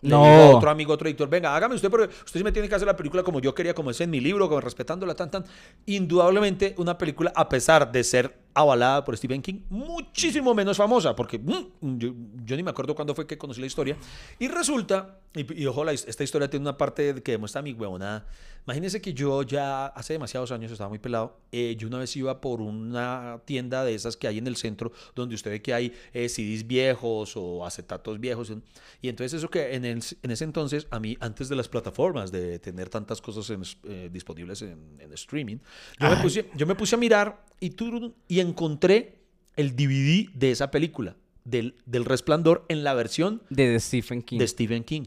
Le 0.01 0.09
No. 0.11 0.23
dijo 0.23 0.41
a 0.41 0.57
otro 0.57 0.69
amigo, 0.69 0.93
otro 0.93 1.09
editor, 1.09 1.27
venga, 1.29 1.53
hágame 1.53 1.75
usted, 1.75 1.89
porque 1.89 2.07
usted 2.07 2.39
sí 2.39 2.43
me 2.45 2.53
tiene 2.53 2.69
que 2.69 2.75
hacer 2.75 2.87
la 2.87 2.95
película 2.95 3.23
como 3.23 3.41
yo 3.41 3.53
quería, 3.53 3.73
como 3.73 3.91
es 3.91 3.99
en 3.99 4.09
mi 4.09 4.21
libro, 4.21 4.47
como 4.47 4.61
respetándola, 4.61 5.15
tan, 5.15 5.29
tan. 5.29 5.43
Indudablemente 5.85 6.75
una 6.77 6.97
película, 6.97 7.33
a 7.35 7.49
pesar 7.49 7.91
de 7.91 8.05
ser 8.05 8.33
avalada 8.59 9.03
por 9.05 9.15
Stephen 9.17 9.41
King, 9.41 9.61
muchísimo 9.69 10.53
menos 10.53 10.77
famosa, 10.77 11.15
porque 11.15 11.39
mm, 11.39 11.97
yo, 11.97 12.13
yo 12.45 12.55
ni 12.55 12.63
me 12.63 12.71
acuerdo 12.71 12.95
cuándo 12.95 13.15
fue 13.15 13.25
que 13.27 13.37
conocí 13.37 13.59
la 13.61 13.67
historia. 13.67 13.97
Y 14.39 14.47
resulta, 14.47 15.19
y, 15.33 15.61
y 15.61 15.65
ojo, 15.65 15.83
la 15.83 15.91
esta 15.93 16.23
historia 16.23 16.49
tiene 16.49 16.63
una 16.63 16.77
parte 16.77 17.21
que 17.23 17.31
demuestra 17.33 17.61
mi 17.61 17.73
huevonada. 17.73 18.25
Imagínense 18.65 19.01
que 19.01 19.13
yo 19.13 19.41
ya 19.43 19.87
hace 19.87 20.13
demasiados 20.13 20.51
años, 20.51 20.71
estaba 20.71 20.89
muy 20.89 20.99
pelado, 20.99 21.39
eh, 21.51 21.75
yo 21.77 21.87
una 21.87 21.97
vez 21.97 22.15
iba 22.17 22.39
por 22.41 22.61
una 22.61 23.41
tienda 23.45 23.83
de 23.83 23.95
esas 23.95 24.15
que 24.17 24.27
hay 24.27 24.37
en 24.37 24.45
el 24.47 24.57
centro, 24.57 24.91
donde 25.15 25.33
usted 25.33 25.49
ve 25.49 25.61
que 25.61 25.73
hay 25.73 25.93
eh, 26.13 26.29
CDs 26.29 26.67
viejos 26.67 27.33
o 27.35 27.65
acetatos 27.65 28.19
viejos. 28.19 28.51
Y 29.01 29.09
entonces 29.09 29.33
eso 29.39 29.49
que 29.49 29.73
en, 29.73 29.85
el- 29.85 30.03
en 30.21 30.31
ese 30.31 30.43
entonces, 30.43 30.87
a 30.91 30.99
mí, 30.99 31.17
antes 31.19 31.49
de 31.49 31.55
las 31.55 31.67
plataformas, 31.69 32.31
de 32.31 32.59
tener 32.59 32.89
tantas 32.89 33.21
cosas 33.21 33.49
en, 33.49 33.63
eh, 33.85 34.09
disponibles 34.11 34.61
en, 34.61 34.97
en 34.99 35.13
streaming, 35.13 35.57
yo 35.99 36.09
me, 36.09 36.17
puse, 36.17 36.49
yo 36.55 36.67
me 36.67 36.75
puse 36.75 36.95
a 36.95 36.97
mirar 36.97 37.43
y, 37.59 37.71
turun, 37.71 38.13
y 38.27 38.39
encontré 38.49 39.19
el 39.55 39.75
DVD 39.75 40.29
de 40.33 40.51
esa 40.51 40.71
película, 40.71 41.15
del, 41.43 41.75
del 41.85 42.05
Resplandor, 42.05 42.65
en 42.69 42.83
la 42.83 42.93
versión 42.93 43.41
De 43.49 43.79
Stephen 43.79 44.21
King. 44.21 44.39
de 44.39 44.47
Stephen 44.47 44.83
King. 44.83 45.03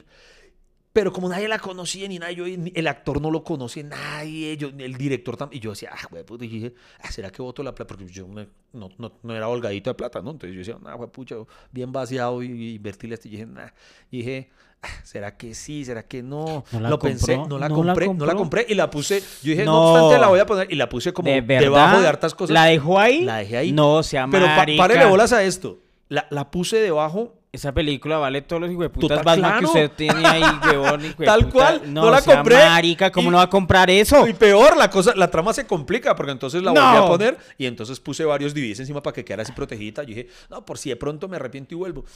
Pero 0.92 1.11
como 1.12 1.28
nadie 1.28 1.49
la 1.49 1.58
conocía 1.58 2.06
ni 2.06 2.18
nadie, 2.18 2.34
yo, 2.34 2.44
ni- 2.46 2.72
el 2.75 2.87
actor 2.87 3.20
no 3.20 3.30
lo 3.30 3.42
conoce 3.42 3.82
nadie, 3.82 4.56
yo, 4.58 4.68
el 4.76 4.94
director 4.99 5.37
también. 5.38 5.58
Y 5.58 5.64
yo 5.64 5.70
decía, 5.70 5.90
ah, 5.92 6.06
güey, 6.11 6.22
puta", 6.22 6.44
y 6.44 6.49
dije, 6.49 6.75
ah, 7.00 7.11
¿será 7.11 7.30
que 7.30 7.40
voto 7.40 7.62
la 7.62 7.75
plata? 7.75 7.94
Porque 7.96 8.12
yo 8.12 8.28
me- 8.28 8.49
no, 8.75 8.90
no, 8.99 9.12
no 9.22 9.34
era 9.34 9.49
holgadito 9.49 9.88
de 9.88 9.94
plata, 9.94 10.20
¿no? 10.20 10.32
Entonces 10.32 10.52
yo 10.54 10.58
decía, 10.58 10.76
nah, 10.82 10.94
güey, 10.94 11.08
pucha, 11.11 11.37
bien 11.70 11.92
vaciado 11.92 12.42
y, 12.42 12.75
invertirle 12.75 13.14
esto. 13.14 13.28
Y 13.28 13.30
dije, 13.32 13.46
nah. 13.46 13.68
Y 14.11 14.18
dije, 14.18 14.50
ah, 14.82 14.88
¿será 15.02 15.34
que 15.38 15.54
sí? 15.54 15.82
¿Será 15.84 16.02
que 16.02 16.22
no? 16.22 16.62
¿No 16.72 16.80
la 16.80 16.90
lo 16.90 16.99
pensé, 16.99 17.37
compró? 17.37 17.49
no 17.49 17.58
la 17.58 17.68
¿No 17.70 17.75
la 17.84 17.92
compré, 17.94 18.14
no 18.14 18.26
la 18.26 18.34
compré 18.34 18.66
y 18.68 18.75
la 18.75 18.90
puse. 18.90 19.20
Yo 19.42 19.52
dije, 19.52 19.64
no, 19.64 19.92
obstante, 19.94 20.20
la 20.20 20.28
voy 20.28 20.40
a 20.40 20.46
poner. 20.46 20.70
Y 20.70 20.76
la 20.76 20.90
puse 20.90 21.14
como 21.14 21.30
¿De 21.30 21.40
debajo 21.40 22.02
de 22.02 22.06
hartas 22.06 22.34
cosas. 22.34 22.52
¿La 22.52 22.66
dejó 22.66 22.99
ahí? 23.00 23.22
La 23.25 23.37
dejé 23.38 23.56
ahí. 23.56 23.72
No, 23.72 24.02
sea 24.02 24.28
Pero 24.30 24.44
pa- 24.44 24.66
párele 24.76 25.06
bolas 25.06 25.32
a 25.32 25.42
esto. 25.42 25.78
La, 26.08 26.26
la 26.28 26.50
puse 26.50 26.76
debajo 26.76 27.38
Esa 27.52 27.71
película 27.73 28.16
vale 28.16 28.40
todos 28.40 28.62
los 28.62 28.71
hijueputas 28.71 29.23
Batman 29.23 29.35
que 29.37 29.59
claro. 29.59 29.66
usted 29.68 29.90
tiene 29.94 30.26
ahí, 30.26 30.42
huevón. 30.71 31.02
Tal 31.23 31.50
cual, 31.50 31.92
no 31.92 32.11
la 32.11 32.23
sea 32.23 32.37
compré. 32.37 32.56
marica, 32.56 33.12
¿cómo 33.12 33.28
Y- 33.28 33.30
no 33.32 33.37
va 33.37 33.42
a 33.42 33.50
comprar 33.50 33.90
eso? 33.90 34.26
Y 34.26 34.32
peor, 34.32 34.75
la 34.75 34.88
cosa, 34.88 35.14
la 35.14 35.30
trama 35.30 35.52
se 35.52 35.66
complica 35.66 36.16
porque 36.16 36.32
entonces 36.32 36.62
la 36.62 36.73
No. 36.73 36.80
volví 36.82 36.97
a 37.04 37.06
poner 37.06 37.38
y 37.59 37.66
entonces 37.66 38.00
puse 38.00 38.25
varios 38.25 38.54
DVDs 38.54 38.80
encima 38.80 39.02
para 39.02 39.12
que 39.12 39.23
quedara 39.25 39.42
así 39.42 39.52
protegida. 39.52 40.02
Yo 40.02 40.09
dije, 40.09 40.28
no, 40.49 40.64
por 40.64 40.78
si 40.78 40.88
de 40.88 40.97
pronto 40.97 41.28
me 41.28 41.37
arrepiento 41.37 41.75
y 41.75 41.76
vuelvo. 41.76 42.06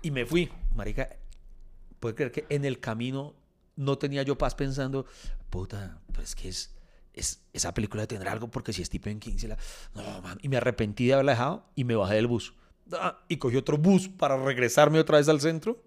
Y 0.00 0.12
me 0.12 0.24
fui. 0.26 0.48
Marica, 0.76 1.08
puede 1.98 2.14
creer 2.14 2.30
que 2.30 2.46
en 2.48 2.64
el 2.64 2.78
camino 2.78 3.34
no 3.74 3.98
tenía 3.98 4.22
yo 4.22 4.38
paz 4.38 4.54
pensando, 4.54 5.06
puta, 5.50 5.98
pero 6.12 6.22
es 6.22 6.36
que 6.36 6.48
es, 6.48 6.72
es 7.14 7.40
esa 7.52 7.74
película 7.74 8.06
tendrá 8.06 8.30
algo 8.30 8.46
porque 8.48 8.72
si 8.72 8.84
Stephen 8.84 9.18
King 9.18 9.38
se 9.38 9.48
la... 9.48 9.56
No, 9.92 10.22
man. 10.22 10.38
Y 10.40 10.48
me 10.48 10.56
arrepentí 10.56 11.06
de 11.08 11.14
haberla 11.14 11.32
dejado 11.32 11.64
y 11.74 11.82
me 11.82 11.96
bajé 11.96 12.14
del 12.14 12.28
bus. 12.28 12.54
Ah, 12.92 13.18
Y 13.28 13.36
cogí 13.38 13.56
otro 13.56 13.78
bus 13.78 14.08
para 14.08 14.36
regresarme 14.36 14.98
otra 14.98 15.18
vez 15.18 15.28
al 15.28 15.40
centro 15.40 15.78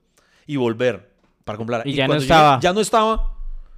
y 0.46 0.56
volver 0.58 1.12
para 1.46 1.58
comprarla. 1.58 1.88
Y 1.88 1.94
ya 1.94 2.04
no 2.06 2.10
cuando 2.10 2.24
llegué, 2.24 2.34
estaba. 2.34 2.60
ya 2.60 2.74
no 2.74 2.82
estaba. 2.82 3.34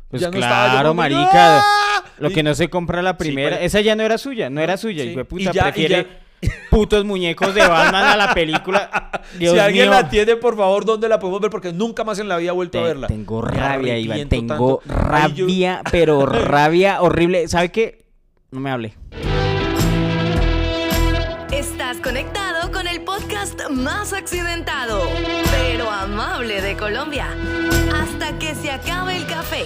Pues 0.10 0.22
ya 0.22 0.32
no 0.32 0.38
estaba, 0.38 0.66
yo 0.68 0.72
claro, 0.74 0.94
marica. 0.94 1.60
¡Ah! 1.60 2.04
Lo 2.18 2.30
Y- 2.30 2.34
que 2.34 2.42
no 2.44 2.56
se 2.56 2.70
compra 2.70 3.02
la 3.02 3.18
primera, 3.18 3.58
pues. 3.58 3.66
esa 3.68 3.82
ya 3.82 3.96
no 3.96 4.04
era 4.04 4.18
suya, 4.18 4.50
no 4.50 4.60
era 4.62 4.76
suya. 4.78 5.04
Sí. 5.04 5.16
de 5.16 5.26
puta, 5.26 5.42
Y 5.42 5.54
ya- 5.54 5.62
y 5.62 5.64
prefiere 5.72 6.08
ya- 6.42 6.50
putos 6.72 7.06
muñecos 7.06 7.54
de 7.54 7.62
Batman 7.68 8.06
a 8.06 8.18
la 8.18 8.34
película. 8.34 9.12
Dios 9.38 9.54
si 9.54 9.60
alguien 9.60 9.90
mío. 9.90 9.92
la 10.02 10.10
tiene, 10.10 10.36
por 10.38 10.58
favor, 10.58 10.84
¿dónde 10.86 11.08
la 11.10 11.20
podemos 11.20 11.42
ver? 11.42 11.52
Porque 11.52 11.72
nunca 11.74 12.04
más 12.04 12.18
en 12.20 12.28
la 12.28 12.38
vida 12.38 12.50
he 12.50 12.54
vuelto 12.54 12.80
a 12.80 12.84
verla. 12.84 13.08
Tengo 13.08 13.42
rabia, 13.42 13.98
Iván. 14.00 14.28
Tengo 14.30 14.82
tanto. 14.88 15.12
Ay, 15.12 15.34
yo- 15.34 15.46
rabia, 15.46 15.82
pero 15.92 16.26
rabia 16.26 17.02
horrible. 17.02 17.48
¿Sabe 17.48 17.72
qué? 17.72 18.06
No 18.52 18.60
me 18.62 18.72
hable. 18.72 18.96
Más 23.72 24.14
accidentado, 24.14 25.08
pero 25.52 25.90
amable 25.90 26.62
de 26.62 26.76
Colombia. 26.78 27.28
Hasta 27.94 28.38
que 28.40 28.56
se 28.56 28.72
acabe 28.72 29.18
el 29.18 29.26
café. 29.28 29.66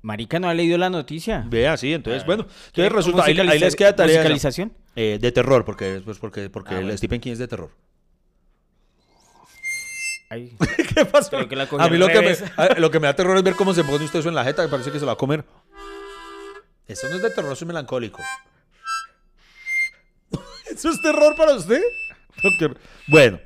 Marica, 0.00 0.38
¿no 0.38 0.48
ha 0.48 0.54
leído 0.54 0.78
la 0.78 0.88
noticia? 0.90 1.44
Vea, 1.48 1.76
sí, 1.76 1.92
entonces, 1.92 2.24
bueno. 2.24 2.46
¿Qué? 2.72 2.82
Entonces 2.86 2.92
resulta, 2.92 3.24
ahí, 3.24 3.38
ahí 3.38 3.58
les 3.58 3.74
queda 3.76 3.94
tarea. 3.96 4.16
musicalización? 4.18 4.72
Eh, 4.94 5.18
de 5.20 5.32
terror, 5.32 5.64
porque, 5.64 6.00
pues, 6.04 6.18
porque, 6.18 6.48
porque 6.50 6.70
Ah, 6.74 6.78
el 6.78 6.84
bueno. 6.84 6.96
Stephen 6.96 7.20
King 7.20 7.32
es 7.32 7.38
de 7.38 7.48
terror. 7.48 7.70
Ay, 10.30 10.52
¿Qué 10.94 11.04
pasó? 11.04 11.30
Creo 11.30 11.48
que 11.48 11.56
la 11.56 11.66
cogió 11.66 11.84
a 11.84 11.90
mí 11.90 11.96
lo 11.98 12.06
que, 12.06 12.14
me, 12.14 12.20
revés. 12.20 12.44
a- 12.56 12.78
lo 12.78 12.90
que 12.90 13.00
me 13.00 13.06
da 13.06 13.16
terror 13.16 13.36
es 13.36 13.42
ver 13.42 13.54
cómo 13.54 13.74
se 13.74 13.82
pone 13.82 14.04
usted 14.04 14.20
eso 14.20 14.28
en 14.28 14.34
la 14.34 14.44
jeta, 14.44 14.62
que 14.62 14.68
parece 14.68 14.92
que 14.92 14.98
se 14.98 15.04
la 15.04 15.12
va 15.12 15.14
a 15.14 15.18
comer. 15.18 15.44
Eso 16.88 17.08
no 17.08 17.16
es 17.16 17.22
de 17.22 17.30
terror, 17.30 17.52
eso 17.52 17.64
es 17.64 17.68
melancólico. 17.68 18.22
¿Eso 20.70 20.90
es 20.90 21.00
terror 21.02 21.34
para 21.36 21.54
usted? 21.54 21.82
Ok. 22.44 22.76
Bueno. 23.06 23.38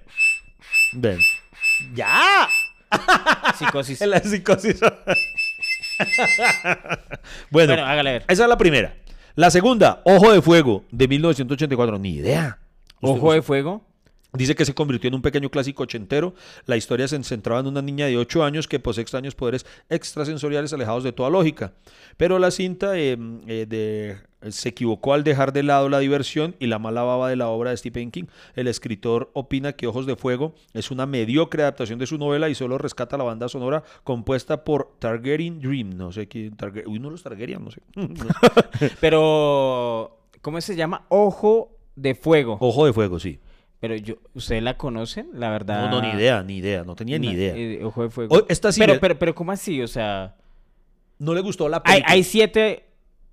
Ven. 0.93 1.19
¡Ya! 1.95 2.49
psicosis. 3.59 4.01
La 4.07 4.21
psicosis. 4.21 4.79
bueno, 7.51 7.73
Bueno, 7.75 7.85
hágale 7.87 8.13
ver. 8.13 8.25
esa 8.29 8.43
es 8.45 8.49
la 8.49 8.59
primera. 8.59 8.95
La 9.35 9.51
segunda, 9.51 10.03
Ojo 10.05 10.31
de 10.33 10.43
Fuego, 10.43 10.85
de 10.91 11.09
1984. 11.09 11.99
Ni 11.99 12.11
idea. 12.17 12.59
¿Usted- 13.01 13.19
Ojo 13.19 13.33
de 13.33 13.41
fuego. 13.43 13.85
Dice 14.35 14.55
que 14.55 14.65
se 14.65 14.73
convirtió 14.75 15.09
en 15.09 15.15
un 15.15 15.23
pequeño 15.23 15.51
clásico 15.51 15.83
ochentero. 15.83 16.35
La 16.67 16.77
historia 16.79 17.07
se 17.07 17.23
centraba 17.23 17.61
en 17.61 17.67
una 17.67 17.83
niña 17.83 18.07
de 18.07 18.17
8 18.17 18.43
años 18.45 18.67
que 18.67 18.81
posee 18.81 19.03
extraños 19.03 19.35
poderes 19.35 19.67
extrasensoriales 19.91 20.73
alejados 20.73 21.05
de 21.05 21.13
toda 21.13 21.29
lógica. 21.29 21.75
Pero 22.17 22.39
la 22.39 22.51
cinta 22.51 22.99
eh, 22.99 23.19
eh, 23.47 23.67
de- 23.69 24.17
se 24.51 24.71
equivocó 24.71 25.13
al 25.15 25.23
dejar 25.23 25.53
de 25.53 25.63
lado 25.63 25.89
la 25.89 25.99
diversión 26.01 26.57
y 26.59 26.67
la 26.67 26.79
mala 26.81 27.03
baba 27.03 27.29
de 27.29 27.37
la 27.37 27.49
obra 27.49 27.71
de 27.71 27.77
Stephen 27.77 28.11
King. 28.11 28.25
El 28.57 28.69
escritor 28.69 29.31
opina 29.35 29.75
que 29.75 29.87
Ojos 29.87 30.07
de 30.07 30.17
Fuego 30.17 30.55
es 30.73 30.91
una 30.91 31.07
mediocre 31.07 31.63
adaptación 31.63 31.99
de 31.99 32.07
su 32.07 32.17
novela 32.19 32.49
y 32.49 32.55
solo 32.55 32.79
rescata 32.79 33.17
la 33.19 33.25
banda 33.25 33.49
sonora 33.49 33.85
compuesta 34.03 34.65
por 34.65 34.97
Targaryen 34.99 35.61
Dream. 35.61 35.91
No 35.91 36.11
sé 36.11 36.27
quién. 36.27 36.57
Targaryen, 36.57 36.91
uy, 36.91 36.99
no 36.99 37.11
los 37.11 37.23
Targaryen, 37.23 37.63
no 37.65 37.71
sé. 37.71 37.83
Pero, 39.01 40.19
¿cómo 40.41 40.61
se 40.61 40.75
llama? 40.75 41.05
Ojo 41.11 41.77
de 41.95 42.15
fuego. 42.15 42.57
Ojo 42.61 42.87
de 42.87 42.93
Fuego, 42.93 43.21
sí. 43.21 43.39
Pero 43.83 43.97
yo, 43.97 44.15
¿ustedes 44.33 44.63
la 44.63 44.77
conocen? 44.79 45.29
La 45.35 45.51
verdad. 45.51 45.91
No, 45.91 46.01
no, 46.01 46.09
ni 46.09 46.17
idea, 46.17 46.43
ni 46.45 46.59
idea. 46.59 46.85
No 46.85 46.95
tenía 46.95 47.19
ni 47.19 47.33
idea. 47.33 47.53
eh, 47.57 47.83
ojo 47.85 48.05
de 48.05 48.11
fuego. 48.11 48.37
O- 48.37 48.47
esta 48.49 48.71
sí 48.71 48.79
pero, 48.81 48.99
pero, 49.01 49.19
pero, 49.19 49.35
¿cómo 49.35 49.51
así? 49.51 49.83
O 49.83 49.89
sea, 49.89 50.37
No 51.19 51.35
le 51.35 51.41
gustó 51.41 51.69
la 51.69 51.83
película. 51.83 52.07
hay 52.13 52.23
siete, 52.23 52.85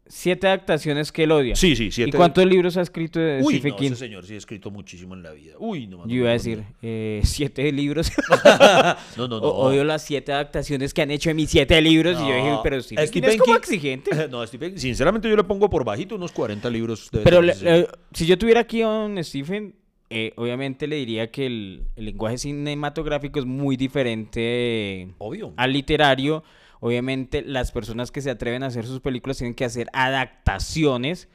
siete 0.07 0.47
adaptaciones 0.47 1.11
que 1.11 1.25
él 1.25 1.31
odia. 1.31 1.55
Sí, 1.55 1.75
sí, 1.75 1.85
¿Y 1.85 1.91
siete. 1.91 2.17
cuántos 2.17 2.43
libros 2.47 2.77
ha 2.77 2.81
escrito 2.81 3.19
de 3.19 3.41
Uy, 3.43 3.53
Stephen 3.57 3.71
no, 3.73 3.77
King? 3.77 3.87
ese 3.91 3.95
señor 3.97 4.25
sí 4.25 4.33
ha 4.33 4.37
escrito 4.37 4.71
muchísimo 4.71 5.13
en 5.13 5.21
la 5.21 5.33
vida. 5.33 5.53
Uy, 5.59 5.85
no, 5.85 6.07
Yo 6.07 6.15
iba 6.15 6.29
a 6.29 6.33
decir, 6.33 6.63
eh, 6.81 7.21
siete 7.25 7.71
libros. 7.71 8.11
No, 9.17 9.27
no, 9.27 9.39
no. 9.39 9.47
O- 9.47 9.67
Odio 9.67 9.83
las 9.83 10.01
siete 10.03 10.31
adaptaciones 10.33 10.95
que 10.95 11.03
han 11.03 11.11
hecho 11.11 11.29
de 11.29 11.35
mis 11.35 11.51
siete 11.51 11.79
libros. 11.79 12.15
Y 12.19 12.27
yo 12.27 12.35
dije, 12.35 12.57
pero 12.63 12.81
Stephen, 12.81 13.05
King 13.05 13.19
Stephen 13.21 13.29
es 13.29 13.37
como 13.37 13.53
King- 13.53 13.57
exigente. 13.59 14.27
No, 14.31 14.45
Stephen, 14.47 14.79
sinceramente 14.79 15.29
yo 15.29 15.35
le 15.35 15.43
pongo 15.43 15.69
por 15.69 15.83
bajito 15.85 16.15
unos 16.15 16.31
40 16.31 16.67
libros. 16.71 17.09
de 17.11 17.19
Pero 17.19 17.41
le- 17.43 17.55
le- 17.55 17.87
si 18.13 18.25
yo 18.25 18.35
tuviera 18.37 18.61
aquí 18.61 18.81
a 18.81 18.87
un 18.89 19.23
Stephen, 19.23 19.75
eh, 20.09 20.33
obviamente 20.37 20.87
le 20.87 20.95
diría 20.95 21.29
que 21.31 21.45
el, 21.45 21.87
el 21.95 22.05
lenguaje 22.05 22.37
cinematográfico 22.39 23.39
es 23.39 23.45
muy 23.45 23.77
diferente 23.77 25.13
Obvio. 25.19 25.53
al 25.57 25.73
literario. 25.73 26.43
Obviamente 26.79 27.41
las 27.41 27.71
personas 27.71 28.09
que 28.11 28.21
se 28.21 28.31
atreven 28.31 28.63
a 28.63 28.67
hacer 28.67 28.85
sus 28.85 29.01
películas 29.01 29.37
tienen 29.37 29.53
que 29.53 29.65
hacer 29.65 29.87
adaptaciones 29.93 31.27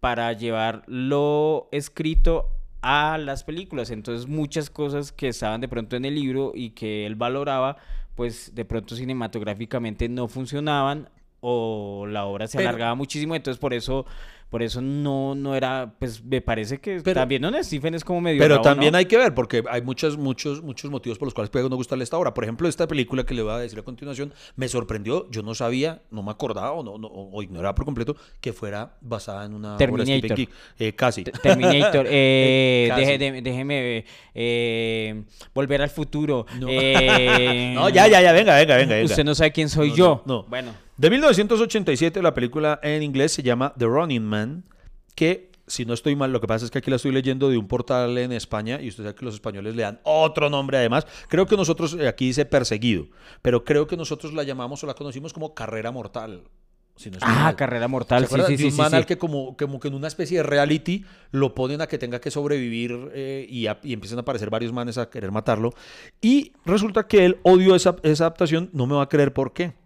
para 0.00 0.32
llevar 0.32 0.82
lo 0.86 1.68
escrito 1.70 2.48
a 2.82 3.18
las 3.18 3.44
películas. 3.44 3.90
Entonces 3.90 4.26
muchas 4.26 4.70
cosas 4.70 5.12
que 5.12 5.28
estaban 5.28 5.60
de 5.60 5.68
pronto 5.68 5.96
en 5.96 6.04
el 6.04 6.14
libro 6.14 6.52
y 6.54 6.70
que 6.70 7.06
él 7.06 7.14
valoraba, 7.14 7.76
pues 8.16 8.54
de 8.54 8.64
pronto 8.64 8.96
cinematográficamente 8.96 10.08
no 10.08 10.28
funcionaban 10.28 11.10
o 11.40 12.06
la 12.08 12.24
obra 12.26 12.46
se 12.46 12.56
Pero- 12.58 12.68
alargaba 12.70 12.94
muchísimo. 12.94 13.34
Entonces 13.34 13.58
por 13.60 13.72
eso, 13.74 14.04
por 14.50 14.62
eso 14.64 14.80
no, 14.82 15.34
no 15.36 15.54
era, 15.54 15.94
pues 15.98 16.24
me 16.24 16.40
parece 16.40 16.78
que 16.78 17.00
Pero- 17.04 17.20
también 17.20 17.40
Don 17.42 17.54
Stephen 17.62 17.94
es 17.94 18.04
como 18.04 18.20
medio... 18.20 18.40
Pero 18.40 18.60
también 18.60 18.90
¿no? 18.92 18.98
hay 18.98 19.04
que 19.06 19.16
ver, 19.16 19.32
porque 19.32 19.62
hay 19.70 19.80
muchos, 19.80 20.18
muchos, 20.18 20.60
muchos 20.62 20.90
motivos 20.90 21.18
por 21.18 21.26
los 21.26 21.34
cuales 21.34 21.50
puede 21.50 21.68
no 21.70 21.76
gustarle 21.76 22.02
esta 22.02 22.18
obra. 22.18 22.34
Por 22.34 22.42
ejemplo, 22.44 22.68
esta 22.68 22.88
película 22.88 23.24
que 23.24 23.32
le 23.34 23.42
voy 23.42 23.52
a 23.52 23.58
decir 23.58 23.78
a 23.78 23.82
continuación 23.82 24.34
me 24.56 24.66
sorprendió. 24.68 25.30
Yo 25.30 25.42
no 25.44 25.54
sabía, 25.54 26.02
no 26.10 26.22
me 26.24 26.32
acordaba 26.32 26.72
o, 26.72 26.82
no, 26.82 26.98
no- 26.98 27.06
o 27.08 27.42
ignoraba 27.42 27.74
por 27.76 27.84
completo 27.84 28.16
que 28.40 28.52
fuera 28.52 28.96
basada 29.00 29.44
en 29.44 29.54
una 29.54 29.76
obra 29.76 29.78
de 29.78 29.86
Terminator. 29.86 30.18
Stephen 30.18 30.36
King. 30.36 30.46
Eh, 30.78 30.92
casi. 30.94 31.22
Terminator, 31.24 32.06
eh, 32.10 32.86
Casi. 32.90 33.02
deje- 33.02 33.18
de- 33.18 33.42
déjeme 33.42 34.04
eh, 34.34 35.22
volver 35.54 35.80
al 35.82 35.90
futuro. 35.90 36.44
No. 36.58 36.66
eh, 36.68 37.72
No, 37.74 37.88
ya, 37.88 38.08
ya, 38.08 38.20
ya, 38.20 38.32
venga, 38.32 38.56
venga, 38.56 38.76
venga. 38.76 38.94
venga. 38.96 39.04
Usted 39.06 39.24
no 39.24 39.34
sabe 39.34 39.52
quién 39.52 39.68
soy 39.68 39.90
No, 39.90 39.96
yo. 39.96 40.22
no, 40.26 40.34
no. 40.34 40.42
Bueno, 40.48 40.72
De 41.00 41.08
1987, 41.08 42.20
la 42.20 42.34
película 42.34 42.78
en 42.82 43.02
inglés 43.02 43.32
se 43.32 43.42
llama 43.42 43.72
The 43.78 43.86
Running 43.86 44.22
Man, 44.22 44.64
que 45.14 45.50
si 45.66 45.86
no 45.86 45.94
estoy 45.94 46.14
mal, 46.14 46.30
lo 46.30 46.42
que 46.42 46.46
pasa 46.46 46.66
es 46.66 46.70
que 46.70 46.76
aquí 46.76 46.90
la 46.90 46.96
estoy 46.96 47.10
leyendo 47.10 47.48
de 47.48 47.56
un 47.56 47.66
portal 47.68 48.18
en 48.18 48.32
España 48.32 48.78
y 48.82 48.88
usted 48.88 49.04
sabe 49.04 49.14
que 49.14 49.24
los 49.24 49.32
españoles 49.32 49.74
le 49.74 49.80
dan 49.80 50.00
otro 50.02 50.50
nombre 50.50 50.76
además. 50.76 51.06
Creo 51.30 51.46
que 51.46 51.56
nosotros, 51.56 51.96
eh, 51.98 52.06
aquí 52.06 52.26
dice 52.26 52.44
perseguido, 52.44 53.06
pero 53.40 53.64
creo 53.64 53.86
que 53.86 53.96
nosotros 53.96 54.34
la 54.34 54.42
llamamos 54.42 54.84
o 54.84 54.86
la 54.86 54.92
conocimos 54.92 55.32
como 55.32 55.54
carrera 55.54 55.90
mortal. 55.90 56.42
si 56.96 57.10
no 57.10 57.16
ah, 57.22 57.44
mal. 57.44 57.56
carrera 57.56 57.86
¿Se 57.86 57.88
mortal, 57.88 58.26
sí, 58.28 58.34
sí, 58.34 58.52
de 58.52 58.58
sí, 58.58 58.64
un 58.64 58.70
sí, 58.72 58.76
man 58.76 58.90
sí. 58.90 58.96
al 58.96 59.06
que 59.06 59.16
como, 59.16 59.56
como 59.56 59.80
que 59.80 59.88
en 59.88 59.94
una 59.94 60.06
especie 60.06 60.36
de 60.36 60.42
reality 60.42 61.06
lo 61.30 61.54
ponen 61.54 61.80
a 61.80 61.86
que 61.86 61.96
tenga 61.96 62.20
que 62.20 62.30
sobrevivir 62.30 63.10
eh, 63.14 63.46
y, 63.48 63.68
a- 63.68 63.80
y 63.82 63.94
empiezan 63.94 64.18
a 64.18 64.20
aparecer 64.20 64.50
varios 64.50 64.74
manes 64.74 64.98
a 64.98 65.08
querer 65.08 65.32
matarlo. 65.32 65.72
Y 66.20 66.52
resulta 66.66 67.06
que 67.06 67.24
él 67.24 67.38
odió 67.42 67.74
esa, 67.74 67.96
esa 68.02 68.24
adaptación, 68.24 68.68
no 68.74 68.86
me 68.86 68.96
va 68.96 69.04
a 69.04 69.08
creer 69.08 69.32
por 69.32 69.54
qué. 69.54 69.79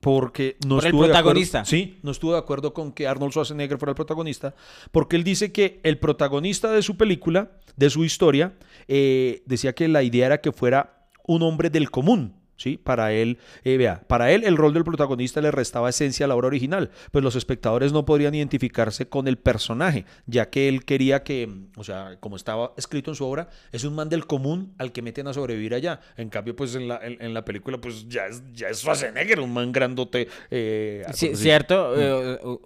Porque 0.00 0.56
no 0.66 0.76
Por 0.76 0.84
el 0.84 0.88
estuvo 0.88 1.02
de 1.02 1.08
acuerdo- 1.08 1.12
protagonista. 1.12 1.64
sí, 1.66 1.98
no 2.02 2.10
estuvo 2.10 2.32
de 2.32 2.38
acuerdo 2.38 2.72
con 2.72 2.92
que 2.92 3.06
Arnold 3.06 3.32
Schwarzenegger 3.32 3.76
fuera 3.78 3.90
el 3.90 3.96
protagonista, 3.96 4.54
porque 4.92 5.16
él 5.16 5.24
dice 5.24 5.52
que 5.52 5.78
el 5.82 5.98
protagonista 5.98 6.72
de 6.72 6.80
su 6.82 6.96
película, 6.96 7.50
de 7.76 7.90
su 7.90 8.04
historia, 8.04 8.54
eh, 8.88 9.42
decía 9.44 9.74
que 9.74 9.88
la 9.88 10.02
idea 10.02 10.26
era 10.26 10.40
que 10.40 10.52
fuera 10.52 11.06
un 11.26 11.42
hombre 11.42 11.68
del 11.68 11.90
común, 11.90 12.34
¿sí? 12.60 12.76
Para 12.76 13.12
él, 13.12 13.38
eh, 13.64 13.76
vea, 13.78 14.02
para 14.06 14.30
él 14.32 14.44
el 14.44 14.56
rol 14.58 14.74
del 14.74 14.84
protagonista 14.84 15.40
le 15.40 15.50
restaba 15.50 15.88
esencia 15.88 16.26
a 16.26 16.28
la 16.28 16.34
obra 16.36 16.48
original, 16.48 16.90
pues 17.10 17.24
los 17.24 17.34
espectadores 17.36 17.92
no 17.92 18.04
podrían 18.04 18.34
identificarse 18.34 19.08
con 19.08 19.26
el 19.28 19.38
personaje, 19.38 20.04
ya 20.26 20.50
que 20.50 20.68
él 20.68 20.84
quería 20.84 21.22
que, 21.22 21.48
o 21.76 21.84
sea, 21.84 22.18
como 22.20 22.36
estaba 22.36 22.72
escrito 22.76 23.10
en 23.12 23.14
su 23.14 23.24
obra, 23.24 23.48
es 23.72 23.84
un 23.84 23.94
man 23.94 24.08
del 24.10 24.26
común 24.26 24.74
al 24.78 24.92
que 24.92 25.00
meten 25.00 25.26
a 25.26 25.32
sobrevivir 25.32 25.72
allá. 25.74 26.00
En 26.16 26.28
cambio, 26.28 26.54
pues 26.54 26.74
en 26.74 26.86
la, 26.88 26.98
en, 27.02 27.16
en 27.20 27.32
la 27.32 27.44
película, 27.44 27.78
pues 27.80 28.06
ya 28.08 28.26
es, 28.26 28.42
ya 28.52 28.68
es 28.68 28.78
Schwarzenegger, 28.80 29.40
un 29.40 29.52
man 29.54 29.72
grandote. 29.72 30.28
eh, 30.50 31.04
Sí, 31.14 31.34
cierto. 31.34 31.94
eh, 31.98 32.38
eh, 32.42 32.58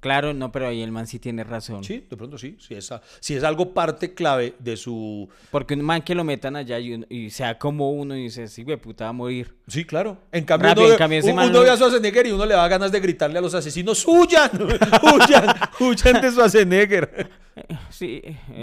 claro, 0.00 0.32
no, 0.34 0.52
pero 0.52 0.68
ahí 0.68 0.82
el 0.82 0.92
man 0.92 1.06
sí 1.06 1.18
tiene 1.18 1.44
razón. 1.44 1.82
Sí, 1.84 2.06
de 2.08 2.16
pronto 2.16 2.38
sí, 2.38 2.56
si 2.60 2.74
es, 2.74 2.92
si 3.20 3.34
es 3.34 3.44
algo 3.44 3.72
parte 3.74 4.14
clave 4.14 4.54
de 4.58 4.76
su... 4.76 5.28
Porque 5.50 5.74
un 5.74 5.82
man 5.82 6.02
que 6.02 6.14
lo 6.14 6.24
metan 6.24 6.56
allá 6.56 6.78
y, 6.78 7.04
y 7.08 7.30
sea 7.30 7.58
como 7.58 7.90
uno 7.92 8.16
y 8.16 8.24
dice, 8.24 8.48
sí, 8.48 8.62
güey, 8.62 8.76
puta, 8.76 9.04
va 9.04 9.10
a 9.10 9.12
morir. 9.12 9.54
Sí, 9.66 9.84
claro. 9.84 10.18
En 10.32 10.44
cambio, 10.44 10.68
Rápido, 10.70 10.84
uno, 10.86 10.94
en 10.94 10.98
cambio, 10.98 11.18
ese 11.18 11.32
man 11.34 11.48
uno 11.50 11.58
no- 11.58 11.64
ve 11.64 11.70
a 11.70 11.76
Schwarzenegger 11.76 12.26
y 12.26 12.32
uno 12.32 12.46
le 12.46 12.54
da 12.54 12.68
ganas 12.68 12.92
de 12.92 13.00
gritarle 13.00 13.38
a 13.38 13.42
los 13.42 13.54
asesinos, 13.54 14.04
¡huyan! 14.06 14.50
¡Huyan! 15.02 15.46
¡Huyan 15.80 16.20
de 16.22 16.30
Schwarzenegger! 16.30 17.30
Sí, 17.90 18.22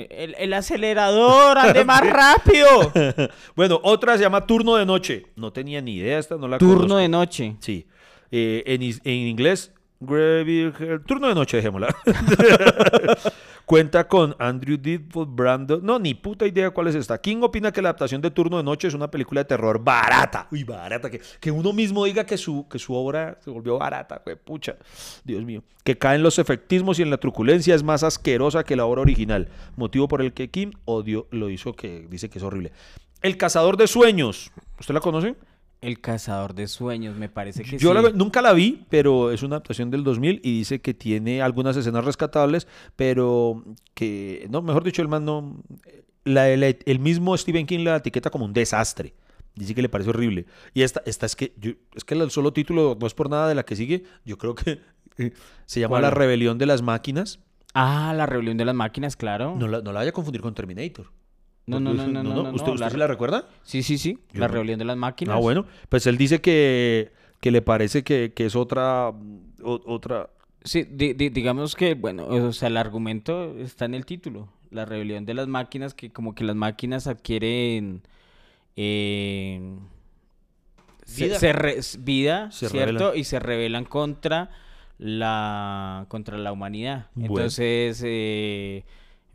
el, 0.09 0.35
el 0.39 0.53
acelerador, 0.53 1.57
ande 1.57 1.83
más 1.83 1.99
rápido. 2.09 2.93
bueno, 3.55 3.77
otra 3.83 4.15
se 4.15 4.23
llama 4.23 4.45
Turno 4.47 4.77
de 4.77 4.85
Noche. 4.85 5.25
No 5.35 5.51
tenía 5.51 5.81
ni 5.81 5.95
idea 5.97 6.17
esta, 6.17 6.37
no 6.37 6.47
la 6.47 6.57
Turno 6.57 6.75
conozco. 6.77 6.97
de 6.99 7.09
noche. 7.09 7.55
Sí. 7.59 7.87
Eh, 8.31 8.63
en, 8.67 8.81
en 8.83 9.27
inglés, 9.27 9.73
Gravy- 9.99 10.71
Turno 11.05 11.27
de 11.29 11.35
Noche, 11.35 11.57
dejémosla. 11.57 11.95
Cuenta 13.65 14.07
con 14.07 14.35
Andrew 14.37 14.77
Deadpool, 14.77 15.25
Brandon. 15.27 15.79
No, 15.83 15.97
ni 15.97 16.13
puta 16.13 16.45
idea 16.45 16.69
cuál 16.69 16.87
es 16.87 16.95
esta. 16.95 17.19
King 17.19 17.37
opina 17.41 17.71
que 17.71 17.81
la 17.81 17.89
adaptación 17.89 18.21
de 18.21 18.29
Turno 18.29 18.57
de 18.57 18.63
Noche 18.63 18.87
es 18.87 18.93
una 18.93 19.09
película 19.09 19.41
de 19.41 19.45
terror 19.45 19.83
barata. 19.83 20.47
Uy, 20.51 20.63
barata. 20.63 21.09
Que, 21.09 21.19
que 21.39 21.49
uno 21.49 21.73
mismo 21.73 22.05
diga 22.05 22.25
que 22.25 22.37
su, 22.37 22.67
que 22.69 22.77
su 22.77 22.93
obra 22.93 23.39
se 23.43 23.49
volvió 23.49 23.79
barata, 23.79 24.21
güey, 24.23 24.35
pucha. 24.35 24.75
Dios 25.23 25.43
mío. 25.43 25.63
Que 25.83 25.97
cae 25.97 26.15
en 26.17 26.23
los 26.23 26.37
efectismos 26.37 26.99
y 26.99 27.01
en 27.01 27.09
la 27.09 27.17
truculencia 27.17 27.73
es 27.73 27.81
más 27.81 28.03
asquerosa 28.03 28.63
que 28.63 28.75
la 28.75 28.85
obra 28.85 29.01
original. 29.01 29.47
Motivo 29.77 30.07
por 30.07 30.21
el 30.21 30.33
que 30.33 30.51
Kim 30.51 30.73
odio 30.85 31.27
lo 31.31 31.49
hizo, 31.49 31.73
que 31.73 32.05
dice 32.07 32.29
que 32.29 32.37
es 32.37 32.43
horrible. 32.43 32.71
El 33.23 33.37
Cazador 33.37 33.77
de 33.77 33.87
Sueños. 33.87 34.51
¿Usted 34.79 34.93
la 34.93 34.99
conoce? 34.99 35.35
El 35.85 35.99
cazador 36.01 36.53
de 36.55 36.67
sueños, 36.67 37.15
me 37.15 37.29
parece 37.29 37.63
que 37.63 37.77
Yo 37.77 37.93
sí. 37.95 38.01
la- 38.01 38.09
nunca 38.11 38.41
la 38.41 38.53
vi, 38.53 38.85
pero 38.89 39.31
es 39.31 39.43
una 39.43 39.57
adaptación 39.57 39.91
del 39.91 40.03
2000 40.03 40.41
y 40.43 40.57
dice 40.57 40.81
que 40.81 40.93
tiene 40.93 41.41
algunas 41.41 41.77
escenas 41.77 42.03
rescatables, 42.03 42.67
pero 42.95 43.63
que, 43.93 44.47
no, 44.49 44.61
mejor 44.61 44.83
dicho, 44.83 45.01
el 45.01 45.07
man 45.07 45.25
no, 45.25 45.61
la- 46.23 46.55
la- 46.57 46.67
el 46.85 46.99
mismo 46.99 47.37
Stephen 47.37 47.65
King 47.67 47.79
la 47.83 47.97
etiqueta 47.97 48.29
como 48.29 48.45
un 48.45 48.53
desastre. 48.53 49.13
Dice 49.53 49.73
que 49.75 49.81
le 49.81 49.89
parece 49.89 50.09
horrible. 50.09 50.47
Y 50.73 50.81
esta, 50.81 51.01
esta 51.05 51.25
es 51.27 51.35
que, 51.35 51.53
yo- 51.57 51.73
es 51.93 52.03
que 52.03 52.13
el 52.15 52.29
solo 52.31 52.51
título 52.51 52.97
no 52.99 53.07
es 53.07 53.13
por 53.13 53.29
nada 53.29 53.47
de 53.47 53.55
la 53.55 53.63
que 53.63 53.75
sigue, 53.75 54.03
yo 54.25 54.37
creo 54.37 54.55
que 54.55 54.81
eh, 55.17 55.31
se 55.65 55.79
llama 55.79 55.91
¿Cuál? 55.91 56.01
La 56.01 56.09
Rebelión 56.11 56.57
de 56.57 56.65
las 56.65 56.81
Máquinas. 56.81 57.39
Ah, 57.77 58.13
la 58.15 58.25
rebelión 58.25 58.55
de 58.55 58.63
las 58.63 58.73
máquinas, 58.73 59.17
claro. 59.17 59.53
No 59.57 59.67
la, 59.67 59.81
no 59.81 59.91
la 59.91 59.99
vaya 59.99 60.11
a 60.11 60.13
confundir 60.13 60.41
con 60.41 60.53
Terminator. 60.55 61.11
No, 61.67 61.79
no, 61.79 61.93
no, 61.93 62.07
no, 62.07 62.23
no, 62.23 62.43
no, 62.43 62.51
¿Usted, 62.51 62.71
usted 62.73 62.79
la- 62.85 62.89
se 62.91 62.97
la 62.97 63.07
recuerda? 63.07 63.47
Sí, 63.63 63.81
sí, 63.83 63.97
sí. 63.97 64.19
Yo 64.33 64.41
La 64.41 64.47
rebelión 64.47 64.77
de 64.79 64.85
las 64.85 64.97
máquinas. 64.97 65.35
Ah, 65.35 65.39
bueno. 65.39 65.65
Pues 65.89 66.05
él 66.07 66.17
dice 66.17 66.39
que, 66.41 67.11
que 67.39 67.49
le 67.51 67.61
parece 67.61 68.03
que, 68.03 68.33
que 68.33 68.45
es 68.45 68.55
otra, 68.55 69.09
o- 69.09 69.81
otra, 69.85 70.29
Sí, 70.63 70.83
di- 70.83 71.13
di- 71.13 71.29
digamos 71.29 71.75
que, 71.75 71.93
bueno, 71.93 72.25
o 72.27 72.51
sea, 72.53 72.69
el 72.69 72.77
argumento 72.77 73.55
está 73.59 73.85
en 73.85 73.93
el 73.93 74.05
título. 74.05 74.47
La 74.71 74.83
rebelión 74.85 75.23
de 75.25 75.33
las 75.35 75.47
máquinas, 75.47 75.93
que 75.93 76.11
como 76.11 76.33
que 76.35 76.43
las 76.43 76.55
máquinas 76.55 77.05
adquieren 77.07 78.01
eh, 78.75 79.75
Vida. 81.17 81.39
se 81.39 81.53
re- 81.53 81.79
vida, 81.99 82.51
Se 82.51 82.67
¿cierto? 82.69 83.13
Y 83.15 83.23
se 83.25 83.39
rebelan 83.39 83.85
contra 83.85 84.49
la 84.97 86.05
contra 86.09 86.37
la 86.37 86.51
humanidad. 86.51 87.07
Bueno. 87.13 87.35
Entonces, 87.35 88.01
eh, 88.03 88.83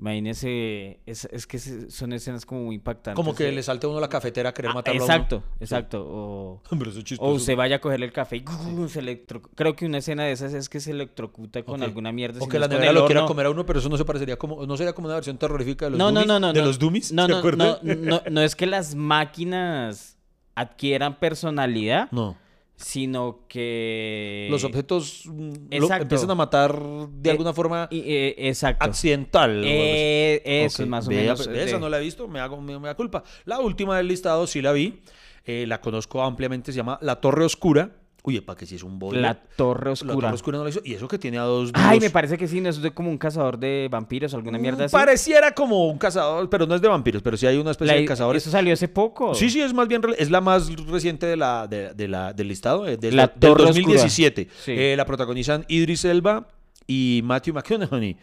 imagínese, 0.00 1.00
es, 1.06 1.26
es 1.30 1.46
que 1.46 1.58
se- 1.58 1.90
son 1.90 2.12
escenas 2.12 2.46
como 2.46 2.62
muy 2.64 2.74
impactantes. 2.76 3.14
Como 3.14 3.34
que 3.34 3.44
de- 3.44 3.52
le 3.52 3.62
salte 3.62 3.86
a 3.86 3.90
uno 3.90 4.00
la 4.00 4.08
cafetera 4.08 4.50
a 4.50 4.54
querer 4.54 4.70
Ah, 4.70 4.74
matarlo 4.74 5.02
a 5.02 5.04
uno. 5.04 5.12
exacto, 5.14 5.42
exacto. 5.60 6.06
O, 6.10 6.62
Pero 6.78 6.90
eso 6.90 6.98
es 7.00 7.04
chistoso. 7.04 7.30
o 7.30 7.34
usted 7.34 7.54
vaya 7.56 7.76
a 7.76 7.78
cogerle 7.80 8.06
el 8.06 8.12
café 8.12 8.36
y 8.38 8.44
se 8.88 8.98
electro... 9.00 9.42
Creo 9.54 9.76
que 9.76 9.86
una 9.86 9.98
escena 9.98 10.24
de 10.24 10.32
esas 10.32 10.52
es 10.54 10.68
que 10.68 10.80
se 10.80 10.90
electrocuta 10.90 11.62
con 11.62 11.82
alguna 11.82 12.12
mierda. 12.12 12.40
O 12.42 12.48
que 12.48 12.58
la 12.58 12.66
nevera 12.68 12.92
lo 12.92 13.06
quiera 13.06 13.24
comer 13.26 13.46
a 13.46 13.50
uno, 13.50 13.64
pero 13.66 13.78
eso 13.78 13.88
no 13.88 13.96
se 13.96 14.04
parecería 14.04 14.36
como, 14.36 14.64
no 14.66 14.76
sería 14.76 14.92
como 14.94 15.06
una 15.06 15.14
versión 15.16 15.36
terrorífica 15.38 15.84
de 15.86 15.90
los 15.92 15.98
No, 15.98 16.06
no, 16.10 16.20
Dummies. 16.20 16.28
no, 16.28 16.40
no. 16.40 16.52
de 16.52 16.60
no. 16.60 16.66
los 16.66 16.78
Dummies, 16.78 17.12
No, 17.12 17.26
¿se 17.26 17.32
no, 17.32 17.42
no, 17.52 17.78
no, 17.82 18.22
no 18.30 18.40
es 18.42 18.56
que 18.56 18.66
las 18.66 18.94
máquinas 18.94 20.16
adquieran 20.54 21.18
personalidad, 21.18 22.10
No. 22.10 22.36
Sino 22.80 23.44
que... 23.48 24.48
Los 24.50 24.64
objetos 24.64 25.24
mm, 25.26 25.52
lo- 25.78 25.92
empiezan 25.92 26.30
a 26.30 26.34
matar 26.34 26.80
de 27.10 27.28
Eh, 27.28 27.32
alguna 27.32 27.52
forma 27.52 27.88
eh, 27.90 28.34
exacto. 28.38 28.84
accidental. 28.84 29.62
Eh, 29.64 30.40
eso 30.64 30.82
es 30.82 30.88
más 30.88 31.06
o 31.06 31.10
menos. 31.10 31.44
pues, 31.44 31.56
esa 31.56 31.76
de- 31.76 31.80
no 31.80 31.88
la 31.88 31.98
he 31.98 32.02
visto, 32.02 32.26
me 32.26 32.40
hago 32.40 32.60
me, 32.60 32.78
me 32.78 32.88
da 32.88 32.94
culpa. 32.94 33.22
La 33.44 33.60
última 33.60 33.96
del 33.96 34.08
listado 34.08 34.46
sí 34.46 34.62
la 34.62 34.72
vi, 34.72 35.00
eh, 35.44 35.64
la 35.68 35.80
conozco 35.80 36.22
ampliamente, 36.22 36.72
se 36.72 36.76
llama 36.76 36.98
La 37.02 37.20
Torre 37.20 37.44
Oscura. 37.44 37.96
Uy, 38.22 38.38
para 38.42 38.59
que 38.59 38.66
si 38.66 38.74
es 38.74 38.83
un 38.83 38.98
boiler. 38.98 39.22
La 39.22 39.35
Torre 39.35 39.87
La 39.87 39.92
Oscura. 39.92 40.14
Torre 40.14 40.35
Oscura 40.35 40.59
no 40.59 40.64
la 40.64 40.70
hizo. 40.70 40.80
Y 40.85 40.92
eso 40.92 41.09
que 41.09 41.18
tiene 41.18 41.38
a 41.38 41.42
dos 41.42 41.70
Ay, 41.72 41.98
me 42.00 42.11
parece 42.11 42.37
que 42.37 42.46
sí, 42.46 42.61
no, 42.61 42.68
es 42.68 42.83
de 42.83 42.90
como 42.92 43.09
un 43.11 43.16
cazador 43.16 43.59
de 43.59 43.88
vampiros 43.90 44.35
o 44.35 44.37
alguna 44.37 44.59
mierda 44.59 44.83
Mm, 44.83 44.87
así. 44.87 44.92
Pareciera 44.92 45.52
como 45.54 45.87
un 45.88 45.96
cazador, 45.96 46.50
pero 46.50 46.66
no 46.66 46.74
es 46.74 46.83
de 46.83 46.88
vampiros, 46.88 47.22
pero 47.22 47.37
sí 47.38 47.46
hay 47.46 47.56
una 47.56 47.70
especie 47.70 47.94
La- 47.94 48.00
de 48.00 48.06
cazadores. 48.06 48.42
Eso 48.42 48.50
salió 48.50 48.74
hace 48.74 48.88
poco. 48.88 49.35
Sí, 49.35 49.48
sí, 49.48 49.62
es 49.62 49.72
más 49.72 49.88
bien, 49.88 50.02
es 50.18 50.30
la 50.30 50.40
más 50.42 50.70
reciente 50.87 51.24
de 51.26 51.37
la, 51.38 51.66
de, 51.66 51.94
de 51.94 52.09
la, 52.09 52.33
del 52.35 52.48
listado, 52.48 52.87
eh, 52.87 52.96
de 52.98 53.11
La 53.12 53.28
del 53.28 53.38
Torre 53.40 53.64
2017. 53.64 54.42
Oscura. 54.42 54.62
Sí. 54.64 54.72
Eh, 54.76 54.94
la 54.96 55.06
protagonizan 55.06 55.64
Idris 55.68 56.04
Elba 56.04 56.46
y 56.87 57.22
Matthew 57.24 57.54
McConaughey. 57.54 58.16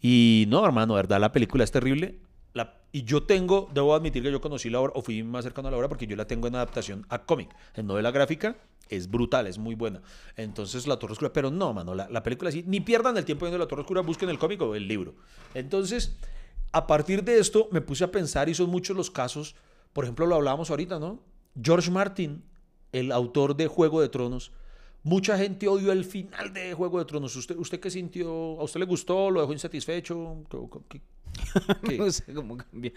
Y 0.00 0.46
no, 0.48 0.64
hermano, 0.64 0.94
verdad, 0.94 1.20
la 1.20 1.30
película 1.30 1.62
es 1.64 1.70
terrible. 1.70 2.18
La- 2.54 2.74
y 2.92 3.04
yo 3.04 3.22
tengo, 3.22 3.68
debo 3.72 3.94
admitir 3.94 4.22
que 4.22 4.30
yo 4.32 4.40
conocí 4.40 4.68
la 4.70 4.80
obra, 4.80 4.92
o 4.94 5.02
fui 5.02 5.22
más 5.22 5.44
cercano 5.44 5.68
a 5.68 5.70
la 5.70 5.76
obra, 5.76 5.88
porque 5.88 6.06
yo 6.06 6.16
la 6.16 6.26
tengo 6.26 6.48
en 6.48 6.54
adaptación 6.56 7.06
a 7.08 7.18
cómic. 7.22 7.48
En 7.74 7.86
novela 7.86 8.10
gráfica 8.10 8.56
es 8.96 9.10
brutal, 9.10 9.46
es 9.46 9.58
muy 9.58 9.74
buena. 9.74 10.02
Entonces, 10.36 10.86
La 10.86 10.98
Torre 10.98 11.12
Oscura, 11.12 11.32
pero 11.32 11.50
no, 11.50 11.72
mano, 11.72 11.94
la, 11.94 12.08
la 12.08 12.22
película 12.22 12.50
sí, 12.50 12.62
ni 12.66 12.80
pierdan 12.80 13.16
el 13.16 13.24
tiempo 13.24 13.44
viendo 13.46 13.58
La 13.58 13.66
Torre 13.66 13.82
Oscura, 13.82 14.00
busquen 14.02 14.28
el 14.28 14.38
cómic 14.38 14.60
o 14.62 14.74
el 14.74 14.86
libro. 14.88 15.14
Entonces, 15.54 16.16
a 16.72 16.86
partir 16.86 17.24
de 17.24 17.38
esto, 17.38 17.68
me 17.70 17.80
puse 17.80 18.04
a 18.04 18.10
pensar, 18.10 18.48
y 18.48 18.54
son 18.54 18.70
muchos 18.70 18.96
los 18.96 19.10
casos, 19.10 19.54
por 19.92 20.04
ejemplo, 20.04 20.26
lo 20.26 20.36
hablábamos 20.36 20.70
ahorita, 20.70 20.98
¿no? 20.98 21.20
George 21.60 21.90
Martin, 21.90 22.42
el 22.92 23.12
autor 23.12 23.56
de 23.56 23.66
Juego 23.66 24.00
de 24.00 24.08
Tronos, 24.08 24.52
mucha 25.02 25.36
gente 25.36 25.68
odió 25.68 25.92
el 25.92 26.04
final 26.04 26.52
de 26.52 26.72
Juego 26.74 26.98
de 26.98 27.04
Tronos. 27.04 27.34
¿Usted, 27.36 27.56
usted 27.58 27.80
qué 27.80 27.90
sintió? 27.90 28.28
¿A 28.60 28.64
usted 28.64 28.80
le 28.80 28.86
gustó? 28.86 29.30
¿Lo 29.30 29.40
dejó 29.40 29.52
insatisfecho? 29.52 30.44
¿Qué- 30.50 30.58
qué-? 30.88 31.02
no 31.98 32.10
sé 32.10 32.32
cómo 32.34 32.56
cambia, 32.56 32.92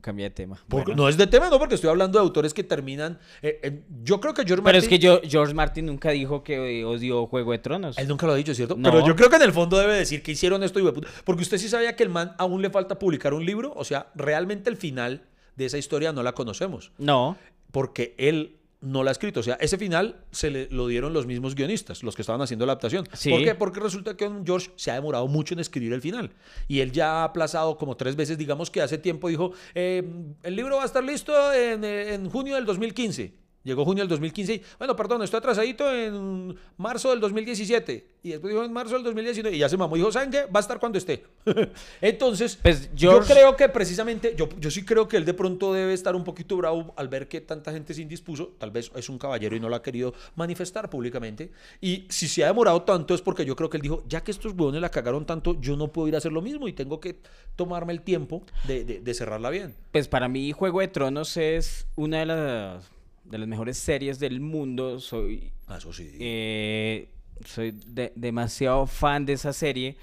cambia 0.00 0.24
de 0.26 0.30
tema. 0.30 0.56
Porque- 0.68 0.92
Bueno. 0.92 1.02
No 1.04 1.08
es 1.08 1.16
de 1.16 1.26
tema, 1.26 1.50
no, 1.50 1.58
porque 1.58 1.74
estoy 1.74 1.90
hablando 1.90 2.18
de 2.18 2.22
autores 2.24 2.52
que 2.54 2.64
terminan. 2.64 3.18
eh, 3.42 3.60
eh, 3.62 3.82
yo 4.02 4.20
creo 4.20 4.34
que 4.34 4.42
George 4.42 4.62
Pero 4.62 4.74
Martin. 4.74 4.82
es 4.82 4.88
que 4.88 4.98
yo, 4.98 5.20
George 5.22 5.54
Martin 5.54 5.86
nunca 5.86 6.10
dijo 6.10 6.42
que 6.42 6.84
odió 6.84 7.26
Juego 7.26 7.52
de 7.52 7.58
Tronos. 7.58 7.98
Él 7.98 8.08
nunca 8.08 8.26
lo 8.26 8.32
ha 8.32 8.36
dicho, 8.36 8.54
¿cierto? 8.54 8.76
No. 8.76 8.90
Pero 8.90 9.06
yo 9.06 9.14
creo 9.16 9.28
que 9.30 9.36
en 9.36 9.42
el 9.42 9.52
fondo 9.52 9.78
debe 9.78 9.94
decir 9.94 10.22
que 10.22 10.32
hicieron 10.32 10.62
esto 10.62 10.80
y. 10.80 10.92
Porque 11.24 11.42
usted 11.42 11.58
sí 11.58 11.68
sabía 11.68 11.96
que 11.96 12.02
el 12.02 12.08
man 12.08 12.34
aún 12.38 12.62
le 12.62 12.70
falta 12.70 12.98
publicar 12.98 13.34
un 13.34 13.44
libro. 13.44 13.72
O 13.76 13.84
sea, 13.84 14.10
realmente 14.14 14.70
el 14.70 14.76
final 14.76 15.22
de 15.56 15.66
esa 15.66 15.78
historia 15.78 16.12
no 16.12 16.22
la 16.22 16.32
conocemos. 16.32 16.92
No. 16.98 17.36
Porque 17.72 18.14
él 18.18 18.56
no 18.80 19.02
la 19.02 19.10
ha 19.10 19.12
escrito. 19.12 19.40
O 19.40 19.42
sea, 19.42 19.54
ese 19.54 19.78
final 19.78 20.24
se 20.30 20.50
le 20.50 20.68
lo 20.70 20.86
dieron 20.86 21.12
los 21.12 21.26
mismos 21.26 21.54
guionistas, 21.54 22.02
los 22.02 22.14
que 22.14 22.22
estaban 22.22 22.40
haciendo 22.42 22.66
la 22.66 22.72
adaptación. 22.72 23.08
Sí. 23.12 23.30
¿Por 23.30 23.44
qué? 23.44 23.54
Porque 23.54 23.80
resulta 23.80 24.16
que 24.16 24.30
George 24.44 24.70
se 24.76 24.90
ha 24.90 24.94
demorado 24.94 25.26
mucho 25.28 25.54
en 25.54 25.60
escribir 25.60 25.92
el 25.92 26.00
final. 26.00 26.30
Y 26.68 26.80
él 26.80 26.92
ya 26.92 27.20
ha 27.20 27.24
aplazado 27.24 27.76
como 27.76 27.96
tres 27.96 28.16
veces, 28.16 28.38
digamos 28.38 28.70
que 28.70 28.82
hace 28.82 28.98
tiempo 28.98 29.28
dijo, 29.28 29.52
eh, 29.74 30.02
el 30.42 30.56
libro 30.56 30.76
va 30.76 30.82
a 30.82 30.86
estar 30.86 31.02
listo 31.02 31.52
en, 31.52 31.84
eh, 31.84 32.14
en 32.14 32.28
junio 32.30 32.54
del 32.54 32.64
2015. 32.64 33.45
Llegó 33.66 33.84
junio 33.84 34.02
del 34.02 34.08
2015 34.08 34.54
y, 34.54 34.62
bueno, 34.78 34.94
perdón, 34.96 35.22
estoy 35.22 35.38
atrasadito 35.38 35.92
en 35.92 36.56
marzo 36.76 37.10
del 37.10 37.20
2017. 37.20 38.06
Y 38.22 38.30
después 38.30 38.52
dijo 38.52 38.64
en 38.64 38.72
marzo 38.72 38.94
del 38.94 39.02
2019 39.04 39.56
y 39.56 39.60
ya 39.60 39.68
se 39.68 39.76
mamó. 39.76 39.96
Dijo, 39.96 40.10
¿saben 40.12 40.30
qué? 40.30 40.44
Va 40.46 40.58
a 40.58 40.60
estar 40.60 40.78
cuando 40.80 40.98
esté. 40.98 41.24
Entonces, 42.00 42.56
Pues, 42.62 42.94
yo 42.94 43.20
creo 43.20 43.56
que 43.56 43.68
precisamente, 43.68 44.34
yo, 44.36 44.48
yo 44.58 44.70
sí 44.70 44.84
creo 44.84 45.08
que 45.08 45.16
él 45.16 45.24
de 45.24 45.34
pronto 45.34 45.72
debe 45.72 45.92
estar 45.94 46.14
un 46.14 46.24
poquito 46.24 46.56
bravo 46.56 46.92
al 46.96 47.08
ver 47.08 47.28
que 47.28 47.40
tanta 47.40 47.72
gente 47.72 47.94
se 47.94 48.02
indispuso. 48.02 48.52
Tal 48.58 48.70
vez 48.70 48.90
es 48.94 49.08
un 49.08 49.18
caballero 49.18 49.56
y 49.56 49.60
no 49.60 49.68
lo 49.68 49.76
ha 49.76 49.82
querido 49.82 50.14
manifestar 50.34 50.88
públicamente. 50.90 51.50
Y 51.80 52.06
si 52.08 52.28
se 52.28 52.44
ha 52.44 52.48
demorado 52.48 52.82
tanto 52.82 53.14
es 53.14 53.22
porque 53.22 53.44
yo 53.44 53.56
creo 53.56 53.70
que 53.70 53.76
él 53.78 53.82
dijo, 53.82 54.04
ya 54.08 54.22
que 54.22 54.30
estos 54.30 54.52
huevones 54.52 54.80
la 54.80 54.90
cagaron 54.90 55.26
tanto, 55.26 55.60
yo 55.60 55.76
no 55.76 55.88
puedo 55.92 56.08
ir 56.08 56.14
a 56.14 56.18
hacer 56.18 56.32
lo 56.32 56.42
mismo 56.42 56.68
y 56.68 56.72
tengo 56.72 57.00
que 57.00 57.18
tomarme 57.56 57.92
el 57.92 58.02
tiempo 58.02 58.42
de, 58.64 58.84
de- 58.84 59.00
de 59.00 59.14
cerrarla 59.14 59.50
bien. 59.50 59.74
Pues 59.92 60.08
para 60.08 60.28
mí 60.28 60.52
Juego 60.52 60.80
de 60.80 60.88
Tronos 60.88 61.36
es 61.36 61.86
una 61.96 62.20
de 62.20 62.26
las, 62.26 62.90
de 63.30 63.38
las 63.38 63.48
mejores 63.48 63.78
series 63.78 64.18
del 64.18 64.40
mundo. 64.40 64.98
Soy, 65.00 65.52
Ah, 65.66 65.76
Eso 65.78 65.92
sí. 65.92 66.10
eh, 66.20 67.08
soy 67.44 67.72
de- 67.72 68.12
demasiado 68.16 68.86
fan 68.86 69.26
de 69.26 69.32
esa 69.34 69.52
serie 69.52 69.96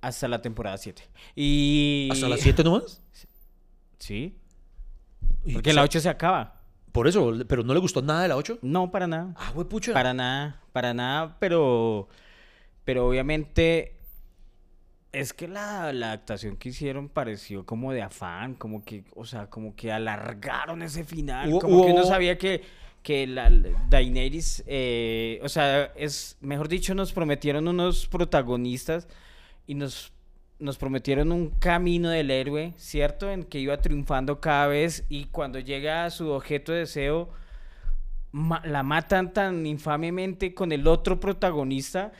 hasta 0.00 0.28
la 0.28 0.42
temporada 0.42 0.76
7. 0.78 1.02
Y... 1.36 2.08
¿Hasta 2.12 2.28
las 2.28 2.40
7 2.40 2.62
nomás? 2.64 3.00
Sí. 3.98 4.34
Porque 5.52 5.70
o 5.70 5.72
en 5.72 5.76
la 5.76 5.82
sea, 5.82 5.84
8 5.84 6.00
se 6.00 6.08
acaba. 6.08 6.60
Por 6.90 7.06
eso, 7.06 7.32
pero 7.48 7.62
no 7.62 7.72
le 7.72 7.78
gustó 7.80 8.02
nada 8.02 8.22
de 8.22 8.28
la 8.28 8.36
8. 8.36 8.58
No, 8.62 8.90
para 8.90 9.06
nada. 9.06 9.32
Ah, 9.36 9.52
güey, 9.54 9.66
pucha. 9.68 9.92
Para 9.92 10.12
nada, 10.12 10.60
para 10.72 10.92
nada, 10.92 11.36
pero, 11.38 12.08
pero 12.84 13.06
obviamente 13.08 13.96
es 15.12 15.32
que 15.34 15.46
la, 15.48 15.92
la 15.92 16.12
actuación 16.12 16.56
que 16.56 16.70
hicieron 16.70 17.08
pareció 17.08 17.66
como 17.66 17.92
de 17.92 18.02
afán, 18.02 18.54
como 18.54 18.84
que, 18.84 19.04
o 19.14 19.24
sea, 19.26 19.48
como 19.50 19.76
que 19.76 19.92
alargaron 19.92 20.82
ese 20.82 21.04
final, 21.04 21.50
como 21.60 21.84
que 21.84 21.92
uno 21.92 22.04
sabía 22.04 22.38
que, 22.38 22.62
que 23.02 23.26
la 23.26 23.50
la 23.50 23.68
Daenerys, 23.90 24.64
eh, 24.66 25.38
o 25.42 25.48
sea, 25.48 25.92
es, 25.96 26.36
mejor 26.40 26.68
dicho, 26.68 26.94
nos 26.94 27.12
prometieron 27.12 27.68
unos 27.68 28.06
protagonistas 28.06 29.06
y 29.66 29.74
nos, 29.74 30.12
nos 30.58 30.78
prometieron 30.78 31.30
un 31.30 31.50
camino 31.50 32.08
del 32.08 32.30
héroe, 32.30 32.72
¿cierto? 32.76 33.30
En 33.30 33.44
que 33.44 33.58
iba 33.58 33.76
triunfando 33.82 34.40
cada 34.40 34.66
vez 34.68 35.04
y 35.10 35.26
cuando 35.26 35.58
llega 35.58 36.04
a 36.06 36.10
su 36.10 36.30
objeto 36.30 36.72
de 36.72 36.78
deseo, 36.80 37.28
ma- 38.30 38.62
la 38.64 38.82
matan 38.82 39.32
tan 39.32 39.66
infamemente 39.66 40.54
con 40.54 40.72
el 40.72 40.86
otro 40.86 41.20
protagonista. 41.20 42.12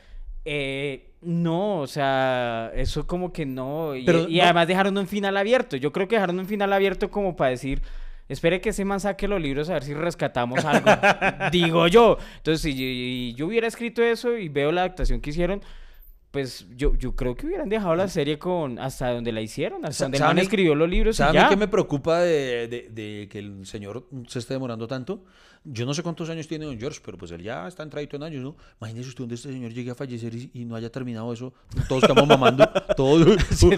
Eh, 0.45 1.09
no, 1.21 1.79
o 1.79 1.87
sea, 1.87 2.71
eso 2.75 3.07
como 3.07 3.31
que 3.31 3.45
no. 3.45 3.95
Y, 3.95 4.03
Pero 4.05 4.27
y 4.27 4.37
no- 4.37 4.43
además 4.43 4.67
dejaron 4.67 4.97
un 4.97 5.07
final 5.07 5.37
abierto. 5.37 5.77
Yo 5.77 5.91
creo 5.91 6.07
que 6.07 6.15
dejaron 6.15 6.39
un 6.39 6.45
final 6.45 6.73
abierto 6.73 7.09
como 7.09 7.35
para 7.35 7.51
decir, 7.51 7.81
espere 8.27 8.59
que 8.61 8.69
ese 8.69 8.83
man 8.85 8.99
saque 8.99 9.27
los 9.27 9.41
libros 9.41 9.69
a 9.69 9.73
ver 9.73 9.83
si 9.83 9.93
rescatamos 9.93 10.63
algo. 10.65 10.89
Digo 11.51 11.87
yo. 11.87 12.17
Entonces, 12.37 12.61
si 12.61 13.31
yo- 13.31 13.37
yo 13.37 13.47
hubiera 13.47 13.67
escrito 13.67 14.03
eso 14.03 14.37
y 14.37 14.49
veo 14.49 14.71
la 14.71 14.81
adaptación 14.81 15.21
que 15.21 15.29
hicieron, 15.29 15.61
pues 16.33 16.65
yo, 16.75 16.95
yo 16.97 17.15
creo 17.15 17.35
que 17.35 17.45
hubieran 17.45 17.69
dejado 17.69 17.95
la 17.95 18.07
serie 18.07 18.39
con 18.39 18.79
hasta 18.79 19.11
donde 19.11 19.31
la 19.31 19.39
hicieron, 19.41 19.85
hasta 19.85 20.05
donde 20.05 20.17
el 20.17 20.19
¿sabe 20.19 20.29
man 20.29 20.37
a 20.37 20.41
mí- 20.41 20.45
escribió 20.45 20.73
los 20.73 20.89
libros 20.89 21.15
y 21.15 21.17
¿Sabe 21.19 21.29
a 21.29 21.33
mí 21.33 21.39
ya. 21.45 21.49
qué 21.49 21.55
me 21.57 21.67
preocupa 21.67 22.21
de, 22.21 22.67
de- 22.67 22.89
de 22.89 23.27
que 23.29 23.37
el 23.37 23.67
señor 23.67 24.07
se 24.27 24.39
esté 24.39 24.55
demorando 24.55 24.87
tanto? 24.87 25.23
Yo 25.63 25.85
no 25.85 25.93
sé 25.93 26.01
cuántos 26.03 26.29
años 26.29 26.47
tiene 26.47 26.65
don 26.65 26.77
George, 26.77 26.99
pero 27.05 27.17
pues 27.19 27.31
él 27.31 27.41
ya 27.43 27.67
está 27.67 27.83
entradito 27.83 28.15
en 28.17 28.23
años, 28.23 28.41
¿no? 28.43 28.55
Imagínese 28.81 29.09
usted 29.09 29.21
donde 29.21 29.35
este 29.35 29.49
señor 29.53 29.71
llegue 29.71 29.91
a 29.91 29.95
fallecer 29.95 30.33
y, 30.35 30.49
y 30.55 30.65
no 30.65 30.75
haya 30.75 30.89
terminado 30.91 31.31
eso. 31.31 31.53
Todos 31.87 32.01
estamos 32.03 32.27
mamando. 32.27 32.67
Todos, 32.97 33.37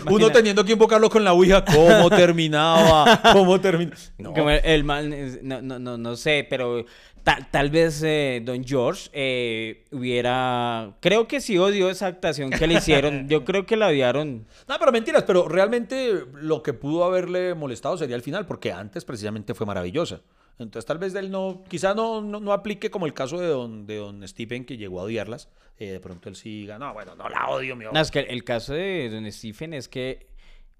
uno 0.09 0.31
teniendo 0.31 0.63
que 0.65 0.71
invocarlo 0.71 1.09
con 1.11 1.23
la 1.25 1.33
ouija. 1.33 1.63
¿Cómo 1.65 2.09
terminaba? 2.09 3.21
¿Cómo 3.33 3.59
terminaba? 3.61 3.97
No. 4.17 4.49
El, 4.49 4.61
el 4.65 4.83
man, 4.83 5.13
no, 5.43 5.61
no, 5.61 5.77
no, 5.77 5.97
no 5.97 6.15
sé, 6.15 6.47
pero 6.49 6.85
ta- 7.25 7.45
tal 7.51 7.69
vez 7.69 8.01
eh, 8.05 8.41
Don 8.45 8.63
George 8.63 9.09
eh, 9.11 9.83
hubiera... 9.91 10.95
Creo 11.01 11.27
que 11.27 11.41
sí 11.41 11.57
odió 11.57 11.89
esa 11.89 12.07
actuación 12.07 12.49
que 12.51 12.65
le 12.67 12.75
hicieron. 12.75 13.27
Yo 13.29 13.43
creo 13.43 13.65
que 13.65 13.75
la 13.75 13.87
odiaron. 13.87 14.47
No, 14.69 14.75
pero 14.79 14.93
mentiras, 14.93 15.23
pero 15.23 15.49
realmente 15.49 16.23
lo 16.35 16.63
que 16.63 16.71
pudo 16.71 17.03
haberle 17.03 17.53
molestado 17.55 17.97
sería 17.97 18.15
el 18.15 18.21
final, 18.21 18.45
porque 18.45 18.71
antes 18.71 19.03
precisamente 19.03 19.53
fue 19.53 19.65
maravillosa. 19.65 20.21
Entonces 20.57 20.85
tal 20.85 20.99
vez 20.99 21.13
él 21.15 21.29
no, 21.31 21.65
quizá 21.67 21.93
no, 21.93 22.21
no, 22.21 22.39
no 22.39 22.53
aplique 22.53 22.89
como 22.89 23.05
el 23.05 23.13
caso 23.13 23.37
de 23.37 23.47
don, 23.47 23.85
de 23.85 23.97
don 23.97 24.25
Stephen, 24.25 24.63
que 24.63 24.77
llegó 24.77 25.01
a 25.01 25.03
odiarlas. 25.03 25.49
Eh, 25.77 25.87
de 25.91 25.99
pronto 25.99 26.29
él 26.29 26.37
sí 26.37 26.61
diga, 26.61 26.79
no, 26.79 26.93
bueno, 26.93 27.13
no 27.15 27.27
la 27.27 27.49
odio, 27.49 27.75
mi 27.75 27.83
No, 27.83 27.99
es 27.99 28.09
que 28.09 28.19
el 28.21 28.45
caso 28.45 28.73
de 28.73 29.09
Don 29.09 29.29
Stephen 29.29 29.73
es 29.73 29.89
que 29.89 30.27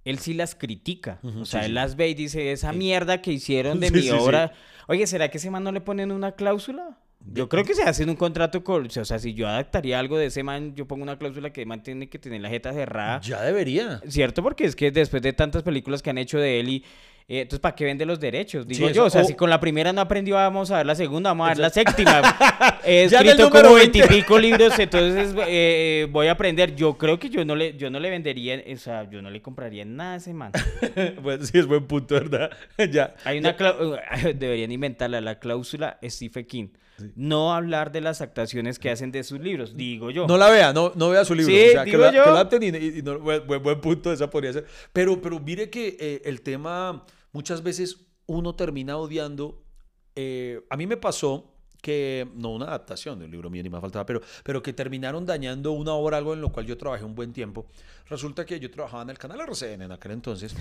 él 0.06 0.20
sí 0.20 0.34
las 0.34 0.56
critica. 0.56 1.20
O 1.24 1.46
sea, 1.46 1.62
sí, 1.62 1.66
él 1.66 1.72
sí. 1.72 1.74
las 1.74 1.96
ve 1.96 2.10
y 2.10 2.14
dice, 2.14 2.52
esa 2.52 2.72
mierda 2.72 3.22
que 3.22 3.32
hicieron 3.32 3.80
de 3.80 3.90
Sí, 3.90 3.96
mi 3.96 4.10
obra... 4.12 4.54
Oye, 4.88 5.08
¿será 5.08 5.30
que 5.30 5.40
ese 5.40 5.50
man 5.50 5.64
no 5.64 5.72
le 5.72 5.82
ponen 5.82 6.12
una 6.12 6.34
cláusula? 6.34 7.00
Yo 7.34 7.50
creo 7.50 7.64
que 7.64 7.74
se 7.74 7.82
hace 7.82 8.06
un 8.06 8.16
contrato 8.16 8.64
con... 8.64 8.86
O 8.86 9.06
sea, 9.06 9.18
si 9.18 9.34
yo 9.34 9.48
adaptaría 9.48 9.98
algo 9.98 10.18
de 10.18 10.28
ese 10.28 10.44
man, 10.44 10.76
yo 10.76 10.88
pongo 10.88 11.02
una 11.02 11.18
cláusula 11.18 11.52
que 11.52 11.62
el 11.62 11.68
man 11.68 11.82
tiene 11.82 12.08
que 12.08 12.20
tener 12.20 12.40
la 12.40 12.50
jeta 12.50 12.72
cerrada. 12.72 13.20
Ya 13.22 13.42
debería. 13.42 14.00
Cierto, 14.08 14.44
porque 14.44 14.66
es 14.66 14.76
que 14.76 14.92
después 14.92 15.24
de 15.24 15.34
tantas 15.34 15.64
películas 15.64 16.04
que 16.04 16.12
han 16.12 16.20
hecho 16.20 16.38
de 16.38 16.60
él 16.60 16.70
y... 16.70 16.86
eh, 17.28 17.42
entonces, 17.42 17.60
¿para 17.60 17.74
qué 17.76 17.86
vende 17.86 18.06
los 18.06 18.20
derechos? 18.20 18.68
Digo 18.68 18.88
Sí, 18.88 18.94
yo, 18.94 19.06
o 19.06 19.10
sea, 19.10 19.22
o- 19.22 19.26
si 19.26 19.34
con 19.34 19.50
la 19.50 19.60
primera 19.60 19.92
no 19.92 20.02
aprendió, 20.02 20.36
vamos 20.36 20.70
a 20.72 20.78
ver 20.78 20.86
la 20.86 20.94
segunda, 20.96 21.32
vamos 21.32 21.46
a 21.48 21.50
ver 21.50 21.58
la 21.60 21.70
séptima. 21.72 22.22
He 22.86 23.08
Ya 23.10 23.20
escrito 23.22 23.50
como 23.50 23.74
20. 23.74 24.00
veintipico 24.00 24.38
libros, 24.38 24.74
entonces 24.80 25.34
eh, 25.48 26.08
voy 26.12 26.28
a 26.28 26.34
aprender. 26.34 26.76
Yo 26.76 26.98
creo 26.98 27.18
que 27.18 27.30
yo 27.30 27.44
no 27.44 27.56
le, 27.56 27.76
yo 27.78 27.90
no 27.90 28.00
le 28.00 28.10
vendería, 28.12 28.64
o 28.72 28.78
sea, 28.78 29.10
yo 29.10 29.22
no 29.22 29.30
le 29.32 29.42
compraría 29.42 29.86
nada 29.86 30.14
a 30.14 30.18
ese 30.18 30.34
man. 30.34 30.52
bueno, 31.24 31.44
sí, 31.46 31.58
es 31.58 31.66
buen 31.66 31.86
punto, 31.88 32.14
¿verdad? 32.16 32.52
ya. 32.92 33.16
Hay 33.26 33.40
una 33.40 33.58
clau- 33.58 34.00
deberían 34.36 34.72
inventarla, 34.72 35.20
la 35.22 35.40
cláusula 35.40 35.98
Stephen 36.04 36.46
King. 36.46 36.68
No 37.16 37.54
hablar 37.54 37.92
de 37.92 38.02
las 38.02 38.22
actuaciones 38.22 38.80
que 38.80 38.90
hacen 38.90 39.12
de 39.12 39.24
sus 39.24 39.40
libros, 39.40 39.76
digo 39.76 40.12
yo. 40.12 40.28
No 40.28 40.38
la 40.38 40.50
vea, 40.50 40.72
no, 40.74 40.92
no 40.96 41.10
vea 41.10 41.26
su 41.26 41.36
libro. 41.36 41.52
Sí, 41.54 41.66
o 41.70 41.72
sea, 41.72 41.84
que 41.84 41.92
digo 41.92 42.04
la, 42.04 42.12
yo. 42.14 42.24
que 42.24 42.60
la 42.70 42.78
y, 42.80 43.00
y 43.00 43.02
no- 43.02 43.20
buen, 43.20 43.46
buen- 43.46 43.62
buen 43.64 43.82
punto, 43.82 44.12
esa 44.14 44.30
podría 44.30 44.54
ser. 44.54 44.66
Pero, 44.94 45.22
pero 45.22 45.40
mire 45.40 45.70
que 45.70 45.98
eh, 46.00 46.22
el 46.26 46.42
tema, 46.42 47.06
muchas 47.32 47.64
veces 47.64 48.08
uno 48.28 48.56
termina 48.56 48.98
odiando. 48.98 49.64
eh, 50.16 50.62
a 50.70 50.78
mí 50.78 50.88
me 50.88 50.98
pasó 50.98 51.55
que, 51.86 52.28
no 52.34 52.50
una 52.50 52.66
adaptación 52.66 53.20
de 53.20 53.26
un 53.26 53.32
libro 53.32 53.52
mío 53.52 53.62
ni 53.62 53.70
más 53.70 53.80
faltaba, 53.80 54.08
pero, 54.08 54.20
pero 54.44 54.64
que 54.64 54.74
terminaron 54.74 55.24
dañando 55.24 55.72
una 55.74 55.94
obra, 55.94 56.18
algo 56.18 56.34
en 56.34 56.42
lo 56.42 56.52
cual 56.52 56.66
yo 56.66 56.76
trabajé 56.78 57.04
un 57.06 57.14
buen 57.14 57.32
tiempo. 57.32 57.68
Resulta 58.10 58.44
que 58.44 58.60
yo 58.60 58.72
trabajaba 58.72 59.04
en 59.04 59.12
el 59.12 59.20
canal 59.20 59.40
RCN 59.42 59.84
en 59.84 59.92
aquel 59.92 60.14
entonces. 60.14 60.56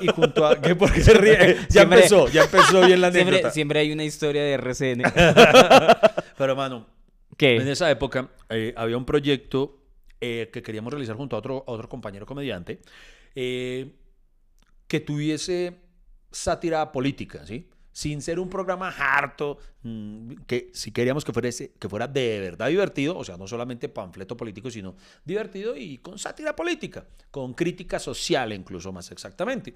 Y 0.00 0.08
junto 0.08 0.46
a. 0.46 0.56
¿Qué? 0.62 0.74
¿Por 0.74 0.90
qué 0.90 1.02
se 1.02 1.12
ríe? 1.12 1.36
Ya 1.36 1.66
Siempre- 1.68 1.98
empezó, 1.98 2.28
ya 2.28 2.44
empezó 2.44 2.80
bien 2.86 3.02
la 3.02 3.08
anécdota. 3.08 3.30
siempre, 3.32 3.50
siempre 3.52 3.80
hay 3.80 3.92
una 3.92 4.04
historia 4.04 4.42
de 4.42 4.52
RCN. 4.54 5.02
Pero, 6.38 6.56
mano, 6.56 6.86
En 7.32 7.36
¿Qué? 7.36 7.70
esa 7.70 7.90
época 7.90 8.30
eh, 8.48 8.72
había 8.76 8.96
un 8.96 9.04
proyecto 9.04 9.82
eh, 10.20 10.48
que 10.50 10.62
queríamos 10.62 10.92
realizar 10.92 11.14
junto 11.16 11.36
a 11.36 11.40
otro, 11.40 11.62
a 11.66 11.72
otro 11.72 11.88
compañero 11.90 12.24
comediante 12.24 12.80
eh, 13.34 13.92
que 14.86 15.00
tuviese 15.00 15.78
sátira 16.30 16.90
política, 16.92 17.46
¿sí? 17.46 17.68
Sin 17.92 18.22
ser 18.22 18.38
un 18.38 18.48
programa 18.48 18.88
harto, 18.88 19.58
mm, 19.82 20.32
que 20.46 20.70
si 20.72 20.92
queríamos 20.92 21.24
que 21.24 21.32
fuera, 21.32 21.48
ese- 21.48 21.72
que 21.78 21.88
fuera 21.88 22.06
de 22.06 22.38
verdad 22.40 22.68
divertido, 22.68 23.18
o 23.18 23.24
sea, 23.24 23.36
no 23.36 23.46
solamente 23.48 23.88
panfleto 23.88 24.36
político, 24.36 24.70
sino 24.70 24.94
divertido 25.24 25.76
y 25.76 25.98
con 25.98 26.18
sátira 26.18 26.54
política, 26.54 27.04
con 27.30 27.52
crítica 27.54 27.98
social 27.98 28.52
incluso 28.52 28.92
más 28.92 29.10
exactamente. 29.10 29.74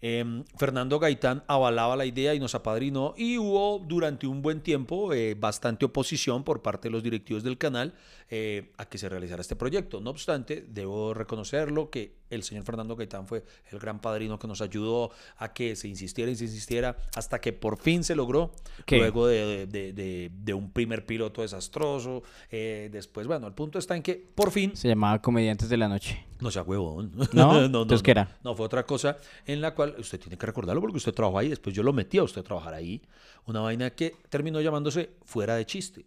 Em, 0.00 0.44
Fernando 0.56 1.00
Gaitán 1.00 1.42
avalaba 1.48 1.96
la 1.96 2.06
idea 2.06 2.32
y 2.32 2.38
nos 2.38 2.54
apadrinó 2.54 3.14
y 3.16 3.36
hubo 3.36 3.80
durante 3.80 4.28
un 4.28 4.42
buen 4.42 4.60
tiempo 4.60 5.12
eh, 5.12 5.34
bastante 5.34 5.84
oposición 5.86 6.44
por 6.44 6.62
parte 6.62 6.86
de 6.86 6.92
los 6.92 7.02
directivos 7.02 7.42
del 7.42 7.58
canal 7.58 7.94
eh, 8.30 8.72
a 8.76 8.84
que 8.86 8.98
se 8.98 9.08
realizara 9.08 9.40
este 9.40 9.56
proyecto. 9.56 10.00
No 10.00 10.10
obstante, 10.10 10.64
debo 10.68 11.14
reconocerlo 11.14 11.90
que 11.90 12.18
el 12.30 12.42
señor 12.42 12.64
Fernando 12.64 12.94
Gaitán 12.94 13.26
fue 13.26 13.42
el 13.72 13.78
gran 13.78 14.00
padrino 14.00 14.38
que 14.38 14.46
nos 14.46 14.60
ayudó 14.60 15.10
a 15.38 15.52
que 15.54 15.74
se 15.76 15.88
insistiera 15.88 16.30
y 16.30 16.36
se 16.36 16.44
insistiera 16.44 16.98
hasta 17.16 17.40
que 17.40 17.54
por 17.54 17.78
fin 17.78 18.04
se 18.04 18.14
logró, 18.14 18.52
¿Qué? 18.84 18.98
luego 18.98 19.26
de, 19.26 19.66
de- 19.66 19.92
de- 19.94 20.30
de 20.32 20.54
un 20.54 20.70
primer 20.72 21.06
piloto 21.06 21.40
desastroso. 21.42 22.22
eh, 22.50 22.90
después, 22.92 23.26
bueno, 23.26 23.46
el 23.46 23.54
punto 23.54 23.78
está 23.78 23.96
en 23.96 24.02
que 24.02 24.14
por 24.34 24.50
fin 24.50 24.76
Se 24.76 24.88
llamaba 24.88 25.22
Comediantes 25.22 25.68
de 25.70 25.76
la 25.78 25.88
Noche. 25.88 26.26
no 26.40 26.50
sea 26.50 26.62
huevón. 26.62 27.12
¿No? 27.32 27.64
Entonces, 27.64 28.02
¿qué 28.02 28.10
era? 28.10 28.36
No, 28.44 28.54
fue 28.54 28.66
otra 28.66 28.84
cosa 28.84 29.16
en 29.46 29.60
la 29.62 29.74
cual 29.74 29.94
usted 29.98 30.20
tiene 30.20 30.36
que 30.36 30.44
recordarlo 30.46 30.80
porque 30.82 30.98
usted 30.98 31.12
trabajó 31.14 31.38
ahí. 31.38 31.48
Después 31.48 31.74
yo 31.74 31.82
lo 31.82 31.92
metí 31.94 32.18
a 32.18 32.22
usted 32.24 32.42
a 32.42 32.44
trabajar 32.44 32.74
ahí. 32.74 33.00
Una 33.46 33.60
vaina 33.60 33.88
que 33.90 34.14
terminó 34.28 34.60
llamándose 34.60 35.10
Fuera 35.24 35.54
de 35.56 35.64
Chiste. 35.64 36.04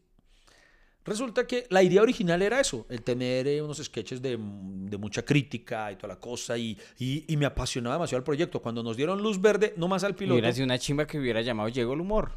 Resulta 1.03 1.47
que 1.47 1.65
la 1.69 1.81
idea 1.81 2.01
original 2.01 2.41
era 2.43 2.59
eso, 2.59 2.85
el 2.89 3.01
tener 3.01 3.47
eh, 3.47 3.61
unos 3.61 3.77
sketches 3.79 4.21
de, 4.21 4.37
de 4.39 4.97
mucha 4.97 5.23
crítica 5.25 5.91
y 5.91 5.95
toda 5.95 6.09
la 6.09 6.19
cosa, 6.19 6.57
y, 6.57 6.77
y- 6.99 7.25
y 7.27 7.37
me 7.37 7.45
apasionaba 7.47 7.95
demasiado 7.95 8.19
el 8.19 8.23
proyecto. 8.23 8.61
Cuando 8.61 8.83
nos 8.83 8.95
dieron 8.97 9.21
luz 9.21 9.41
verde, 9.41 9.73
no 9.77 9.87
más 9.87 10.03
al 10.03 10.15
piloto. 10.15 10.35
Hubiera 10.35 10.53
sido 10.53 10.65
una 10.65 10.77
chimba 10.77 11.07
que 11.07 11.17
hubiera 11.17 11.41
llamado 11.41 11.69
Llegó 11.69 11.93
el 11.93 12.01
humor. 12.01 12.33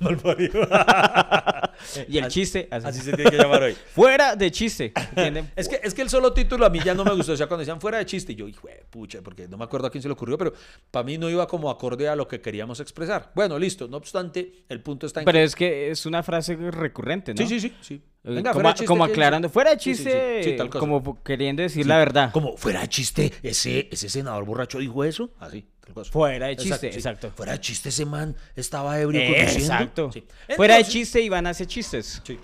Malparido. 0.00 0.66
Y 2.08 2.18
el 2.18 2.28
chiste, 2.28 2.68
así. 2.70 2.86
Así 2.86 3.00
se 3.00 3.12
tiene 3.12 3.30
que 3.30 3.36
llamar 3.36 3.62
hoy. 3.62 3.76
Fuera 3.94 4.36
de 4.36 4.50
chiste. 4.50 4.92
Es 5.56 5.68
que, 5.68 5.80
es 5.82 5.94
que 5.94 6.02
el 6.02 6.10
solo 6.10 6.32
título 6.32 6.66
a 6.66 6.70
mí 6.70 6.78
ya 6.84 6.94
no 6.94 7.04
me 7.04 7.12
gustó. 7.12 7.32
O 7.32 7.36
sea, 7.36 7.46
cuando 7.46 7.60
decían 7.60 7.80
fuera 7.80 7.98
de 7.98 8.06
chiste, 8.06 8.34
yo, 8.34 8.48
hijo 8.48 8.68
de 8.68 8.84
pucha, 8.88 9.22
porque 9.22 9.48
no 9.48 9.56
me 9.56 9.64
acuerdo 9.64 9.86
a 9.86 9.90
quién 9.90 10.02
se 10.02 10.08
le 10.08 10.12
ocurrió, 10.12 10.38
pero 10.38 10.52
para 10.90 11.04
mí 11.04 11.18
no 11.18 11.28
iba 11.28 11.46
como 11.46 11.70
acorde 11.70 12.08
a 12.08 12.16
lo 12.16 12.28
que 12.28 12.40
queríamos 12.40 12.80
expresar. 12.80 13.32
Bueno, 13.34 13.58
listo. 13.58 13.88
No 13.88 13.96
obstante, 13.96 14.64
el 14.68 14.80
punto 14.82 15.06
está 15.06 15.20
en 15.20 15.26
Pero 15.26 15.38
que. 15.38 15.44
es 15.44 15.54
que 15.54 15.90
es 15.90 16.06
una 16.06 16.22
frase 16.22 16.56
recurrente, 16.56 17.34
¿no? 17.34 17.38
Sí, 17.38 17.46
sí, 17.46 17.60
sí. 17.60 17.74
sí. 17.80 18.02
Eh, 18.26 18.34
Venga, 18.34 18.52
como, 18.52 18.68
chiste, 18.70 18.86
como 18.86 19.04
aclarando, 19.04 19.48
fuera 19.48 19.70
de 19.70 19.78
Sí, 19.78 19.94
sí, 19.94 20.02
sí, 20.02 20.10
chiste, 20.42 20.62
sí, 20.64 20.68
como 20.68 21.22
queriendo 21.22 21.62
decir 21.62 21.86
la 21.86 21.96
verdad. 21.96 22.32
Como 22.32 22.56
fuera 22.56 22.80
de 22.80 22.88
chiste, 22.88 23.32
ese, 23.42 23.88
ese 23.92 24.08
senador 24.08 24.44
borracho 24.44 24.80
dijo 24.80 25.04
eso. 25.04 25.30
Así, 25.38 25.64
Fuera 26.10 26.46
de 26.48 26.56
chiste, 26.56 26.90
sí. 26.92 26.96
exacto. 26.98 27.30
Fuera 27.34 27.52
de 27.52 27.60
chiste, 27.60 27.88
ese 27.90 28.04
man 28.04 28.36
estaba 28.54 28.98
ebrio 29.00 29.20
Eh, 29.20 29.26
conduciendo. 29.26 29.74
exacto. 29.74 30.10
Sí. 30.12 30.24
Fuera 30.56 30.76
de 30.76 30.84
chiste 30.84 31.20
y 31.20 31.28
van 31.28 31.46
a 31.46 31.50
hacer 31.50 31.66
chistes. 31.66 32.20
Sí. 32.24 32.38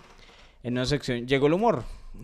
En 0.63 0.75
una 0.75 0.87
sección 0.87 1.27
llegó 1.27 1.47
el 1.49 1.55
humor. 1.55 1.85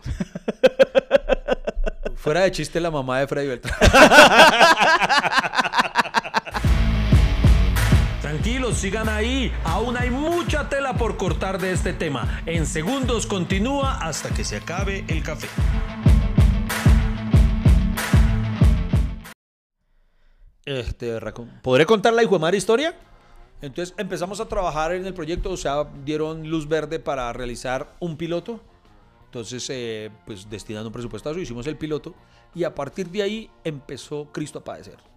Fuera 2.16 2.40
de 2.42 2.52
chiste, 2.52 2.80
la 2.80 2.90
mamá 2.90 3.20
de 3.20 3.26
Freddy 3.28 3.46
Beltrán. 3.48 3.76
Tranquilos, 8.20 8.76
sigan 8.78 9.08
ahí. 9.08 9.52
Aún 9.64 9.96
hay 9.96 10.10
mucha 10.10 10.68
tela 10.68 10.94
por 10.94 11.16
cortar 11.16 11.58
de 11.60 11.72
este 11.72 11.92
tema. 11.92 12.42
En 12.46 12.66
segundos 12.66 13.26
continúa 13.26 13.98
hasta 13.98 14.28
que 14.30 14.44
se 14.44 14.56
acabe 14.56 15.04
el 15.08 15.22
café. 15.22 15.48
Este. 20.68 21.18
¿Podré 21.62 21.86
contar 21.86 22.12
la 22.12 22.22
hijo 22.22 22.38
historia? 22.54 22.94
Entonces 23.62 23.94
empezamos 23.96 24.38
a 24.38 24.46
trabajar 24.46 24.92
en 24.92 25.06
el 25.06 25.14
proyecto, 25.14 25.50
o 25.50 25.56
sea, 25.56 25.88
dieron 26.04 26.48
luz 26.48 26.68
verde 26.68 27.00
para 27.00 27.32
realizar 27.32 27.96
un 28.00 28.18
piloto. 28.18 28.60
Entonces, 29.24 29.66
eh, 29.70 30.10
pues 30.26 30.48
destinando 30.48 30.88
un 30.88 30.92
eso, 30.92 31.40
hicimos 31.40 31.66
el 31.66 31.76
piloto 31.76 32.14
y 32.54 32.64
a 32.64 32.74
partir 32.74 33.08
de 33.08 33.22
ahí 33.22 33.50
empezó 33.64 34.28
Cristo 34.30 34.58
a 34.58 34.64
padecer. 34.64 35.07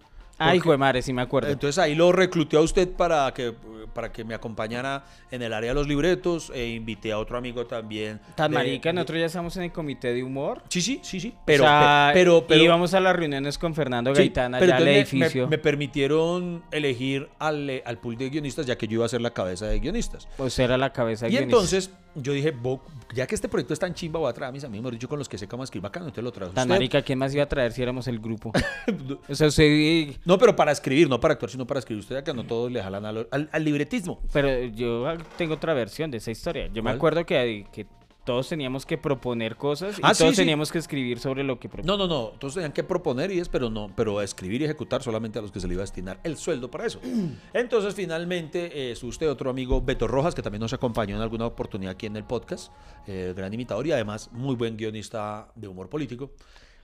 Ay, 0.50 0.58
hijo 0.58 0.70
de 0.72 0.78
madre, 0.78 1.02
sí 1.02 1.12
me 1.12 1.22
acuerdo. 1.22 1.50
Entonces 1.50 1.78
ahí 1.78 1.94
lo 1.94 2.12
recluté 2.12 2.56
a 2.56 2.60
usted 2.60 2.88
para 2.90 3.32
que, 3.34 3.52
para 3.94 4.10
que 4.12 4.24
me 4.24 4.34
acompañara 4.34 5.04
en 5.30 5.42
el 5.42 5.52
área 5.52 5.70
de 5.70 5.74
los 5.74 5.86
libretos 5.88 6.50
e 6.54 6.68
invité 6.68 7.12
a 7.12 7.18
otro 7.18 7.36
amigo 7.38 7.66
también. 7.66 8.20
Tan 8.34 8.50
de- 8.50 8.56
marica, 8.56 8.88
de- 8.88 8.92
nosotros 8.94 9.18
ya 9.20 9.26
estamos 9.26 9.56
en 9.56 9.64
el 9.64 9.72
comité 9.72 10.12
de 10.14 10.22
humor. 10.22 10.62
Sí, 10.68 10.80
sí, 10.80 11.00
sí, 11.02 11.20
sí. 11.20 11.34
Pero, 11.44 11.64
o 11.64 11.66
sea, 11.66 12.10
pe- 12.12 12.20
pero, 12.20 12.46
pero, 12.46 12.62
íbamos 12.62 12.94
a 12.94 13.00
las 13.00 13.14
reuniones 13.14 13.58
con 13.58 13.74
Fernando 13.74 14.14
sí, 14.14 14.20
Gaitán 14.22 14.54
allá 14.54 14.64
al 14.64 14.70
entonces 14.70 14.84
me- 14.86 14.90
me- 14.92 14.98
edificio. 15.26 15.48
Me, 15.48 15.58
permitieron 15.58 16.62
elegir 16.70 17.28
al, 17.38 17.68
eh, 17.68 17.82
al 17.84 17.98
pool 17.98 18.16
de 18.16 18.30
guionistas, 18.30 18.66
ya 18.66 18.76
que 18.76 18.86
yo 18.88 18.94
iba 18.94 19.06
a 19.06 19.08
ser 19.08 19.20
la 19.20 19.30
cabeza 19.30 19.66
de 19.66 19.78
guionistas. 19.78 20.26
Pues 20.36 20.58
era 20.58 20.76
la 20.78 20.92
cabeza 20.92 21.26
Y 21.28 21.30
guionista. 21.32 21.56
entonces 21.56 21.90
yo 22.14 22.32
dije, 22.32 22.50
"Bo- 22.50 22.82
ya 23.14 23.26
que 23.26 23.34
este 23.34 23.48
proyecto 23.48 23.74
es 23.74 23.80
tan 23.80 23.94
chimba, 23.94 24.20
voy 24.20 24.30
a 24.30 24.32
traer 24.32 24.48
a 24.50 24.52
mis 24.52 24.64
amigos, 24.64 24.82
mejor 24.84 24.92
dicho, 24.94 25.08
con 25.08 25.18
los 25.18 25.28
que 25.28 25.38
sé 25.38 25.46
cómo 25.48 25.64
escribir 25.64 25.82
bacano, 25.84 26.06
entonces 26.06 26.24
lo 26.24 26.32
traigo. 26.32 26.52
Tan 26.54 26.68
marica, 26.68 27.02
¿quién 27.02 27.18
más 27.18 27.34
iba 27.34 27.44
a 27.44 27.48
traer 27.48 27.72
si 27.72 27.82
éramos 27.82 28.06
el 28.08 28.18
grupo? 28.18 28.52
o 29.28 29.34
sea, 29.34 29.48
usted... 29.48 30.14
No, 30.24 30.38
pero 30.38 30.54
para 30.56 30.72
escribir, 30.72 31.08
no 31.08 31.20
para 31.20 31.34
actuar, 31.34 31.50
sino 31.50 31.66
para 31.66 31.80
escribir. 31.80 32.00
Usted 32.02 32.16
ya 32.16 32.24
que 32.24 32.32
no 32.34 32.44
todos 32.44 32.70
le 32.72 32.82
jalan 32.82 33.04
al, 33.04 33.28
al- 33.30 33.48
al 33.52 33.64
libretismo. 33.64 34.20
Pero 34.32 34.64
yo 34.66 35.06
tengo 35.36 35.54
otra 35.54 35.74
versión 35.74 36.10
de 36.10 36.18
esa 36.18 36.30
historia. 36.30 36.68
Yo 36.72 36.82
me 36.82 36.90
acuerdo 36.90 37.24
que, 37.26 37.66
que 37.72 37.86
todos 38.24 38.48
teníamos 38.48 38.86
que 38.86 38.98
proponer 38.98 39.56
cosas 39.56 39.98
y 39.98 40.02
Ah, 40.04 40.14
todos 40.14 40.30
sí. 40.30 40.36
teníamos 40.42 40.70
que 40.70 40.78
escribir 40.78 41.18
sobre 41.18 41.42
lo 41.42 41.58
que 41.58 41.68
No, 41.68 41.72
proponíamos. 41.72 42.08
no, 42.08 42.22
no. 42.22 42.28
Todos 42.38 42.54
tenían 42.54 42.72
que 42.72 42.84
proponer 42.84 43.30
ideas, 43.32 43.48
pero 43.48 43.68
no, 43.70 43.90
pero 43.96 44.22
escribir 44.22 44.60
y 44.62 44.64
ejecutar 44.64 45.02
solamente 45.02 45.38
a 45.38 45.42
los 45.42 45.50
que 45.50 45.58
se 45.60 45.66
le 45.66 45.74
iba 45.74 45.82
a 45.82 45.84
destinar 45.86 46.20
el 46.22 46.36
sueldo 46.36 46.70
para 46.70 46.86
eso. 46.86 47.00
Entonces, 47.52 47.94
finalmente, 47.94 48.66
eh, 48.88 48.92
es 48.92 49.02
usted 49.02 49.28
otro 49.30 49.50
amigo, 49.50 49.80
Beto 49.82 50.06
Rojas, 50.06 50.34
que 50.34 50.42
también 50.42 50.60
nos 50.60 50.72
acompañó 50.72 51.16
en 51.16 51.22
alguna 51.22 51.46
oportunidad 51.46 51.92
aquí 51.92 52.06
en 52.06 52.16
el 52.16 52.24
podcast, 52.24 52.72
eh, 53.06 53.32
gran 53.36 53.52
imitador 53.52 53.86
y 53.86 53.92
además 53.92 54.30
muy 54.32 54.54
buen 54.54 54.76
guionista 54.76 55.48
de 55.54 55.68
humor 55.68 55.88
político. 55.88 56.30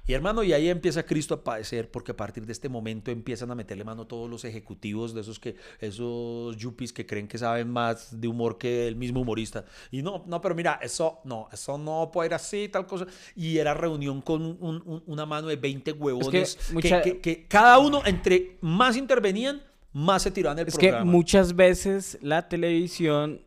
Y 0.09 0.14
hermano, 0.14 0.42
y 0.42 0.55
ahí 0.55 0.68
empieza 0.71 1.03
Cristo 1.05 1.35
a 1.35 1.44
padecer, 1.44 1.90
porque 1.90 2.12
a 2.12 2.16
partir 2.16 2.47
de 2.47 2.53
este 2.53 2.68
momento 2.71 3.11
empiezan 3.11 3.51
a 3.51 3.55
meterle 3.55 3.85
mano 3.85 4.07
todos 4.07 4.29
los 4.31 4.42
ejecutivos 4.47 5.12
de 5.12 5.21
esos 5.21 5.38
que, 5.38 5.55
esos 5.81 6.57
yuppies 6.57 6.94
que 6.94 7.05
creen 7.05 7.29
que 7.29 7.37
saben 7.37 7.68
más 7.68 8.18
de 8.18 8.27
humor 8.27 8.57
que 8.57 8.88
el 8.88 8.97
mismo 8.97 9.21
humorista. 9.21 9.66
Y 9.90 10.01
no, 10.01 10.25
no, 10.27 10.40
pero 10.40 10.55
mira, 10.55 10.81
eso 10.83 11.18
no, 11.25 11.47
eso 11.53 11.77
no 11.77 12.11
puede 12.11 12.29
ir 12.31 12.35
así, 12.35 12.68
tal 12.71 12.87
cosa. 12.87 13.07
Y 13.37 13.59
era 13.59 13.75
reunión 13.75 14.23
con 14.23 14.40
un- 14.42 14.83
un- 14.87 15.03
una 15.07 15.27
mano 15.27 15.47
de 15.49 15.57
20 15.57 15.92
huevones 15.92 16.57
que, 16.57 16.73
mucha- 16.73 17.03
que- 17.03 17.21
que 17.21 17.47
cada 17.47 17.79
uno, 17.79 18.01
entre 18.07 18.57
más 18.62 18.97
intervenían, 18.97 19.62
más 19.92 20.23
se 20.23 20.31
tiraban 20.31 20.59
el 20.59 20.68
Es 20.68 20.79
que 20.79 20.88
programa. 20.88 21.11
muchas 21.12 21.55
veces 21.55 22.18
la 22.23 22.49
televisión, 22.49 23.42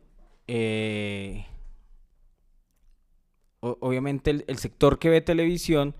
eh, 0.46 1.44
obviamente 3.60 4.30
el, 4.30 4.44
el 4.46 4.58
sector 4.58 4.98
que 5.00 5.08
ve 5.08 5.20
televisión 5.20 5.94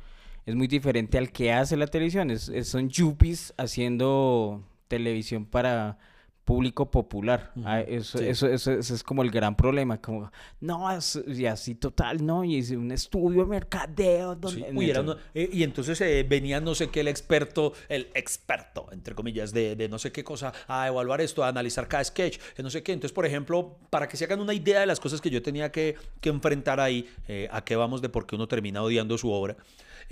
es 0.46 0.54
muy 0.54 0.66
diferente 0.66 1.18
al 1.18 1.30
que 1.32 1.52
hace 1.52 1.76
la 1.76 1.86
televisión. 1.86 2.30
Es, 2.30 2.48
es- 2.48 2.68
son 2.68 2.88
yuppies 2.88 3.54
haciendo 3.56 4.62
televisión 4.88 5.44
para 5.46 5.98
público 6.44 6.90
popular. 6.90 7.52
Ah, 7.64 7.80
eso, 7.82 8.18
sí. 8.18 8.24
eso, 8.26 8.48
eso- 8.48 8.72
eso 8.72 8.94
es 8.96 9.04
como 9.04 9.22
el 9.22 9.30
gran 9.30 9.54
problema. 9.56 10.00
Como, 10.00 10.30
no, 10.60 10.90
es- 10.90 11.22
y 11.28 11.46
así 11.46 11.76
total, 11.76 12.26
no, 12.26 12.42
y 12.42 12.56
es 12.58 12.72
un 12.72 12.90
estudio 12.90 13.42
de 13.44 13.46
mercadeo. 13.48 14.36
Sí, 14.48 14.64
uy, 14.74 14.90
era 14.90 15.02
uno- 15.02 15.16
eh, 15.34 15.48
y 15.52 15.62
entonces 15.62 16.00
eh, 16.00 16.26
venía 16.28 16.60
no 16.60 16.74
sé 16.74 16.88
qué 16.90 16.98
el 17.00 17.06
experto, 17.08 17.74
el 17.88 18.08
experto, 18.14 18.88
entre 18.90 19.14
comillas, 19.14 19.52
de, 19.52 19.76
de 19.76 19.88
no 19.88 20.00
sé 20.00 20.10
qué 20.10 20.24
cosa, 20.24 20.52
a 20.66 20.88
evaluar 20.88 21.20
esto, 21.20 21.44
a 21.44 21.48
analizar 21.48 21.86
cada 21.86 22.02
sketch, 22.02 22.38
eh, 22.56 22.62
no 22.64 22.70
sé 22.70 22.82
qué. 22.82 22.90
Entonces, 22.92 23.14
por 23.14 23.24
ejemplo, 23.24 23.76
para 23.88 24.08
que 24.08 24.16
se 24.16 24.24
hagan 24.24 24.40
una 24.40 24.52
idea 24.52 24.80
de 24.80 24.86
las 24.86 24.98
cosas 24.98 25.20
que 25.20 25.30
yo 25.30 25.42
tenía 25.42 25.70
que, 25.70 25.94
que 26.20 26.28
enfrentar 26.28 26.80
ahí, 26.80 27.08
eh, 27.28 27.48
a 27.52 27.64
qué 27.64 27.76
vamos 27.76 28.02
de 28.02 28.08
por 28.08 28.26
qué 28.26 28.34
uno 28.34 28.48
termina 28.48 28.82
odiando 28.82 29.16
su 29.16 29.30
obra, 29.30 29.56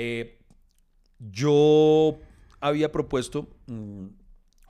eh, 0.02 0.38
yo 1.18 2.18
había 2.60 2.90
propuesto 2.92 3.48
un- 3.68 4.16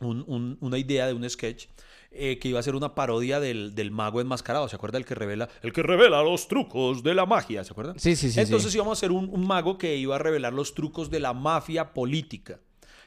un- 0.01 0.59
una 0.61 0.79
idea 0.79 1.07
de 1.07 1.15
un 1.15 1.29
sketch. 1.29 1.67
eh, 2.13 2.41
que 2.41 2.49
iba 2.49 2.59
a 2.59 2.63
ser 2.65 2.75
una 2.75 2.97
parodia 2.97 3.39
del, 3.39 3.77
del 3.77 3.93
mago 3.93 4.21
enmascarado, 4.21 4.69
¿se 4.69 4.75
acuerda? 4.75 4.99
El 4.99 5.05
que 5.05 5.15
revela, 5.15 5.49
el 5.63 5.73
que 5.73 5.81
revela 5.85 6.21
los 6.25 6.49
trucos 6.49 7.05
de 7.05 7.15
la 7.15 7.25
magia, 7.25 7.63
¿se 7.63 7.71
acuerdan? 7.71 8.01
Sí, 8.01 8.17
sí, 8.17 8.27
sí, 8.27 8.33
sí. 8.33 8.41
Entonces 8.41 8.75
íbamos 8.75 8.91
a 8.91 8.99
hacer 8.99 9.13
un, 9.13 9.29
un 9.33 9.47
mago 9.47 9.79
que 9.79 9.95
iba 9.97 10.17
a 10.17 10.19
revelar 10.19 10.53
los 10.53 10.75
trucos 10.75 11.09
de 11.09 11.21
la 11.21 11.35
mafia 11.35 11.95
política. 11.95 12.59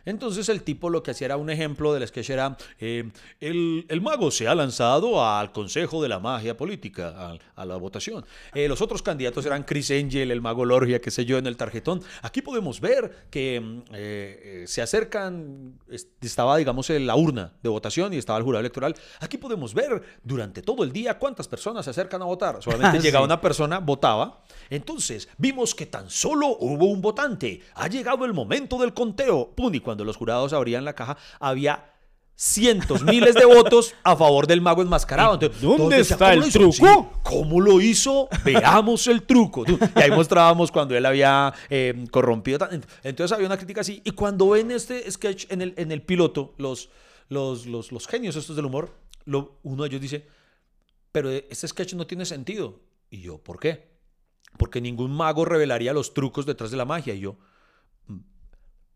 Entonces 0.05 0.49
el 0.49 0.63
tipo 0.63 0.89
lo 0.89 1.01
que 1.03 1.11
hacía 1.11 1.25
era 1.25 1.37
un 1.37 1.49
ejemplo 1.49 1.93
del 1.93 2.07
sketch 2.07 2.29
era, 2.29 2.57
eh, 2.79 3.09
el, 3.39 3.85
el 3.89 4.01
mago 4.01 4.31
se 4.31 4.47
ha 4.47 4.55
lanzado 4.55 5.25
al 5.25 5.51
Consejo 5.51 6.01
de 6.03 6.09
la 6.09 6.19
Magia 6.19 6.57
Política, 6.57 7.13
a, 7.55 7.61
a 7.61 7.65
la 7.65 7.77
votación. 7.77 8.25
Eh, 8.53 8.67
los 8.67 8.81
otros 8.81 9.01
candidatos 9.01 9.45
eran 9.45 9.63
Chris 9.63 9.91
Angel, 9.91 10.31
el 10.31 10.41
mago 10.41 10.65
Lorgia, 10.65 10.99
qué 10.99 11.11
sé 11.11 11.25
yo, 11.25 11.37
en 11.37 11.47
el 11.47 11.55
tarjetón. 11.57 12.01
Aquí 12.21 12.41
podemos 12.41 12.79
ver 12.81 13.27
que 13.29 13.59
mm, 13.61 13.79
eh, 13.93 13.93
eh, 13.93 14.63
se 14.67 14.81
acercan, 14.81 15.79
es- 15.89 16.07
estaba 16.21 16.57
digamos 16.57 16.89
en 16.89 17.07
la 17.07 17.15
urna 17.15 17.53
de 17.61 17.69
votación 17.69 18.13
y 18.13 18.17
estaba 18.17 18.37
el 18.39 18.43
jurado 18.43 18.59
electoral. 18.59 18.95
Aquí 19.19 19.37
podemos 19.37 19.73
ver 19.73 20.01
durante 20.23 20.61
todo 20.61 20.83
el 20.83 20.91
día 20.91 21.17
cuántas 21.17 21.47
personas 21.47 21.85
se 21.85 21.91
acercan 21.91 22.21
a 22.21 22.25
votar. 22.25 22.61
Solamente 22.61 22.97
Sí. 23.03 23.03
llegaba 23.07 23.25
una 23.25 23.41
persona, 23.41 23.79
votaba. 23.79 24.43
Entonces 24.69 25.27
vimos 25.37 25.73
que 25.75 25.85
tan 25.85 26.09
solo 26.09 26.57
hubo 26.59 26.85
un 26.85 27.01
votante. 27.01 27.61
Ha 27.75 27.87
llegado 27.87 28.25
el 28.25 28.33
momento 28.33 28.77
del 28.77 28.93
conteo. 28.93 29.53
Y 29.73 29.79
cuando 29.93 30.05
los 30.05 30.17
jurados 30.17 30.53
abrían 30.53 30.83
la 30.85 30.93
caja, 30.93 31.17
había 31.39 31.91
cientos, 32.35 33.03
miles 33.03 33.35
de 33.35 33.45
votos 33.45 33.93
a 34.03 34.15
favor 34.15 34.47
del 34.47 34.59
mago 34.59 34.81
enmascarado. 34.81 35.35
Entonces, 35.35 35.61
¿Dónde 35.61 35.97
decían, 35.97 36.15
está 36.15 36.25
"¿Cómo 36.25 36.33
el 36.33 36.39
lo 36.39 36.47
hizo?". 36.47 36.59
truco? 36.59 36.73
Sí, 37.13 37.19
¿Cómo 37.23 37.61
lo 37.61 37.79
hizo? 37.81 38.27
Veamos 38.43 39.05
el 39.05 39.21
truco. 39.21 39.63
Y 39.67 39.77
ahí 40.01 40.09
mostrábamos 40.09 40.71
cuando 40.71 40.97
él 40.97 41.05
había 41.05 41.53
eh, 41.69 42.05
corrompido. 42.09 42.67
Entonces 43.03 43.31
había 43.35 43.45
una 43.45 43.57
crítica 43.57 43.81
así. 43.81 44.01
Y 44.03 44.11
cuando 44.11 44.49
ven 44.49 44.71
este 44.71 45.09
sketch 45.11 45.45
en 45.51 45.61
el, 45.61 45.73
en 45.77 45.91
el 45.91 46.01
piloto, 46.01 46.55
los, 46.57 46.89
los, 47.29 47.67
los, 47.67 47.91
los 47.91 48.07
genios 48.07 48.35
estos 48.35 48.55
del 48.55 48.65
humor, 48.65 48.91
lo- 49.25 49.59
uno 49.61 49.83
de 49.83 49.89
ellos 49.89 50.01
dice, 50.01 50.25
pero 51.11 51.29
este 51.29 51.67
sketch 51.67 51.93
no 51.93 52.07
tiene 52.07 52.25
sentido. 52.25 52.79
Y 53.11 53.21
yo, 53.21 53.37
¿por 53.37 53.59
qué? 53.59 53.93
Porque 54.57 54.81
ningún 54.81 55.11
mago 55.15 55.45
revelaría 55.45 55.93
los 55.93 56.15
trucos 56.15 56.47
detrás 56.47 56.71
de 56.71 56.77
la 56.77 56.85
magia. 56.85 57.13
Y 57.13 57.19
yo, 57.19 57.33
"Mm, 57.33 57.37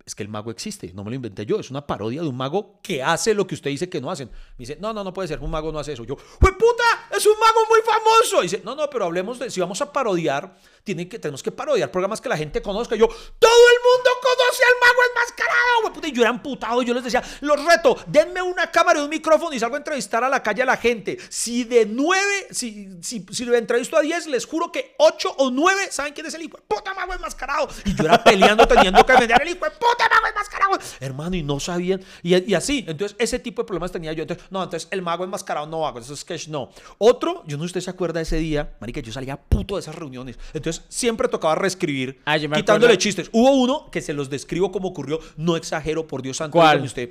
es 0.08 0.16
que 0.16 0.24
el 0.24 0.30
mago 0.30 0.52
existe, 0.52 0.94
no 0.94 1.04
me 1.04 1.10
lo 1.10 1.18
inventé 1.18 1.46
yo, 1.46 1.60
es 1.60 1.70
una 1.70 1.86
parodia 1.86 2.22
de 2.22 2.30
un 2.30 2.38
mago 2.38 2.80
que 2.82 3.04
hace 3.04 3.34
lo 3.34 3.46
que 3.46 3.56
usted 3.56 3.72
dice 3.72 3.90
que 3.90 4.00
no 4.00 4.10
hacen. 4.10 4.30
Me 4.30 4.60
dice, 4.60 4.78
no, 4.80 4.94
no, 4.94 5.04
no 5.04 5.14
puede 5.14 5.28
ser, 5.28 5.42
un 5.42 5.52
mago 5.52 5.70
no 5.70 5.80
hace 5.80 5.92
eso. 5.92 6.06
Yo, 6.06 6.16
¡pues 6.16 6.54
puta! 6.54 7.10
Es 7.12 7.26
un 7.26 7.34
mago 7.38 7.60
muy 7.70 7.80
famoso. 7.82 8.42
Dice, 8.42 8.62
no, 8.64 8.74
no, 8.74 8.90
pero 8.90 9.04
hablemos 9.04 9.38
de, 9.38 9.52
si 9.52 9.60
vamos 9.60 9.82
a 9.82 9.92
parodiar, 9.92 10.58
tiene 10.88 11.10
que, 11.10 11.20
tenemos 11.20 11.44
que 11.44 11.52
parodiar 11.52 11.92
programas 11.92 12.22
que 12.22 12.30
la 12.30 12.38
gente 12.38 12.62
conozca. 12.62 12.96
Y 12.96 13.00
yo, 13.00 13.08
todo 13.08 13.70
el 13.74 13.80
mundo 13.84 14.10
conoce 14.22 14.64
al 14.64 14.74
mago 14.80 15.02
enmascarado, 15.12 15.82
güey. 15.82 16.12
Y 16.12 16.16
yo 16.16 16.22
era 16.22 16.30
amputado, 16.30 16.82
yo 16.82 16.94
les 16.94 17.04
decía, 17.04 17.22
los 17.42 17.66
reto, 17.66 17.98
denme 18.08 18.42
una 18.42 18.72
cámara 18.72 19.00
y 19.00 19.04
un 19.04 19.10
micrófono 19.10 19.54
y 19.54 19.60
salgo 19.60 19.76
a 19.76 19.80
entrevistar 19.80 20.24
a 20.24 20.30
la 20.30 20.42
calle 20.42 20.62
a 20.62 20.66
la 20.66 20.78
gente. 20.78 21.18
Si 21.28 21.66
de 21.66 21.86
nueve, 21.86 22.48
si, 22.52 22.88
si, 23.02 23.26
si 23.30 23.44
le 23.44 23.58
entrevisto 23.58 23.98
a 23.98 24.02
diez, 24.02 24.28
les 24.28 24.46
juro 24.46 24.72
que 24.72 24.96
ocho 24.98 25.36
o 25.40 25.52
nueve 25.52 25.92
saben 25.92 26.14
quién 26.14 26.26
es 26.26 26.34
el 26.36 26.44
hijo 26.44 26.56
de 26.56 26.64
puta 26.64 26.94
mago 26.94 27.14
enmascarado. 27.14 27.68
Y 27.84 27.94
yo 27.94 28.06
era 28.06 28.24
peleando, 28.24 28.66
teniendo 28.66 29.06
que 29.06 29.12
vender 29.12 29.42
el 29.42 29.50
hijo 29.50 29.66
de 29.66 29.72
puta 29.72 30.08
mago 30.10 30.28
enmascarado. 30.28 30.80
Hermano, 31.02 31.36
y 31.36 31.44
no 31.44 31.60
sabían. 31.60 32.02
Y, 32.24 32.50
y 32.50 32.54
así, 32.54 32.86
entonces 32.88 33.18
ese 33.20 33.40
tipo 33.40 33.64
de 33.64 33.66
problemas 33.66 33.92
tenía 33.92 34.14
yo. 34.14 34.22
Entonces, 34.22 34.46
no, 34.50 34.64
entonces 34.64 34.88
el 34.92 35.02
mago 35.02 35.26
enmascarado 35.26 35.68
no 35.68 35.86
hago, 35.86 36.00
eso 36.00 36.14
es 36.14 36.22
sketch 36.22 36.48
no. 36.48 36.70
Otro, 36.98 37.44
yo 37.46 37.58
no 37.58 37.64
sé 37.64 37.68
si 37.68 37.78
usted 37.78 37.82
se 37.82 37.90
acuerda 37.90 38.20
de 38.20 38.24
ese 38.24 38.38
día, 38.38 38.78
marica, 38.80 39.02
yo 39.02 39.12
salía 39.12 39.36
puto 39.36 39.76
de 39.76 39.82
esas 39.82 39.96
reuniones. 39.96 40.40
Entonces 40.54 40.77
siempre 40.90 41.28
tocaba 41.28 41.56
reescribir, 41.56 42.20
Ah, 42.26 42.38
quitándole 42.40 42.76
acuerdo. 42.76 42.96
chistes. 42.96 43.30
Hubo 43.32 43.52
uno 43.52 43.90
que 43.92 44.02
se 44.02 44.14
los 44.14 44.30
describo 44.30 44.72
como 44.72 44.90
ocurrió, 44.90 45.20
no 45.38 45.56
exagero, 45.56 46.08
por 46.08 46.22
Dios 46.22 46.38
santo. 46.38 46.54
¿Cuál? 46.54 46.78
dígame 46.82 46.88
usted. 46.88 47.10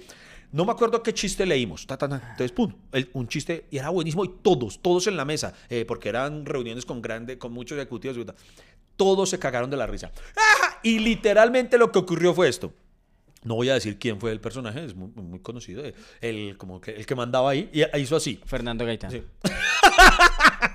No 0.52 0.64
me 0.64 0.72
acuerdo 0.72 1.02
qué 1.02 1.12
chiste 1.12 1.44
leímos. 1.44 1.86
ta, 1.86 1.96
ta, 1.98 2.08
ta. 2.08 2.16
Entonces, 2.30 2.52
pum, 2.52 2.72
el- 2.92 3.10
un 3.14 3.26
chiste 3.28 3.66
y 3.70 3.78
era 3.78 3.90
buenísimo 3.90 4.24
y 4.24 4.28
todos, 4.42 4.80
todos 4.80 5.06
en 5.08 5.16
la 5.16 5.24
mesa, 5.24 5.52
eh, 5.68 5.84
porque 5.86 6.08
eran 6.08 6.46
reuniones 6.46 6.86
con 6.86 7.02
grande, 7.02 7.36
con 7.38 7.52
muchos 7.52 7.76
ejecutivos. 7.76 8.16
Todos 8.96 9.28
se 9.28 9.38
cagaron 9.38 9.68
de 9.70 9.76
la 9.76 9.86
risa. 9.86 10.10
¡Ah! 10.36 10.78
Y 10.82 11.00
literalmente 11.00 11.76
lo 11.78 11.90
que 11.92 11.98
ocurrió 11.98 12.32
fue 12.32 12.48
esto. 12.48 12.72
No 13.42 13.54
voy 13.56 13.68
a 13.68 13.74
decir 13.74 13.98
quién 13.98 14.18
fue 14.18 14.32
el 14.32 14.40
personaje, 14.40 14.84
es 14.84 14.94
muy, 14.94 15.08
muy 15.10 15.38
conocido, 15.40 15.84
eh, 15.84 15.94
el, 16.20 16.56
como 16.56 16.80
que, 16.80 16.92
el 16.92 17.06
que 17.06 17.14
mandaba 17.14 17.50
ahí, 17.50 17.70
y 17.72 17.82
hizo 18.00 18.16
así. 18.16 18.40
Fernando 18.44 18.84
Gaitán. 18.86 19.10
Sí. 19.10 19.22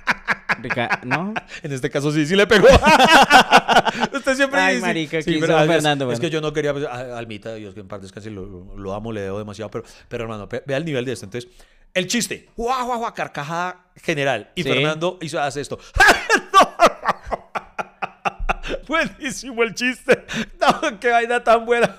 Rica- 0.62 1.00
¿No? 1.04 1.34
En 1.62 1.72
este 1.72 1.90
caso 1.90 2.10
sí, 2.12 2.24
sí 2.26 2.36
le 2.36 2.46
pegó. 2.46 2.66
Usted 4.12 4.36
siempre 4.36 4.60
Ay, 4.60 4.74
dice. 4.76 4.86
marica, 4.86 5.22
Sí, 5.22 5.34
¿qué 5.34 5.40
pero 5.40 5.58
es- 5.60 5.66
Fernando, 5.66 6.04
Es, 6.04 6.06
bueno? 6.06 6.20
que 6.20 6.30
yo 6.30 6.40
no 6.40 6.52
quería. 6.52 6.72
pues, 6.72 6.84
a- 6.86 7.18
Almita, 7.18 7.54
Dios 7.54 7.74
que 7.74 7.80
en 7.80 7.88
parte 7.88 8.04
descanse, 8.04 8.30
lo, 8.30 8.74
lo 8.76 8.94
amo, 8.94 9.12
le 9.12 9.20
debo 9.22 9.38
demasiado. 9.38 9.70
Pero, 9.70 9.84
pero 10.08 10.24
hermano, 10.24 10.46
ve- 10.46 10.62
vea 10.66 10.76
el 10.76 10.84
nivel 10.84 11.04
de 11.04 11.12
esto. 11.12 11.26
Entonces, 11.26 11.50
el 11.94 12.06
chiste. 12.06 12.48
Guau, 12.56 12.86
guau, 12.86 12.98
guau, 13.00 13.12
carcajada 13.14 13.86
general. 13.96 14.50
Y 14.54 14.62
Sí. 14.62 14.68
Fernando 14.70 15.18
hizo, 15.20 15.40
hace 15.40 15.60
esto. 15.60 15.78
Buenísimo 18.88 19.62
el 19.62 19.74
chiste. 19.74 20.24
No, 20.60 20.98
qué 21.00 21.10
vaina 21.10 21.42
tan 21.42 21.64
buena. 21.66 21.96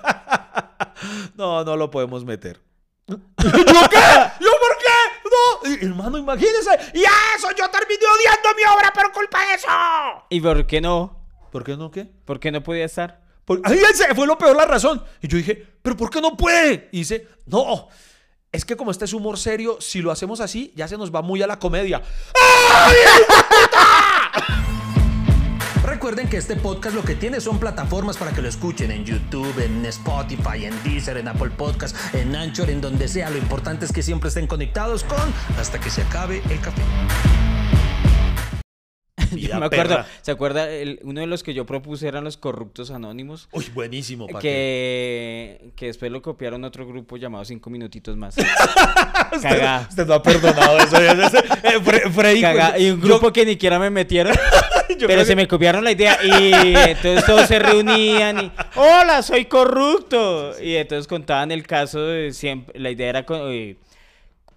No, 1.36 1.64
no 1.64 1.76
lo 1.76 1.90
podemos 1.90 2.24
meter. 2.24 2.60
¿Yo 3.06 3.16
qué? 3.36 4.00
¿Yo 4.40 4.50
por 4.60 4.73
hermano, 5.80 6.18
imagínese. 6.18 6.70
Y 6.94 7.00
eso, 7.02 7.48
yo 7.56 7.68
terminé 7.70 8.00
odiando 8.18 8.48
mi 8.56 8.62
obra 8.76 8.92
por 8.92 9.10
culpa 9.12 9.40
de 9.46 9.54
eso. 9.54 9.68
¿Y 10.30 10.40
por 10.40 10.66
qué 10.66 10.80
no? 10.80 11.20
¿Por 11.50 11.64
qué 11.64 11.76
no 11.76 11.90
qué? 11.90 12.04
¿Por 12.24 12.38
qué 12.40 12.50
no 12.52 12.62
podía 12.62 12.84
estar? 12.84 13.22
Por- 13.44 13.60
Ahí 13.64 13.78
ese 13.90 14.14
fue 14.14 14.26
lo 14.26 14.36
peor 14.38 14.56
la 14.56 14.64
razón. 14.66 15.04
Y 15.20 15.28
yo 15.28 15.36
dije, 15.36 15.54
¿pero 15.82 15.96
por 15.96 16.10
qué 16.10 16.20
no 16.20 16.36
puede? 16.36 16.88
Y 16.92 16.98
dice, 16.98 17.28
no, 17.46 17.88
es 18.50 18.64
que 18.64 18.76
como 18.76 18.90
este 18.90 19.04
es 19.04 19.12
humor 19.12 19.38
serio, 19.38 19.78
si 19.80 20.00
lo 20.00 20.10
hacemos 20.10 20.40
así, 20.40 20.72
ya 20.74 20.88
se 20.88 20.96
nos 20.96 21.14
va 21.14 21.22
muy 21.22 21.42
a 21.42 21.46
la 21.46 21.58
comedia. 21.58 22.02
Recuerden 26.04 26.28
que 26.28 26.36
este 26.36 26.56
podcast 26.56 26.94
lo 26.94 27.02
que 27.02 27.14
tiene 27.14 27.40
son 27.40 27.58
plataformas 27.58 28.18
para 28.18 28.30
que 28.30 28.42
lo 28.42 28.48
escuchen 28.50 28.90
en 28.90 29.06
YouTube, 29.06 29.58
en 29.58 29.86
Spotify, 29.86 30.66
en 30.66 30.82
Deezer, 30.82 31.16
en 31.16 31.28
Apple 31.28 31.48
Podcast, 31.48 31.96
en 32.14 32.36
Anchor, 32.36 32.68
en 32.68 32.82
donde 32.82 33.08
sea. 33.08 33.30
Lo 33.30 33.38
importante 33.38 33.86
es 33.86 33.92
que 33.92 34.02
siempre 34.02 34.28
estén 34.28 34.46
conectados 34.46 35.02
con 35.02 35.32
hasta 35.58 35.80
que 35.80 35.88
se 35.88 36.02
acabe 36.02 36.42
el 36.50 36.60
café. 36.60 36.82
Yo 39.36 39.58
me 39.60 39.66
acuerdo, 39.66 39.96
perra. 39.96 40.06
¿se 40.22 40.30
acuerda? 40.30 40.70
El- 40.70 41.00
uno 41.02 41.20
de 41.20 41.26
los 41.26 41.42
que 41.42 41.54
yo 41.54 41.66
propuse 41.66 42.06
eran 42.08 42.24
los 42.24 42.36
corruptos 42.36 42.90
anónimos. 42.90 43.48
Uy, 43.52 43.66
buenísimo. 43.74 44.26
¿pa' 44.26 44.40
qué? 44.40 44.48
Que, 45.60 45.70
que 45.76 45.86
después 45.86 46.10
lo 46.12 46.22
copiaron 46.22 46.64
otro 46.64 46.86
grupo 46.86 47.16
llamado 47.16 47.44
Cinco 47.44 47.70
Minutitos 47.70 48.16
Más. 48.16 48.36
Usted, 49.34 49.40
Cagá. 49.42 49.86
usted 49.88 50.06
no 50.06 50.14
ha 50.14 50.22
perdonado 50.22 50.78
eso. 50.78 50.96
Eh, 51.00 51.78
Fre- 51.80 52.10
Freddy, 52.12 52.40
Cagá. 52.40 52.70
pues, 52.70 52.82
Y 52.82 52.90
un 52.90 53.00
yo- 53.00 53.06
grupo 53.08 53.32
que 53.32 53.44
ni 53.44 53.52
siquiera 53.52 53.78
me 53.78 53.90
metieron. 53.90 54.34
pero 55.06 55.24
se 55.24 55.34
me 55.34 55.48
copiaron 55.48 55.82
la 55.82 55.92
idea 55.92 56.18
y 56.22 56.52
entonces 56.90 57.24
todos 57.26 57.46
se 57.48 57.58
reunían 57.58 58.38
y 58.44 58.52
hola 58.76 59.22
soy 59.22 59.46
corrupto 59.46 60.52
y 60.62 60.76
entonces 60.76 61.06
contaban 61.08 61.50
el 61.50 61.66
caso 61.66 62.00
de 62.06 62.32
siempre 62.32 62.78
la 62.78 62.90
idea 62.90 63.08
era 63.08 63.26
co- 63.26 63.50
eh, 63.50 63.76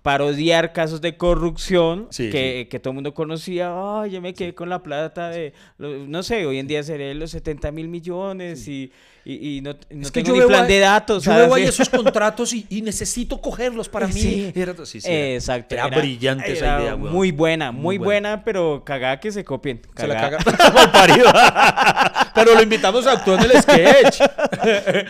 parodiar 0.07 0.71
casos 0.71 1.01
de 1.01 1.17
corrupción 1.17 2.07
Sí, 2.11 2.29
que, 2.29 2.69
que 2.71 2.79
todo 2.79 2.91
el 2.91 2.95
mundo 2.95 3.13
conocía 3.13 3.73
ay 4.01 4.11
yo 4.11 4.21
me 4.21 4.33
quedé 4.33 4.55
con 4.55 4.69
la 4.69 4.81
plata 4.81 5.27
de 5.29 5.51
no 5.77 6.23
sé 6.23 6.45
hoy 6.45 6.59
en 6.59 6.67
día 6.67 6.81
sería 6.81 7.13
los 7.13 7.31
70 7.31 7.71
mil 7.73 7.89
millones 7.89 8.69
y, 8.69 8.89
y, 9.25 9.57
y 9.57 9.61
no, 9.61 9.73
no 9.89 10.01
Es 10.03 10.11
que 10.11 10.23
tengo 10.23 10.37
yo 10.37 10.43
ni 10.43 10.47
plan 10.47 10.65
de 10.65 10.79
datos 10.79 11.25
Yo 11.25 11.35
veo 11.35 11.53
ahí 11.53 11.63
esos 11.65 11.89
contratos 11.89 12.53
y, 12.53 12.65
y 12.69 12.81
necesito 12.81 13.41
cogerlos 13.41 13.89
para 13.89 14.07
mí. 14.15 14.49
Era- 14.55 14.71
era- 14.71 15.33
Exacto. 15.33 15.75
Era, 15.75 15.87
brillante 15.87 16.53
esa 16.53 16.79
idea, 16.79 16.95
weón. 16.95 17.11
Muy 17.13 17.31
buena, 17.31 17.73
Muy 17.73 17.81
muy, 17.81 17.97
buena. 17.97 18.29
buena, 18.29 18.43
pero 18.45 18.83
cagada 18.85 19.19
que 19.19 19.33
se 19.33 19.43
copien. 19.43 19.81
Se 19.97 20.07
la 20.07 20.15
caga. 20.15 20.37
Pero 22.33 22.53
lo 22.53 22.61
invitamos 22.61 23.05
a 23.07 23.13
actuar 23.13 23.43
en 23.43 23.51
el 23.51 23.61
sketch. 23.61 24.21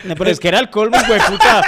No, 0.04 0.14
pero 0.16 0.30
es 0.30 0.40
que 0.40 0.48
era 0.48 0.58
el 0.60 0.70
colmo, 0.70 0.96
güey, 1.06 1.20
puta. 1.28 1.62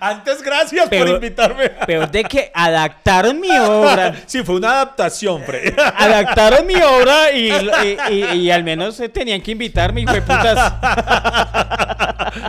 Antes, 0.00 0.42
gracias 0.42 0.82
por 0.82 0.90
Pero- 0.90 1.14
invitarme. 1.14 1.70
Peor 1.86 2.10
de 2.10 2.24
que 2.24 2.50
adaptaron 2.54 3.40
mi 3.40 3.50
obra. 3.58 4.14
Sí, 4.26 4.42
fue 4.44 4.56
una 4.56 4.70
adaptación, 4.72 5.42
Fred. 5.44 5.74
Adaptaron 5.96 6.66
mi 6.66 6.74
obra 6.76 7.32
y, 7.32 7.50
y- 7.50 7.96
y- 8.10 8.24
y 8.40 8.50
al 8.50 8.62
menos 8.64 8.96
se 8.96 9.08
tenían 9.08 9.40
que 9.40 9.52
invitarme, 9.52 10.02
hijo 10.02 10.12
de 10.12 10.22
putas. 10.22 10.74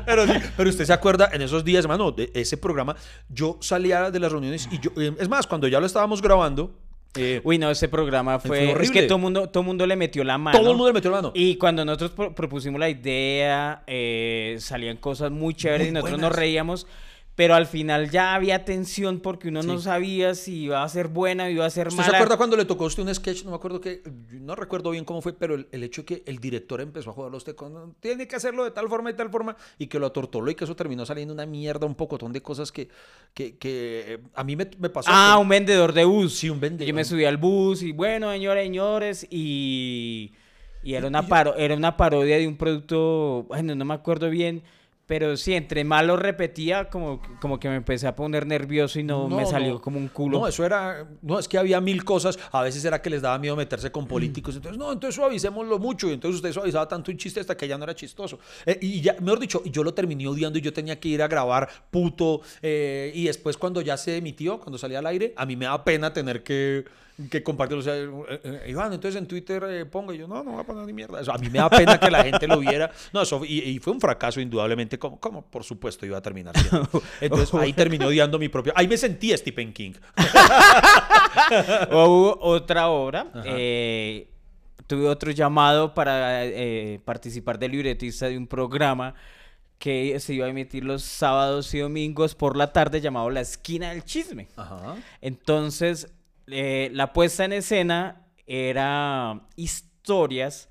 pero, 0.06 0.26
pero 0.58 0.70
usted 0.70 0.86
se 0.86 0.94
acuerda, 0.94 1.30
en 1.32 1.42
esos 1.42 1.64
días, 1.64 1.84
hermano, 1.86 2.12
de 2.12 2.32
ese 2.34 2.58
programa, 2.58 2.96
yo 3.30 3.58
salía 3.62 4.12
de 4.12 4.20
las 4.20 4.32
reuniones 4.32 4.68
y 4.72 4.80
yo, 4.80 4.92
eh, 4.98 5.14
es 5.20 5.30
más, 5.30 5.48
cuando 5.48 5.68
ya 5.68 5.80
lo 5.80 5.86
estábamos 5.86 6.22
grabando, 6.22 6.72
eh, 7.16 7.42
Uy, 7.44 7.58
no, 7.58 7.72
ese 7.72 7.88
programa 7.90 8.40
Fue 8.40 8.72
fue. 8.74 8.84
es 8.84 8.92
que 8.92 9.04
todo 9.04 9.18
mundo, 9.18 9.50
todo 9.50 9.64
mundo 9.64 9.88
le 9.88 9.96
metió 9.96 10.24
la 10.24 10.38
mano. 10.38 10.56
todo 10.60 10.70
el 10.72 10.78
mundo 10.78 10.90
le 10.90 10.94
metió 10.94 11.10
la 11.10 11.18
mano. 11.18 11.32
Y 11.34 11.56
cuando 11.56 11.84
nosotros 11.84 12.12
pro- 12.12 12.36
propusimos 12.36 12.80
la 12.80 12.88
idea, 12.88 13.82
eh, 13.88 14.58
salían 14.60 14.98
cosas 14.98 15.32
muy 15.32 15.56
chéveres 15.56 15.88
Muy 15.88 15.90
y 15.90 15.94
nosotros 15.94 16.12
buenas. 16.20 16.30
nos 16.30 16.38
reíamos. 16.38 16.88
Pero 17.40 17.56
al 17.56 17.68
final 17.68 18.10
ya 18.12 18.36
había 18.36 18.66
tensión 18.66 19.22
porque 19.22 19.48
uno 19.48 19.64
no 19.64 19.80
sabía 19.80 20.36
si 20.36 20.64
iba 20.64 20.84
a 20.84 20.90
ser 20.90 21.08
buena 21.08 21.46
o 21.46 21.48
iba 21.48 21.66
a 21.66 21.70
ser 21.70 21.88
¿Usted 21.88 22.00
mala. 22.00 22.10
se 22.10 22.16
acuerda 22.18 22.36
cuando 22.36 22.58
le 22.58 22.66
tocó 22.66 22.84
a 22.84 22.88
usted 22.88 23.02
un 23.04 23.16
sketch? 23.16 23.46
No 23.46 23.52
me 23.52 23.56
acuerdo 23.56 23.80
que, 23.80 24.04
no 24.32 24.56
recuerdo 24.56 24.92
bien 24.92 25.06
cómo 25.06 25.22
fue, 25.22 25.32
pero 25.32 25.56
el, 25.56 25.66
el 25.72 25.84
hecho 25.86 26.02
de 26.02 26.06
que 26.06 26.24
el 26.26 26.40
director 26.40 26.82
empezó 26.82 27.12
a 27.12 27.14
joderlo 27.14 27.38
a 27.38 27.40
usted 27.40 27.56
con, 27.56 27.94
tiene 28.02 28.28
que 28.28 28.36
hacerlo 28.36 28.66
de 28.66 28.72
tal 28.72 28.90
forma 28.90 29.10
y 29.10 29.14
tal 29.14 29.30
forma, 29.30 29.56
y 29.78 29.88
que 29.88 30.00
lo 30.00 30.08
atortoló 30.08 30.52
y 30.52 30.56
que 30.56 30.66
eso 30.66 30.76
terminó 30.76 31.06
saliendo 31.06 31.34
una 31.34 31.46
mierda, 31.46 31.86
un 31.88 31.96
pocotón 31.96 32.34
de 32.34 32.42
cosas 32.42 32.74
que, 32.74 32.90
que, 33.34 33.58
que, 33.58 34.20
a 34.36 34.44
mí 34.44 34.58
me, 34.58 34.70
me 34.78 34.90
pasó. 34.90 35.10
Ah, 35.10 35.38
un 35.40 35.48
vendedor 35.48 35.94
de 35.94 36.04
bus. 36.04 36.34
Sí, 36.34 36.50
un 36.50 36.60
vendedor. 36.60 36.90
Yo 36.90 36.94
me 36.94 37.06
subí 37.06 37.24
al 37.24 37.38
bus 37.38 37.84
y 37.84 37.94
bueno, 37.94 38.32
señores, 38.34 38.66
señores, 38.66 39.28
y, 39.30 40.34
y 40.84 40.94
era, 40.94 41.08
una 41.08 41.26
paro- 41.26 41.56
era 41.58 41.74
una 41.74 41.96
parodia 41.96 42.38
de 42.38 42.50
un 42.50 42.58
producto, 42.58 43.46
bueno, 43.48 43.76
no 43.76 43.86
me 43.86 43.94
acuerdo 43.94 44.30
bien, 44.30 44.62
pero 45.10 45.36
sí, 45.38 45.56
entre 45.56 45.84
más 45.84 46.06
lo 46.06 46.18
repetía, 46.18 46.88
como, 46.88 47.20
como 47.42 47.60
que 47.60 47.68
me 47.68 47.78
empecé 47.78 48.06
a 48.06 48.16
poner 48.16 48.46
nervioso 48.46 49.00
y 49.00 49.04
no, 49.04 49.28
me 49.28 49.44
salió 49.48 49.74
no. 49.74 49.82
como 49.82 49.98
un 49.98 50.08
culo. 50.08 50.38
No, 50.40 50.48
eso 50.48 50.64
era. 50.64 51.08
No, 51.24 51.40
es 51.40 51.48
que 51.48 51.58
había 51.58 51.82
mil 51.82 52.06
cosas. 52.06 52.38
A 52.52 52.62
veces 52.62 52.86
era 52.86 53.02
que 53.02 53.10
les 53.10 53.24
daba 53.24 53.40
miedo 53.40 53.56
meterse 53.56 53.90
Mm. 53.90 53.92
con 53.92 54.08
políticos. 54.08 54.56
Entonces, 54.56 54.78
no, 54.78 54.92
entonces 54.92 55.16
suavicémoslo 55.16 55.80
mucho. 55.80 56.08
Y 56.10 56.14
entonces 56.14 56.36
usted 56.36 56.54
suavizaba 56.54 56.88
tanto 56.88 57.10
un 57.10 57.18
chiste 57.18 57.40
hasta 57.40 57.58
que 57.58 57.68
ya 57.68 57.76
no 57.76 57.86
era 57.86 57.96
chistoso. 57.96 58.38
Eh, 58.68 58.78
y 58.84 59.02
ya, 59.02 59.16
mejor 59.20 59.40
dicho, 59.40 59.64
yo 59.66 59.84
lo 59.84 59.96
terminé 59.96 60.28
odiando 60.28 60.60
y 60.60 60.62
yo 60.62 60.72
tenía 60.72 61.00
que 61.00 61.08
ir 61.10 61.24
a 61.24 61.28
grabar 61.28 61.68
puto. 61.90 62.42
eh, 62.62 63.12
y 63.16 63.26
después, 63.26 63.58
cuando 63.58 63.82
ya 63.82 63.98
se 63.98 64.16
emitió, 64.18 64.60
cuando 64.60 64.78
salía 64.78 65.00
al 65.00 65.08
aire, 65.08 65.34
a 65.36 65.48
mí 65.48 65.56
me 65.56 65.66
da 65.66 65.84
pena 65.84 66.14
tener 66.14 66.44
que. 66.44 66.86
Que 67.30 67.44
compartirlo, 67.44 67.82
o 67.82 67.84
sea, 67.84 67.96
eh, 67.96 68.10
eh, 68.44 68.66
Iván, 68.70 68.94
entonces 68.94 69.20
en 69.20 69.28
Twitter 69.28 69.62
eh, 69.68 69.86
pongo, 69.86 70.14
y 70.14 70.18
yo, 70.18 70.28
no, 70.28 70.42
no 70.44 70.52
voy 70.52 70.62
a 70.62 70.64
poner 70.64 70.86
ni 70.86 70.94
mierda. 70.94 71.20
Eso, 71.20 71.34
a 71.34 71.38
mí 71.38 71.50
me 71.50 71.60
da 71.60 71.70
pena 71.70 72.00
que 72.00 72.10
la 72.10 72.24
gente 72.24 72.48
lo 72.48 72.60
viera. 72.60 72.90
No, 73.12 73.22
eso, 73.24 73.44
y, 73.44 73.60
y 73.60 73.80
fue 73.80 73.92
un 73.92 74.00
fracaso, 74.00 74.40
indudablemente, 74.40 74.98
como, 74.98 75.20
como 75.20 75.42
por 75.42 75.64
supuesto 75.66 76.06
iba 76.06 76.18
a 76.18 76.22
terminar. 76.22 76.58
siendo. 76.58 76.90
Entonces 77.22 77.54
ahí 77.56 77.74
terminé 77.74 78.06
odiando 78.06 78.40
mi 78.40 78.48
propio. 78.48 78.72
Ahí 78.76 78.88
me 78.88 78.96
sentí 78.98 79.36
Stephen 79.36 79.74
King. 79.74 79.94
O 81.92 82.06
hubo 82.08 82.38
otra 82.42 82.88
obra. 82.90 83.28
eh, 83.46 84.30
tuve 84.88 85.08
otro 85.08 85.32
llamado 85.32 85.94
para 85.94 86.46
eh, 86.46 87.00
participar 87.06 87.60
de 87.60 87.68
libretista 87.70 88.28
de 88.28 88.38
un 88.38 88.48
programa 88.48 89.14
que 89.78 90.20
se 90.20 90.34
iba 90.34 90.46
a 90.46 90.50
emitir 90.50 90.84
los 90.84 91.04
sábados 91.04 91.74
y 91.74 91.80
domingos 91.80 92.36
por 92.36 92.58
la 92.58 92.74
tarde 92.74 93.00
llamado 93.00 93.30
La 93.30 93.42
Esquina 93.42 93.92
del 93.92 94.04
Chisme. 94.04 94.48
Ajá. 94.58 94.96
Entonces, 95.22 96.12
eh, 96.52 96.90
la 96.94 97.14
puesta 97.14 97.46
en 97.46 97.54
escena 97.54 98.28
era 98.46 99.48
historias 99.56 100.70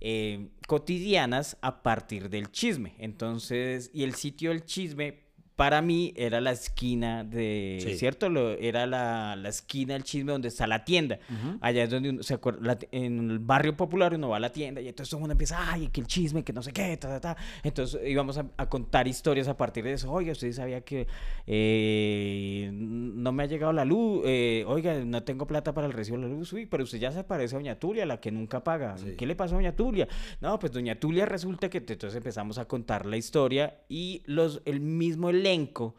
eh, 0.00 0.48
cotidianas 0.66 1.56
a 1.62 1.82
partir 1.82 2.28
del 2.28 2.50
chisme. 2.50 2.94
Entonces, 2.98 3.90
y 3.94 4.02
el 4.02 4.14
sitio 4.14 4.50
del 4.50 4.64
chisme 4.64 5.21
para 5.56 5.82
mí 5.82 6.12
era 6.16 6.40
la 6.40 6.50
esquina 6.52 7.24
de, 7.24 7.78
Sí. 7.80 7.94
¿cierto? 7.96 8.28
Lo- 8.28 8.52
era 8.52 8.86
la, 8.86 9.36
la 9.36 9.48
esquina 9.50 9.94
del 9.94 10.02
chisme 10.04 10.32
donde 10.32 10.48
está 10.48 10.66
la 10.66 10.84
tienda. 10.84 11.18
Allá 11.60 11.84
es 11.84 11.90
donde 11.90 12.10
uno, 12.10 12.22
se 12.22 12.34
acuerda, 12.34 12.60
la- 12.62 12.78
en 12.90 13.30
el 13.30 13.38
barrio 13.38 13.76
popular 13.76 14.14
uno 14.14 14.28
va 14.30 14.38
a 14.38 14.40
la 14.40 14.50
tienda 14.50 14.80
y 14.80 14.88
entonces 14.88 15.10
todo 15.10 15.18
el 15.18 15.22
mundo 15.22 15.32
empieza, 15.32 15.58
ay, 15.72 15.88
que 15.88 16.00
el 16.00 16.06
chisme, 16.06 16.42
que 16.42 16.52
no 16.52 16.62
sé 16.62 16.72
qué, 16.72 16.96
ta, 16.96 17.08
ta, 17.08 17.20
ta. 17.20 17.36
Entonces 17.62 18.00
íbamos 18.06 18.38
a, 18.38 18.46
a 18.56 18.68
contar 18.68 19.06
historias 19.08 19.48
a 19.48 19.56
partir 19.56 19.84
de 19.84 19.92
eso. 19.92 20.10
Oiga, 20.10 20.32
usted 20.32 20.52
sabía 20.52 20.80
que 20.80 21.06
eh, 21.46 22.70
no 22.72 23.32
me 23.32 23.42
ha 23.42 23.46
llegado 23.46 23.72
la 23.72 23.84
luz, 23.84 24.22
eh, 24.24 24.64
oiga, 24.66 24.94
no 25.04 25.22
tengo 25.22 25.46
plata 25.46 25.72
para 25.74 25.86
el 25.86 25.92
recibo 25.92 26.16
de 26.18 26.24
la 26.24 26.28
luz, 26.34 26.52
uy, 26.52 26.66
pero 26.66 26.84
usted 26.84 26.98
ya 26.98 27.12
se 27.12 27.24
parece 27.24 27.54
a 27.54 27.58
Doña 27.58 27.78
Tulia, 27.78 28.06
la 28.06 28.20
que 28.20 28.30
nunca 28.30 28.62
paga. 28.64 28.96
Sí. 28.98 29.14
¿Qué 29.16 29.26
le 29.26 29.36
pasó 29.36 29.54
a 29.54 29.58
Doña 29.58 29.74
Tulia? 29.76 30.08
No, 30.40 30.58
pues 30.58 30.72
Doña 30.72 30.94
Tulia 30.98 31.26
resulta 31.26 31.68
que 31.68 31.78
entonces 31.78 32.14
empezamos 32.16 32.58
a 32.58 32.64
contar 32.66 33.06
la 33.06 33.16
historia 33.16 33.78
y 33.88 34.22
los, 34.26 34.62
el 34.64 34.80
mismo 34.80 35.30
elenco 35.42 35.94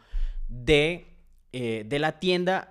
de, 0.48 1.06
eh, 1.52 1.84
de 1.88 2.00
la 2.00 2.20
tienda 2.20 2.70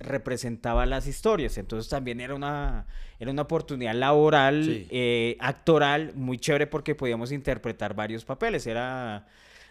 representaba 0.00 0.86
las 0.86 1.06
historias. 1.06 1.56
Entonces 1.58 1.88
también 1.88 2.20
era 2.20 2.34
una, 2.34 2.86
era 3.20 3.30
una 3.30 3.42
oportunidad 3.42 3.94
laboral, 3.94 4.64
Sí. 4.64 4.86
eh, 4.90 5.36
actoral, 5.40 6.12
muy 6.14 6.38
chévere 6.38 6.66
porque 6.66 6.94
podíamos 6.94 7.30
interpretar 7.32 7.94
varios 7.94 8.24
papeles. 8.24 8.66
Era, 8.66 9.26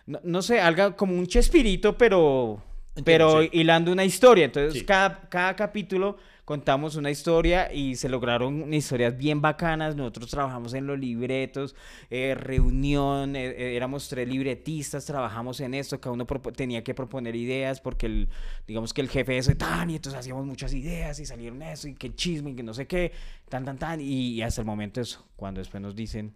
no, 0.05 0.19
no 0.23 0.41
sé, 0.41 0.59
algo 0.61 0.95
como 0.95 1.13
un 1.17 1.27
chespirito, 1.27 1.97
pero, 1.97 2.61
Entiendo, 2.95 3.03
pero 3.05 3.41
sí. 3.41 3.49
hilando 3.53 3.91
una 3.91 4.05
historia. 4.05 4.45
Entonces 4.45 4.79
Sí. 4.79 4.85
cada, 4.85 5.21
cada 5.29 5.55
capítulo 5.55 6.17
contamos 6.51 6.97
una 6.97 7.09
historia 7.09 7.71
y 7.71 7.95
se 7.95 8.09
lograron 8.09 8.73
historias 8.73 9.17
bien 9.17 9.41
bacanas. 9.41 9.95
Nosotros 9.95 10.29
trabajamos 10.29 10.73
en 10.73 10.85
los 10.85 10.99
libretos, 10.99 11.77
eh, 12.09 12.35
reunión, 12.35 13.37
eh, 13.37 13.51
eh, 13.51 13.77
éramos 13.77 14.09
tres 14.09 14.27
libretistas, 14.27 15.05
trabajamos 15.05 15.61
en 15.61 15.73
esto, 15.73 16.01
cada 16.01 16.11
uno 16.11 16.25
tenía 16.53 16.83
que 16.83 16.93
proponer 16.93 17.37
ideas 17.37 17.79
porque 17.79 18.05
el, 18.05 18.29
digamos 18.67 18.93
que 18.93 18.99
el 18.99 19.07
jefe 19.07 19.37
es 19.37 19.57
tan 19.57 19.91
y 19.91 19.95
entonces 19.95 20.19
hacíamos 20.19 20.45
muchas 20.45 20.73
ideas 20.73 21.17
y 21.21 21.25
salieron 21.25 21.61
eso 21.61 21.87
y 21.87 21.95
que 21.95 22.13
chisme 22.13 22.49
y 22.49 22.55
que 22.55 22.63
no 22.63 22.73
sé 22.73 22.85
qué, 22.85 23.13
tan, 23.47 23.63
tan, 23.63 23.77
tan. 23.77 24.01
Y, 24.01 24.33
y 24.33 24.41
hasta 24.41 24.59
el 24.59 24.67
momento 24.67 24.99
eso, 24.99 25.25
cuando 25.37 25.59
después 25.61 25.81
nos 25.81 25.95
dicen, 25.95 26.35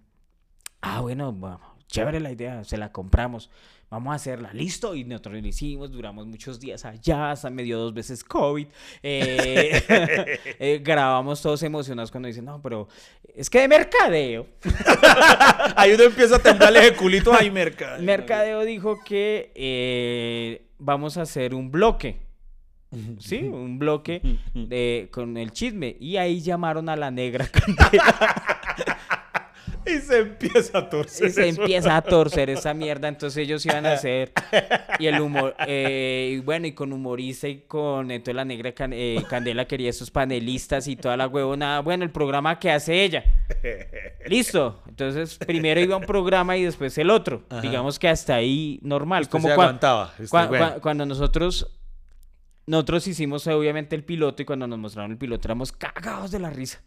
ah, 0.79 1.01
bueno, 1.01 1.33
bueno, 1.33 1.74
chévere 1.87 2.19
la 2.19 2.31
idea, 2.31 2.63
se 2.63 2.77
la 2.77 2.91
compramos, 2.91 3.49
vamos 3.89 4.11
a 4.11 4.15
hacerla, 4.15 4.51
listo, 4.53 4.95
y 4.95 5.03
nosotros 5.03 5.41
lo 5.41 5.47
hicimos, 5.47 5.91
duramos 5.91 6.25
muchos 6.27 6.59
días 6.59 6.85
allá, 6.85 7.31
hasta 7.31 7.49
me 7.49 7.63
dio 7.63 7.77
dos 7.77 7.93
veces 7.93 8.23
COVID, 8.23 8.67
eh, 9.03 9.81
eh, 10.59 10.81
grabamos 10.83 11.41
todos 11.41 11.61
emocionados 11.63 12.11
cuando 12.11 12.27
dicen, 12.27 12.45
no, 12.45 12.61
pero 12.61 12.87
es 13.35 13.49
que 13.49 13.61
de 13.61 13.67
mercadeo, 13.67 14.47
Ahí 15.75 15.93
uno 15.93 16.03
empieza 16.03 16.37
a 16.37 16.39
temblarle 16.39 16.81
de 16.81 16.93
culito. 16.95 17.33
Ay, 17.33 17.51
mercado. 17.51 18.01
mercadeo 18.01 18.61
dijo 18.63 18.99
que 19.03 19.51
eh, 19.55 20.67
vamos 20.77 21.17
a 21.17 21.23
hacer 21.23 21.53
un 21.53 21.71
bloque. 21.71 22.19
sí, 23.19 23.43
un 23.43 23.77
bloque 23.77 24.21
de, 24.53 25.09
con 25.11 25.37
el 25.37 25.51
chisme. 25.51 25.95
Y 25.99 26.17
ahí 26.17 26.41
llamaron 26.41 26.89
a 26.89 26.95
la 26.95 27.11
negra 27.11 27.47
candela. 27.51 28.94
Y 29.95 29.99
se 29.99 30.19
empieza 30.19 30.79
a 30.79 30.89
torcer. 30.89 31.27
y 31.27 31.31
se 31.31 31.49
eso. 31.49 31.61
empieza 31.61 31.95
a 31.95 32.01
torcer 32.01 32.49
esa 32.49 32.73
mierda. 32.73 33.07
Entonces 33.07 33.37
ellos 33.43 33.65
iban 33.65 33.85
a 33.85 33.93
hacer. 33.93 34.31
Y 34.99 35.05
el 35.07 35.19
humor. 35.21 35.55
eh, 35.67 36.33
y 36.37 36.39
bueno, 36.39 36.65
y 36.67 36.71
con 36.73 36.91
humorista 36.93 37.47
y 37.47 37.61
con. 37.61 38.09
Entonces 38.11 38.35
la 38.35 38.45
negra 38.45 38.71
Can- 38.73 38.93
eh, 38.93 39.23
candela 39.29 39.65
quería 39.65 39.89
esos 39.89 40.09
panelistas 40.11 40.87
y 40.87 40.95
toda 40.95 41.15
la 41.17 41.27
huevonada. 41.27 41.81
Bueno, 41.81 42.03
el 42.03 42.09
programa 42.11 42.57
que 42.59 42.71
hace 42.71 43.03
ella. 43.03 43.23
Listo. 44.27 44.81
Entonces 44.87 45.37
primero 45.37 45.79
iba 45.79 45.97
un 45.97 46.05
programa 46.05 46.57
y 46.57 46.63
después 46.63 46.97
el 46.97 47.09
otro. 47.09 47.43
Ajá. 47.49 47.61
Digamos 47.61 47.99
que 47.99 48.07
hasta 48.07 48.35
ahí 48.35 48.79
normal. 48.81 49.21
Usted 49.23 49.31
como 49.31 49.47
se 49.47 49.53
cua- 49.55 49.61
aguantaba. 49.63 50.05
Usted, 50.19 50.25
Cua- 50.29 50.47
bueno. 50.47 50.65
cua- 50.75 50.81
cuando 50.81 51.05
nosotros 51.05 51.71
nosotros 52.67 53.05
hicimos 53.07 53.45
obviamente 53.45 53.95
el 53.95 54.03
piloto 54.03 54.41
y 54.41 54.45
cuando 54.45 54.65
nos 54.65 54.79
mostraron 54.79 55.11
el 55.11 55.17
piloto 55.19 55.47
éramos 55.47 55.71
cagados 55.71 56.31
de 56.31 56.39
la 56.39 56.49
risa 56.49 56.81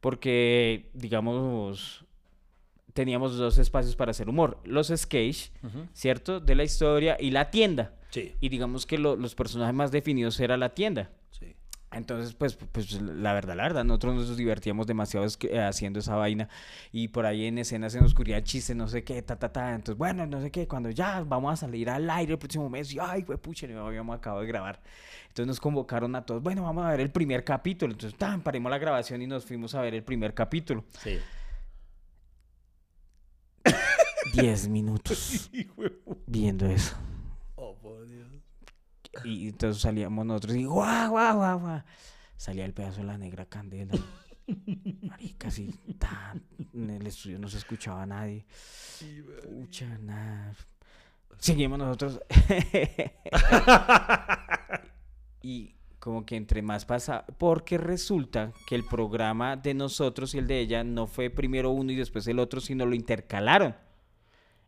porque 0.00 0.90
digamos 0.92 2.04
teníamos 2.94 3.36
dos 3.36 3.58
espacios 3.58 3.94
para 3.96 4.10
hacer 4.10 4.28
humor 4.28 4.58
los 4.64 4.88
sketch 4.88 5.50
Ujú. 5.62 5.86
cierto 5.92 6.40
de 6.40 6.54
la 6.54 6.64
historia 6.64 7.16
y 7.20 7.30
la 7.30 7.50
tienda 7.50 7.92
Sí, 8.10 8.34
y 8.40 8.48
digamos 8.48 8.86
que 8.86 8.96
lo- 8.98 9.16
los 9.16 9.34
personajes 9.34 9.74
más 9.74 9.90
definidos 9.92 10.40
era 10.40 10.56
la 10.56 10.70
tienda 10.74 11.10
sí. 11.30 11.54
entonces, 11.92 12.34
pues, 12.34 12.56
pues 12.72 13.00
la 13.00 13.32
verdad, 13.34 13.54
la 13.56 13.62
verdad, 13.64 13.84
nosotros 13.84 14.14
nos 14.14 14.36
divertíamos 14.36 14.86
demasiado 14.86 15.26
eh, 15.42 15.60
haciendo 15.60 15.98
esa 16.00 16.16
vaina 16.16 16.48
y 16.92 17.08
por 17.08 17.26
ahí 17.26 17.44
en 17.46 17.58
escenas 17.58 17.92
se 17.92 18.00
nos 18.00 18.12
ocurría 18.12 18.42
chistes, 18.42 18.74
no 18.76 18.88
sé 18.88 19.04
qué, 19.04 19.20
ta, 19.22 19.36
ta, 19.38 19.50
ta. 19.52 19.74
Entonces, 19.74 19.96
bueno, 19.98 20.26
no 20.26 20.40
sé 20.40 20.50
qué, 20.50 20.66
cuando 20.66 20.90
ya 20.90 21.22
vamos 21.22 21.52
a 21.52 21.56
salir 21.56 21.88
al 21.90 22.08
aire 22.10 22.32
el 22.32 22.38
próximo 22.38 22.68
mes, 22.70 22.92
y 22.92 22.98
ay, 22.98 23.22
güey, 23.22 23.38
pucha, 23.38 23.66
no 23.66 23.86
habíamos 23.86 24.16
acabado 24.16 24.42
de 24.42 24.48
grabar. 24.48 24.80
Entonces 25.28 25.46
nos 25.46 25.60
convocaron 25.60 26.14
a 26.16 26.24
todos, 26.26 26.42
bueno, 26.42 26.62
vamos 26.64 26.84
a 26.84 26.90
ver 26.90 27.00
el 27.00 27.10
primer 27.10 27.44
capítulo. 27.44 27.92
Entonces, 27.92 28.18
tan, 28.18 28.40
paremos 28.42 28.70
la 28.70 28.78
grabación 28.78 29.20
y 29.22 29.26
nos 29.26 29.44
fuimos 29.44 29.74
a 29.74 29.80
ver 29.82 29.94
el 29.94 30.02
primer 30.02 30.32
capítulo. 30.34 30.84
Sí. 30.98 31.18
Diez 34.34 34.68
minutos 34.68 35.50
viendo 36.26 36.66
eso. 36.66 36.96
Oh, 37.56 37.76
por 37.76 38.06
Dios. 38.06 38.28
Y 39.24 39.48
entonces 39.48 39.82
salíamos 39.82 40.26
nosotros 40.26 40.56
y 40.56 40.64
guau, 40.64 41.10
guau, 41.10 41.36
guau, 41.36 41.60
guau. 41.60 41.82
Salía 42.36 42.64
el 42.64 42.74
pedazo 42.74 42.98
de 42.98 43.06
la 43.06 43.18
negra 43.18 43.46
candela. 43.46 43.94
Marica, 45.02 45.48
así, 45.48 45.74
tan, 45.98 46.42
en 46.72 46.90
el 46.90 47.06
estudio 47.06 47.38
no 47.38 47.48
se 47.48 47.58
escuchaba 47.58 48.02
a 48.02 48.06
nadie. 48.06 48.46
Pucha, 49.42 49.98
nada. 49.98 50.54
Seguimos 51.38 51.78
nosotros. 51.78 52.20
y 55.42 55.77
como 55.98 56.24
que 56.24 56.36
entre 56.36 56.62
más 56.62 56.84
pasa, 56.84 57.24
porque 57.38 57.76
resulta 57.78 58.52
que 58.66 58.74
el 58.74 58.84
programa 58.84 59.56
de 59.56 59.74
nosotros 59.74 60.34
y 60.34 60.38
el 60.38 60.46
de 60.46 60.60
ella 60.60 60.84
no 60.84 61.06
fue 61.06 61.28
primero 61.30 61.70
uno 61.70 61.90
y 61.92 61.96
después 61.96 62.26
el 62.28 62.38
otro, 62.38 62.60
sino 62.60 62.86
lo 62.86 62.94
intercalaron. 62.94 63.74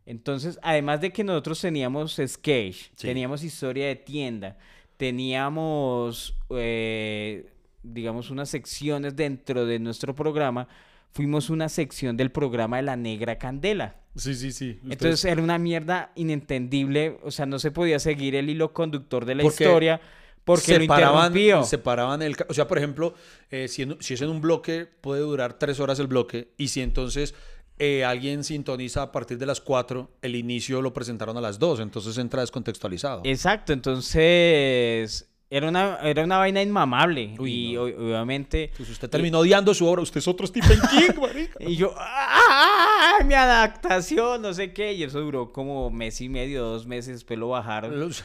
Entonces, 0.05 0.59
además 0.63 0.99
de 0.99 1.11
que 1.11 1.23
nosotros 1.23 1.61
teníamos 1.61 2.19
sketch, 2.25 2.75
Sí. 2.95 3.07
teníamos 3.07 3.43
historia 3.43 3.87
de 3.87 3.95
tienda, 3.95 4.57
teníamos, 4.97 6.35
eh, 6.49 7.49
digamos, 7.83 8.29
unas 8.29 8.49
secciones 8.49 9.15
dentro 9.15 9.65
de 9.65 9.79
nuestro 9.79 10.13
programa, 10.15 10.67
fuimos 11.13 11.49
una 11.49 11.69
sección 11.69 12.17
del 12.17 12.31
programa 12.31 12.77
de 12.77 12.83
la 12.83 12.95
Negra 12.95 13.37
Candela. 13.37 13.95
Sí, 14.15 14.33
sí, 14.35 14.51
sí. 14.51 14.71
Ustedes- 14.83 14.91
Entonces 14.91 15.25
era 15.25 15.41
una 15.41 15.57
mierda 15.57 16.11
inentendible, 16.15 17.17
o 17.23 17.31
sea, 17.31 17.45
no 17.45 17.59
se 17.59 17.71
podía 17.71 17.99
seguir 17.99 18.35
el 18.35 18.49
hilo 18.49 18.73
conductor 18.73 19.25
de 19.25 19.35
la 19.35 19.43
Porque 19.43 19.63
historia 19.63 20.01
porque 20.43 20.73
lo 20.73 20.79
separaban, 20.81 21.27
interrumpió. 21.35 21.63
separaban 21.63 22.21
el... 22.21 22.35
O 22.49 22.53
sea, 22.53 22.67
por 22.67 22.77
ejemplo, 22.77 23.13
eh, 23.49 23.67
si, 23.67 23.83
en- 23.83 23.97
si 24.01 24.13
es 24.15 24.21
en 24.21 24.29
un 24.29 24.41
bloque, 24.41 24.85
puede 24.85 25.21
durar 25.21 25.53
tres 25.59 25.79
horas 25.79 25.99
el 25.99 26.07
bloque. 26.07 26.53
Y 26.57 26.69
si 26.69 26.81
entonces 26.81 27.33
eh, 27.79 28.03
alguien 28.05 28.43
sintoniza 28.43 29.01
a 29.03 29.11
partir 29.11 29.37
de 29.37 29.45
las 29.45 29.61
cuatro, 29.61 30.11
el 30.21 30.35
inicio 30.35 30.81
lo 30.81 30.93
presentaron 30.93 31.37
a 31.37 31.41
las 31.41 31.59
dos. 31.59 31.79
Entonces 31.79 32.17
entra 32.17 32.41
descontextualizado. 32.41 33.21
Exacto, 33.23 33.71
entonces 33.73 35.27
era 35.49 35.67
una, 35.67 35.97
era 36.01 36.23
una 36.23 36.37
vaina 36.37 36.61
inmamable 36.61 37.35
Uy, 37.37 37.71
y 37.71 37.73
no. 37.73 37.81
obviamente... 37.83 38.71
Pues 38.77 38.89
usted 38.89 39.09
terminó 39.09 39.39
odiando 39.39 39.73
su 39.73 39.85
obra. 39.85 40.01
Usted 40.01 40.19
es 40.19 40.27
otro 40.27 40.47
Stephen 40.47 40.79
King, 40.89 41.19
marica. 41.21 41.57
Y 41.59 41.75
yo, 41.75 41.93
¡ah! 41.97 42.90
Mi 43.25 43.33
adaptación, 43.33 44.41
no 44.41 44.53
sé 44.53 44.73
qué. 44.73 44.93
Y 44.93 45.03
eso 45.03 45.19
duró 45.21 45.51
como 45.51 45.89
mes 45.89 46.19
y 46.21 46.29
medio, 46.29 46.63
dos 46.63 46.85
meses, 46.85 47.13
después 47.15 47.37
lo 47.39 47.49
bajaron. 47.49 47.99
Los, 47.99 48.23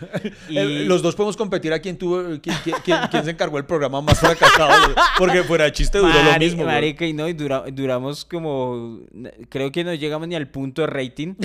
Y- 0.48 0.56
el- 0.58 0.86
los 0.88 1.02
dos 1.02 1.14
podemos 1.14 1.36
competir 1.36 1.72
a 1.72 1.78
quién 1.80 1.96
tuvo, 1.98 2.22
quién, 2.40 2.56
quién- 2.64 2.76
quién- 2.84 3.00
quién 3.10 3.24
se 3.24 3.30
encargó 3.30 3.58
el 3.58 3.64
programa 3.66 4.00
más 4.00 4.18
fracasado. 4.20 4.94
Porque 5.18 5.42
fuera 5.42 5.64
de 5.64 5.72
chiste 5.72 5.98
duró 5.98 6.12
lo 6.12 6.22
Mari- 6.30 6.44
mismo. 6.46 6.62
güey. 6.64 6.74
Marica, 6.74 7.06
y 7.06 7.12
no, 7.12 7.28
y 7.28 7.32
dura- 7.32 7.64
duramos 7.72 8.24
como, 8.24 9.00
creo 9.48 9.70
que 9.72 9.84
no 9.84 9.94
llegamos 9.94 10.28
ni 10.28 10.34
al 10.34 10.48
punto 10.48 10.82
de 10.82 10.86
rating. 10.88 11.34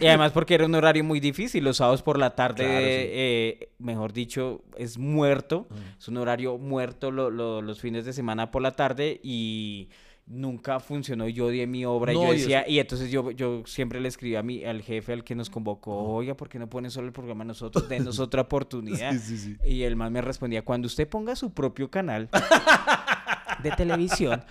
Y 0.00 0.06
además 0.06 0.30
porque 0.30 0.54
era 0.54 0.66
un 0.66 0.74
horario 0.76 1.02
muy 1.02 1.18
difícil, 1.18 1.64
los 1.64 1.78
sábados 1.78 2.02
por 2.02 2.16
la 2.16 2.36
tarde, 2.36 2.64
Claro, 2.64 2.78
sí. 2.78 2.84
eh, 2.86 3.68
mejor 3.80 4.12
dicho, 4.12 4.62
es 4.76 4.98
muerto, 4.98 5.66
es 5.98 6.06
un 6.06 6.16
horario 6.18 6.58
muerto 6.58 7.10
lo- 7.10 7.28
lo- 7.28 7.60
los 7.60 7.80
fines 7.80 8.04
de 8.04 8.12
semana 8.12 8.52
por 8.52 8.62
la 8.62 8.70
tarde 8.72 9.20
y 9.22 9.88
nunca 10.28 10.78
funcionó, 10.80 11.28
yo 11.28 11.46
odié 11.46 11.66
mi 11.66 11.84
obra 11.84 12.12
No, 12.12 12.22
y 12.22 12.26
yo 12.26 12.32
decía, 12.32 12.68
y 12.68 12.78
entonces 12.78 13.10
yo, 13.10 13.30
yo 13.30 13.62
siempre 13.66 14.00
le 14.00 14.08
escribí 14.08 14.36
a 14.36 14.42
mi, 14.42 14.64
al 14.64 14.82
jefe 14.82 15.12
al 15.12 15.24
que 15.24 15.34
nos 15.34 15.50
convocó, 15.50 15.92
oiga, 15.92 16.36
¿por 16.36 16.48
qué 16.48 16.58
no 16.58 16.68
ponen 16.68 16.90
solo 16.90 17.06
el 17.06 17.12
programa 17.12 17.44
nosotros? 17.44 17.88
Denos 17.88 18.18
otra 18.20 18.42
oportunidad. 18.42 19.12
Sí, 19.12 19.18
sí, 19.18 19.38
sí. 19.38 19.56
Y 19.64 19.82
el 19.82 19.96
man 19.96 20.12
me 20.12 20.20
respondía, 20.20 20.62
cuando 20.62 20.86
usted 20.86 21.08
ponga 21.08 21.34
su 21.34 21.50
propio 21.52 21.90
canal 21.90 22.28
de 23.62 23.70
televisión, 23.72 24.42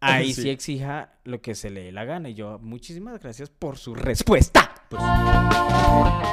ahí 0.00 0.32
sí. 0.34 0.42
Sí. 0.42 0.50
exija 0.50 1.10
lo 1.24 1.40
que 1.40 1.54
se 1.54 1.70
le 1.70 1.84
dé 1.84 1.92
la 1.92 2.04
gana. 2.04 2.28
Y 2.28 2.34
yo, 2.34 2.58
muchísimas 2.58 3.20
gracias 3.20 3.50
por 3.50 3.78
su 3.78 3.94
respuesta. 3.94 4.72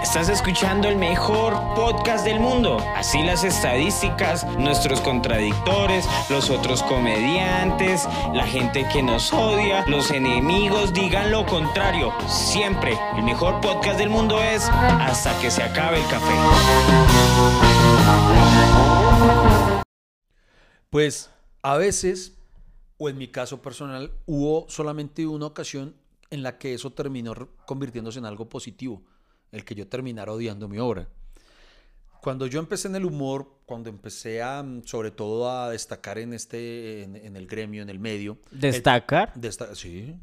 Estás 0.03 0.29
escuchando 0.29 0.87
el 0.87 0.95
mejor 0.95 1.53
podcast 1.73 2.23
del 2.23 2.39
mundo. 2.39 2.77
Así 2.95 3.23
las 3.23 3.43
estadísticas, 3.43 4.45
nuestros 4.59 5.01
contradictores, 5.01 6.07
los 6.29 6.51
otros 6.51 6.83
comediantes, 6.83 8.07
la 8.33 8.45
gente 8.45 8.85
que 8.93 9.01
nos 9.01 9.33
odia, 9.33 9.85
los 9.87 10.11
enemigos 10.11 10.93
digan 10.93 11.31
lo 11.31 11.45
contrario. 11.47 12.13
Siempre 12.27 12.95
el 13.15 13.23
mejor 13.23 13.59
podcast 13.61 13.97
del 13.97 14.09
mundo 14.09 14.39
es 14.39 14.69
hasta 14.69 15.35
que 15.41 15.49
se 15.49 15.63
acabe 15.63 15.97
el 15.97 16.07
café. 16.07 16.33
Pues 20.89 21.31
a 21.63 21.77
veces, 21.77 22.33
o 23.03 23.09
en 23.09 23.17
mi 23.17 23.27
caso 23.27 23.61
personal, 23.61 24.11
hubo 24.25 24.65
solamente 24.69 25.25
una 25.27 25.45
ocasión 25.47 25.95
en 26.29 26.41
la 26.43 26.57
que 26.57 26.73
eso 26.73 26.91
terminó 26.91 27.33
convirtiéndose 27.65 28.19
en 28.19 28.25
algo 28.25 28.47
positivo, 28.49 29.03
el 29.51 29.63
que 29.65 29.75
yo 29.75 29.87
terminara 29.87 30.31
odiando 30.31 30.67
mi 30.67 30.79
obra. 30.79 31.07
Cuando 32.21 32.47
yo 32.47 32.59
empecé 32.59 32.87
en 32.87 32.95
el 32.95 33.03
humor, 33.05 33.59
cuando 33.65 33.89
empecé 33.89 34.41
a, 34.41 34.63
mm, 34.63 34.83
sobre 34.85 35.11
todo 35.11 35.51
a 35.51 35.69
destacar 35.69 36.17
en 36.17 36.33
este, 36.33 37.03
en, 37.03 37.15
en 37.17 37.35
el 37.35 37.47
gremio, 37.47 37.81
en 37.81 37.89
el 37.89 37.99
medio. 37.99 38.37
¿Destacar? 38.51 39.33
el- 39.35 39.41
desta- 39.41 39.75
sí. 39.75 40.15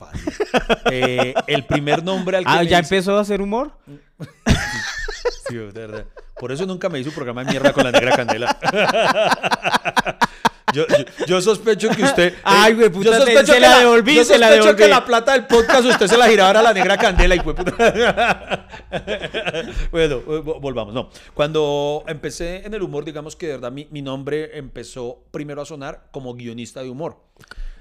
Eh, 0.90 1.34
el 1.46 1.64
primer 1.66 2.04
nombre 2.04 2.36
al 2.36 2.44
que 2.44 2.50
Ah, 2.50 2.62
¿ya 2.62 2.78
hice- 2.80 2.94
empezó 2.94 3.16
a 3.16 3.20
hacer 3.22 3.40
humor? 3.40 3.72
Sí, 5.48 5.56
de 5.56 5.64
verdad. 5.72 6.06
Por 6.40 6.52
eso 6.52 6.64
nunca 6.66 6.88
me 6.88 6.98
hizo 6.98 7.10
un 7.10 7.14
programa 7.14 7.44
de 7.44 7.50
mierda 7.50 7.72
con 7.74 7.84
la 7.84 7.92
negra 7.92 8.16
candela. 8.16 8.56
Yo, 10.74 10.86
yo- 10.86 11.26
yo 11.26 11.40
sospecho 11.40 11.88
que 11.90 12.02
usted. 12.02 12.34
Ay, 12.44 12.72
eh, 12.72 12.74
güey, 12.74 12.90
puta, 12.90 13.04
yo 13.10 13.14
sospecho 13.16 13.46
se 13.46 13.52
que 13.54 13.60
la 13.60 13.78
devolví, 13.78 14.14
yo 14.16 14.24
se 14.24 14.38
la 14.38 14.74
que 14.76 14.90
plata 15.06 15.32
del 15.32 15.46
podcast 15.46 15.84
usted 15.86 16.06
se 16.08 16.16
la 16.18 16.28
giraba 16.28 16.58
a 16.58 16.62
la 16.62 16.72
negra 16.74 16.96
candela 16.98 17.34
y 17.34 17.40
puta. 17.40 17.62
Bueno, 19.90 20.16
eh, 20.16 20.42
vo- 20.42 20.60
volvamos. 20.60 20.94
No. 20.94 21.10
Cuando 21.34 22.04
empecé 22.06 22.64
en 22.66 22.74
el 22.74 22.82
humor, 22.82 23.04
digamos 23.04 23.36
que 23.36 23.46
de 23.46 23.52
verdad 23.54 23.72
mi, 23.72 23.86
mi 23.90 24.02
nombre 24.02 24.56
empezó 24.58 25.24
primero 25.30 25.62
a 25.62 25.64
sonar 25.66 26.08
como 26.10 26.34
guionista 26.34 26.82
de 26.82 26.90
humor. 26.90 27.18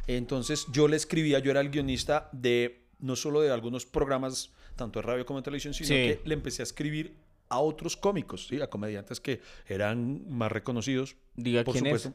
Entonces 0.08 0.66
yo 0.72 0.88
le 0.88 0.96
escribía, 0.98 1.40
yo 1.40 1.52
era 1.52 1.62
el 1.62 1.70
guionista 1.70 2.30
de 2.32 2.84
no 3.00 3.16
solo 3.16 3.42
de 3.42 3.52
algunos 3.52 3.86
programas, 3.86 4.52
tanto 4.76 5.00
de 5.00 5.06
radio 5.08 5.26
como 5.26 5.40
de 5.40 5.44
televisión, 5.44 5.74
sino 5.74 5.88
Sí. 5.88 5.94
que 5.94 6.22
le 6.26 6.34
empecé 6.34 6.62
a 6.62 6.64
escribir 6.64 7.16
a 7.50 7.60
otros 7.60 7.96
cómicos, 7.98 8.48
¿sí? 8.48 8.62
a 8.62 8.68
comediantes 8.68 9.20
que 9.20 9.42
eran 9.68 10.24
más 10.30 10.52
reconocidos. 10.52 11.16
Diga 11.36 11.64
por 11.64 11.74
quién 11.74 11.88
es. 11.88 12.10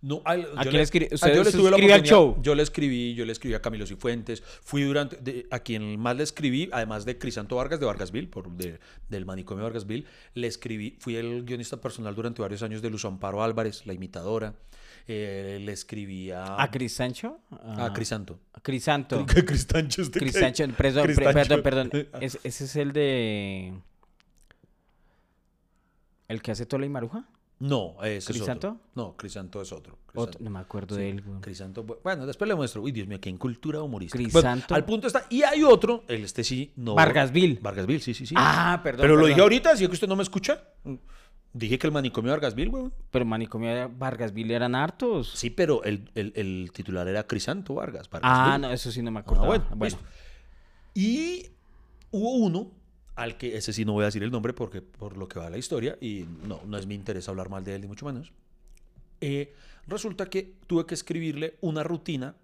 No, 0.00 0.20
al- 0.24 0.40
¿A 0.56 0.64
yo 0.64 0.70
quién 0.70 0.72
le- 0.72 1.00
le 1.00 1.06
ah, 1.06 1.14
usted- 1.14 1.28
yo 1.28 1.34
le 1.34 1.40
usted 1.42 1.58
tuve 1.58 1.70
la 1.70 1.76
escribe 1.76 1.92
al 1.94 2.02
show? 2.02 2.36
Yo 2.42 2.54
le 2.54 2.62
escribí, 2.62 3.14
yo 3.14 3.24
le 3.24 3.32
escribí 3.32 3.54
a 3.54 3.62
Camilo 3.62 3.86
Cifuentes. 3.86 4.42
Fui 4.62 4.82
durante, 4.82 5.16
de- 5.16 5.46
a 5.50 5.60
quien 5.60 5.98
más 6.00 6.16
le 6.16 6.24
escribí, 6.24 6.68
además 6.72 7.04
de 7.04 7.18
Crisanto 7.18 7.56
Vargas 7.56 7.78
de 7.80 7.86
Vargasville, 7.86 8.28
por, 8.28 8.50
de- 8.50 8.78
del 9.08 9.24
manicomio 9.26 9.64
Vargasville, 9.64 10.04
le 10.34 10.46
escribí, 10.46 10.96
fui 11.00 11.16
el 11.16 11.44
guionista 11.44 11.80
personal 11.80 12.14
durante 12.14 12.42
varios 12.42 12.62
años 12.62 12.82
de 12.82 12.90
Luz 12.90 13.04
Amparo 13.04 13.42
Álvarez, 13.42 13.86
la 13.86 13.92
imitadora. 13.92 14.54
Eh, 15.08 15.58
le 15.60 15.72
escribí 15.72 16.30
a, 16.30 16.62
¿A 16.62 16.70
Cris 16.70 16.92
Sancho? 16.94 17.40
a 17.50 17.92
Crisanto. 17.92 18.38
Crisanto. 18.62 19.26
¿Qué 19.26 19.44
Cristancho 19.44 20.02
este 20.02 20.20
Cris 20.20 20.32
qué? 20.34 20.38
Sancho, 20.40 20.64
perdón, 20.76 21.04
pre- 21.06 21.14
Cristancho. 21.16 21.62
perdón, 21.62 21.90
perdón. 21.90 22.08
Es- 22.22 22.38
ese 22.44 22.64
es 22.64 22.76
el 22.76 22.92
de... 22.92 23.72
¿El 26.28 26.40
que 26.40 26.52
hace 26.52 26.66
Tola 26.66 26.86
y 26.86 26.88
Maruja? 26.88 27.24
No, 27.62 27.94
ese 28.02 28.16
es 28.16 28.26
¿Crisanto? 28.26 28.68
otro. 28.70 28.80
No, 28.96 29.16
Crisanto 29.16 29.62
es 29.62 29.70
otro. 29.70 29.96
No 30.40 30.50
me 30.50 30.58
acuerdo 30.58 30.96
Sí, 30.96 31.00
de 31.02 31.10
él. 31.10 31.22
güey. 31.22 31.40
Crisanto, 31.40 31.86
bu- 31.86 31.98
bueno, 32.02 32.26
después 32.26 32.48
le 32.48 32.54
muestro. 32.56 32.82
Uy, 32.82 32.90
Dios 32.90 33.06
mío, 33.06 33.20
qué 33.20 33.28
en 33.30 33.38
cultura 33.38 33.80
humorística. 33.80 34.22
Crisanto. 34.22 34.66
Bueno, 34.68 34.76
al 34.76 34.84
punto 34.84 35.06
está. 35.06 35.26
Y 35.30 35.42
hay 35.42 35.62
otro, 35.62 36.02
el 36.08 36.24
este 36.24 36.42
sí, 36.42 36.72
no. 36.76 36.94
Vargasville. 36.96 37.60
Vargasville, 37.62 38.00
sí, 38.00 38.14
sí, 38.14 38.26
sí. 38.26 38.34
Ah, 38.36 38.80
perdón. 38.82 39.02
Pero 39.02 39.16
lo 39.16 39.26
dije 39.26 39.40
ahorita, 39.40 39.76
¿sí 39.76 39.84
es 39.84 39.88
que 39.88 39.94
usted 39.94 40.08
no 40.08 40.16
me 40.16 40.22
escucha? 40.24 40.60
Dije 41.54 41.78
que 41.78 41.86
el 41.86 41.92
manicomio 41.92 42.30
de 42.32 42.36
Vargasville, 42.38 42.68
weón. 42.70 42.92
Pero 43.10 43.24
manicomio 43.26 43.74
de 43.74 43.86
Vargasville 43.86 44.54
eran 44.54 44.74
hartos. 44.74 45.30
Sí, 45.34 45.50
pero 45.50 45.84
el, 45.84 46.10
el- 46.16 46.32
el 46.34 46.70
titular 46.72 47.06
era 47.06 47.26
Crisanto 47.26 47.74
Vargas. 47.74 48.08
ah, 48.22 48.58
no, 48.60 48.72
eso 48.72 48.90
sí 48.90 49.02
no 49.02 49.10
me 49.12 49.18
Ah, 49.18 49.22
acuerdo. 49.22 49.46
bueno, 49.46 49.64
bueno. 49.76 49.84
listo. 49.84 50.00
Y 50.94 51.46
hubo 52.10 52.32
uno 52.38 52.70
al 53.22 53.36
que 53.36 53.56
ese 53.56 53.72
sí 53.72 53.84
no 53.84 53.92
voy 53.92 54.02
a 54.02 54.06
decir 54.06 54.22
el 54.22 54.30
nombre 54.30 54.52
porque 54.52 54.82
por 54.82 55.16
lo 55.16 55.28
que 55.28 55.38
va 55.38 55.48
la 55.48 55.58
historia 55.58 55.96
y 56.00 56.26
no, 56.44 56.60
no 56.66 56.76
es 56.76 56.86
mi 56.86 56.94
interés 56.94 57.28
hablar 57.28 57.48
mal 57.48 57.62
de 57.64 57.76
él 57.76 57.82
ni 57.82 57.86
mucho 57.86 58.04
menos. 58.04 58.32
Eh, 59.20 59.54
resulta 59.86 60.26
que 60.26 60.54
tuve 60.66 60.86
que 60.86 60.94
escribirle 60.94 61.56
una 61.60 61.82
rutina 61.84 62.34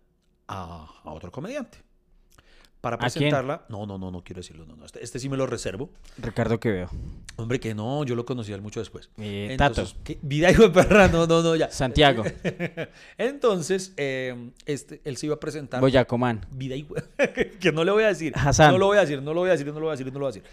a, 0.47 1.01
a 1.03 1.13
otro 1.13 1.33
comediante. 1.33 1.79
Para 2.81 2.97
presentarla. 2.97 3.65
No, 3.69 3.87
no, 3.87 3.99
no, 3.99 4.13
no 4.13 4.23
quiero 4.23 4.39
decirlo. 4.41 4.65
No, 4.65 4.77
no. 4.77 4.85
Este, 4.85 5.03
este 5.03 5.19
sí 5.19 5.29
me 5.29 5.37
lo 5.37 5.47
reservo. 5.47 5.91
Ricardo 6.17 6.61
Quevedo. 6.61 6.89
Hombre, 7.35 7.59
que 7.59 7.75
no, 7.75 8.05
yo 8.05 8.15
lo 8.15 8.25
conocí 8.25 8.53
a 8.53 8.55
él 8.55 8.63
mucho 8.63 8.79
después. 8.79 9.11
Eh, 9.19 9.49
Entonces, 9.51 9.97
¿qué? 10.05 10.19
vida 10.23 10.51
hijo 10.51 10.63
de 10.63 10.71
perra, 10.71 11.09
no, 11.09 11.27
no, 11.27 11.43
no, 11.43 11.57
ya. 11.57 11.71
Santiago. 11.73 12.23
Entonces, 13.19 13.95
eh, 13.97 14.53
este, 14.65 15.01
él 15.05 15.17
se 15.17 15.27
iba 15.27 15.35
a 15.35 15.41
presentar. 15.41 15.81
Boyacomán. 15.81 16.47
Vida 16.53 16.77
y 16.77 16.87
que 17.61 17.73
no 17.73 17.83
le 17.83 17.91
voy 17.91 18.05
a 18.05 18.09
decir. 18.09 18.33
Hassan. 18.37 18.71
No 18.71 18.79
lo 18.79 18.87
voy 18.87 18.99
a 18.99 19.01
decir, 19.01 19.21
no 19.23 19.35
lo 19.35 19.41
voy 19.41 19.49
a 19.49 19.53
decir, 19.53 19.67
no 19.67 19.75
lo 19.75 19.81
voy 19.81 19.89
a 19.89 19.97
decir, 19.97 20.07
no 20.07 20.19
lo 20.19 20.27
voy 20.27 20.31
a 20.31 20.35
decir. 20.35 20.45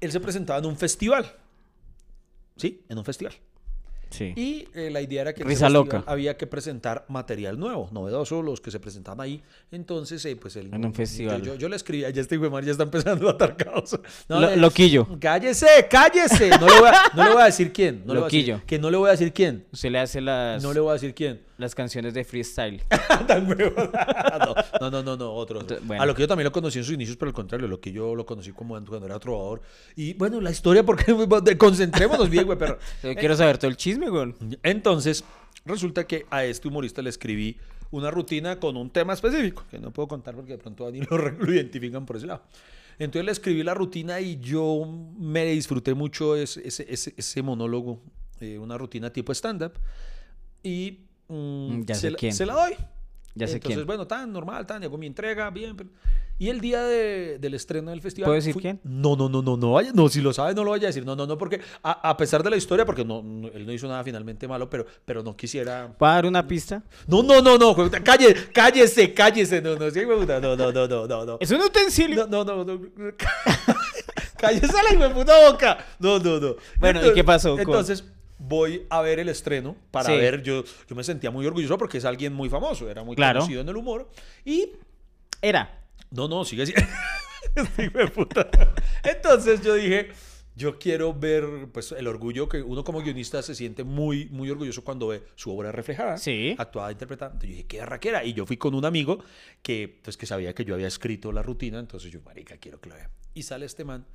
Él 0.00 0.12
se 0.12 0.20
presentaba 0.20 0.58
en 0.58 0.66
un 0.66 0.76
festival. 0.76 1.32
¿Sí? 2.56 2.84
En 2.90 2.98
un 2.98 3.04
festival. 3.04 3.34
Sí. 4.10 4.32
Y 4.36 4.68
eh, 4.74 4.90
la 4.90 5.00
idea 5.00 5.22
era 5.22 5.32
que 5.34 5.44
Risa 5.44 5.68
loca. 5.68 6.04
había 6.06 6.36
que 6.36 6.46
presentar 6.46 7.04
material 7.08 7.58
nuevo, 7.58 7.88
novedoso, 7.92 8.42
los 8.42 8.60
que 8.60 8.70
se 8.70 8.80
presentaban 8.80 9.20
ahí. 9.20 9.42
Entonces, 9.70 10.24
eh, 10.24 10.36
pues 10.36 10.56
él. 10.56 10.70
En 10.72 10.84
un 10.84 10.94
festival. 10.94 11.40
Yo, 11.42 11.54
yo, 11.54 11.58
yo 11.60 11.68
le 11.68 11.76
escribía, 11.76 12.10
ya 12.10 12.20
este 12.20 12.38
madre 12.38 12.66
ya 12.66 12.72
está 12.72 12.84
empezando 12.84 13.28
a 13.28 13.32
atar 13.32 13.56
caos. 13.56 13.98
No, 14.28 14.40
Lo- 14.40 14.48
eh, 14.50 14.56
loquillo. 14.56 15.06
Cállese, 15.20 15.66
cállese. 15.90 16.50
No 16.58 16.66
le 16.66 16.80
voy 16.80 16.88
a, 16.88 17.02
no 17.14 17.24
le 17.24 17.32
voy 17.32 17.42
a 17.42 17.46
decir 17.46 17.72
quién. 17.72 18.02
No 18.06 18.14
decir- 18.14 18.20
Loquillo. 18.22 18.60
que 18.66 18.78
no 18.78 18.90
le 18.90 18.96
voy 18.96 19.08
a 19.08 19.12
decir 19.12 19.32
quién. 19.32 19.66
Usted 19.72 19.90
le 19.90 19.98
hace 19.98 20.20
las, 20.20 20.62
No 20.62 20.72
le 20.72 20.80
voy 20.80 20.90
a 20.90 20.92
decir 20.94 21.14
quién. 21.14 21.40
las 21.58 21.74
canciones 21.74 22.14
de 22.14 22.24
freestyle. 22.24 22.82
Tan 23.26 23.46
no, 24.80 24.90
no, 24.90 25.02
no, 25.02 25.16
no, 25.16 25.32
otro. 25.32 25.60
otro. 25.60 25.76
Ent- 25.78 25.80
bueno. 25.84 26.02
A 26.02 26.06
lo 26.06 26.14
que 26.14 26.22
yo 26.22 26.28
también 26.28 26.44
lo 26.44 26.52
conocí 26.52 26.78
en 26.78 26.84
sus 26.84 26.94
inicios, 26.94 27.16
pero 27.16 27.28
al 27.28 27.34
contrario, 27.34 27.68
lo 27.68 27.80
que 27.80 27.92
yo 27.92 28.14
lo 28.14 28.24
conocí 28.26 28.52
como 28.52 28.74
cuando 28.84 29.06
era 29.06 29.18
trovador. 29.18 29.62
Y 29.96 30.14
bueno, 30.14 30.40
la 30.40 30.50
historia, 30.50 30.82
porque 30.82 31.14
concentrémonos 31.58 32.28
bien, 32.30 32.44
güey, 32.46 32.58
perro. 32.58 32.78
Yo 33.02 33.14
quiero 33.14 33.36
saber 33.36 33.58
todo 33.58 33.70
el 33.70 33.76
chisme, 33.94 34.10
güey. 34.10 34.34
Entonces, 34.62 35.24
resulta 35.64 36.06
que 36.06 36.26
a 36.30 36.44
este 36.44 36.68
humorista 36.68 37.02
le 37.02 37.10
escribí 37.10 37.56
una 37.90 38.10
rutina 38.10 38.58
con 38.58 38.76
un 38.76 38.90
tema 38.90 39.12
específico, 39.12 39.64
que 39.70 39.78
no 39.78 39.92
puedo 39.92 40.08
contar 40.08 40.34
porque 40.34 40.52
de 40.52 40.58
pronto 40.58 40.86
a 40.86 40.90
ni 40.90 41.00
lo, 41.00 41.16
lo 41.16 41.52
identifican 41.54 42.04
por 42.06 42.16
ese 42.16 42.26
lado. 42.26 42.42
Entonces 42.98 43.24
le 43.26 43.32
escribí 43.32 43.62
la 43.62 43.74
rutina 43.74 44.20
y 44.20 44.38
yo 44.38 44.84
me 45.18 45.44
disfruté 45.46 45.94
mucho 45.94 46.36
ese, 46.36 46.66
ese, 46.66 46.86
ese- 46.88 47.14
ese 47.16 47.42
monólogo, 47.42 48.00
eh, 48.40 48.58
una 48.58 48.78
rutina 48.78 49.12
tipo 49.12 49.32
stand-up. 49.32 49.72
Y 50.62 51.00
mm, 51.28 51.34
Mm, 51.34 51.84
ya 51.86 51.94
se, 51.94 52.00
sé 52.02 52.10
la- 52.10 52.16
quién. 52.18 52.32
se 52.34 52.46
la 52.46 52.54
doy. 52.54 52.74
Ya 53.36 53.46
sé 53.48 53.54
Entonces, 53.54 53.76
quién. 53.78 53.86
bueno, 53.86 54.06
tan 54.06 54.32
normal, 54.32 54.64
tan, 54.66 54.82
hago 54.84 54.96
mi 54.96 55.06
entrega, 55.06 55.50
bien. 55.50 55.76
pero- 55.76 55.90
Y 56.38 56.48
el 56.48 56.60
día 56.60 56.82
de- 56.82 57.38
del 57.38 57.54
estreno 57.54 57.90
del 57.92 58.00
festival. 58.00 58.26
¿Puedo 58.26 58.34
decir 58.36 58.52
fui- 58.54 58.62
quién? 58.62 58.80
No, 58.84 59.14
no, 59.16 59.28
no, 59.28 59.40
no, 59.42 59.56
no, 59.56 59.72
vaya, 59.72 59.92
no, 59.94 60.08
si 60.08 60.20
lo 60.20 60.32
sabe, 60.32 60.52
no 60.54 60.64
lo 60.64 60.70
vaya 60.72 60.86
a 60.86 60.90
decir. 60.90 61.04
No, 61.06 61.14
no, 61.16 61.26
no, 61.26 61.36
porque 61.38 61.60
a, 61.82 62.10
a 62.10 62.16
pesar 62.16 62.42
de 62.42 62.50
la 62.50 62.56
historia, 62.56 62.84
porque 62.84 63.04
no, 63.04 63.22
no- 63.22 63.48
él 63.48 63.64
no 63.66 63.72
hizo 63.72 63.86
nada 63.88 64.02
finalmente 64.04 64.46
malo, 64.48 64.68
pero, 64.70 64.84
pero 65.04 65.22
no 65.22 65.36
quisiera. 65.36 65.92
¿Puedo 65.96 66.12
dar 66.12 66.26
una 66.26 66.46
pista? 66.46 66.82
No, 67.06 67.22
no, 67.22 67.40
no, 67.40 67.56
no, 67.58 67.74
calle, 68.04 68.34
cállese, 68.52 69.12
cállese, 69.14 69.60
no, 69.62 69.76
no, 69.76 69.88
no, 69.90 70.56
no, 70.56 70.72
no, 70.72 70.86
no, 70.88 71.06
no, 71.06 71.24
no. 71.24 71.36
Es 71.40 71.50
un 71.52 71.60
utensilio. 71.60 72.26
No, 72.28 72.44
no, 72.44 72.64
no, 72.64 72.64
no. 72.64 72.80
Cállese 74.36 74.66
la 74.72 74.94
hijo 74.94 75.14
puta 75.14 75.50
boca. 75.50 75.78
No, 75.98 76.18
no, 76.18 76.38
no. 76.40 76.56
Bueno, 76.78 77.06
¿y 77.06 77.14
qué 77.14 77.24
pasó 77.24 77.50
con- 77.52 77.60
Entonces, 77.60 78.04
voy 78.38 78.86
a 78.90 79.00
ver 79.02 79.18
el 79.20 79.28
estreno 79.28 79.76
para 79.90 80.06
Sí. 80.10 80.16
ver. 80.16 80.42
Yo, 80.42 80.64
yo 80.88 80.96
me 80.96 81.04
sentía 81.04 81.30
muy 81.30 81.46
orgulloso 81.46 81.78
porque 81.78 81.98
es 81.98 82.04
alguien 82.04 82.32
muy 82.32 82.48
famoso, 82.48 82.90
era 82.90 83.02
muy 83.04 83.16
Claro. 83.16 83.40
conocido 83.40 83.60
en 83.62 83.68
el 83.68 83.76
humor. 83.76 84.10
Y 84.44 84.72
Era. 85.42 85.84
no, 86.10 86.28
no, 86.28 86.44
sigue 86.44 86.66
siendo. 86.66 86.84
Este 87.54 87.90
puta. 88.08 88.48
Entonces 89.04 89.60
yo 89.62 89.74
dije, 89.74 90.08
yo 90.56 90.78
quiero 90.78 91.12
ver 91.14 91.68
pues 91.72 91.92
el 91.92 92.06
orgullo 92.08 92.48
que 92.48 92.62
uno 92.62 92.82
como 92.84 93.00
guionista 93.02 93.42
se 93.42 93.54
siente 93.54 93.84
muy, 93.84 94.26
muy 94.30 94.50
orgulloso 94.50 94.82
cuando 94.82 95.08
ve 95.08 95.22
su 95.36 95.56
obra 95.56 95.70
reflejada, 95.70 96.16
Sí. 96.16 96.54
actuada, 96.58 96.90
interpretada. 96.90 97.32
Entonces 97.32 97.50
yo 97.50 97.56
dije, 97.56 97.66
qué 97.68 97.80
arraquera. 97.82 98.24
Y 98.24 98.32
yo 98.32 98.46
fui 98.46 98.56
con 98.56 98.74
un 98.74 98.84
amigo 98.84 99.22
que 99.62 100.00
pues 100.02 100.16
que 100.16 100.26
sabía 100.26 100.54
que 100.54 100.64
yo 100.64 100.74
había 100.74 100.88
escrito 100.88 101.30
la 101.32 101.42
rutina, 101.42 101.78
entonces 101.78 102.10
yo, 102.10 102.20
marica, 102.22 102.56
quiero 102.56 102.80
que 102.80 102.88
lo 102.88 102.96
vea. 102.96 103.10
Y 103.34 103.42
sale 103.42 103.66
este 103.66 103.84
man 103.84 104.06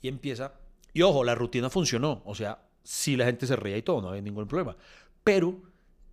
y 0.00 0.08
empieza. 0.08 0.54
Y 0.92 1.02
ojo, 1.02 1.24
la 1.24 1.34
rutina 1.34 1.70
funcionó. 1.70 2.22
O 2.26 2.34
sea, 2.34 2.58
sí 2.84 3.16
la 3.16 3.24
gente 3.24 3.46
se 3.48 3.56
reía 3.56 3.76
y 3.78 3.82
todo, 3.82 4.00
no 4.00 4.10
había 4.10 4.22
ningún 4.22 4.46
problema. 4.46 4.76
Pero 5.24 5.60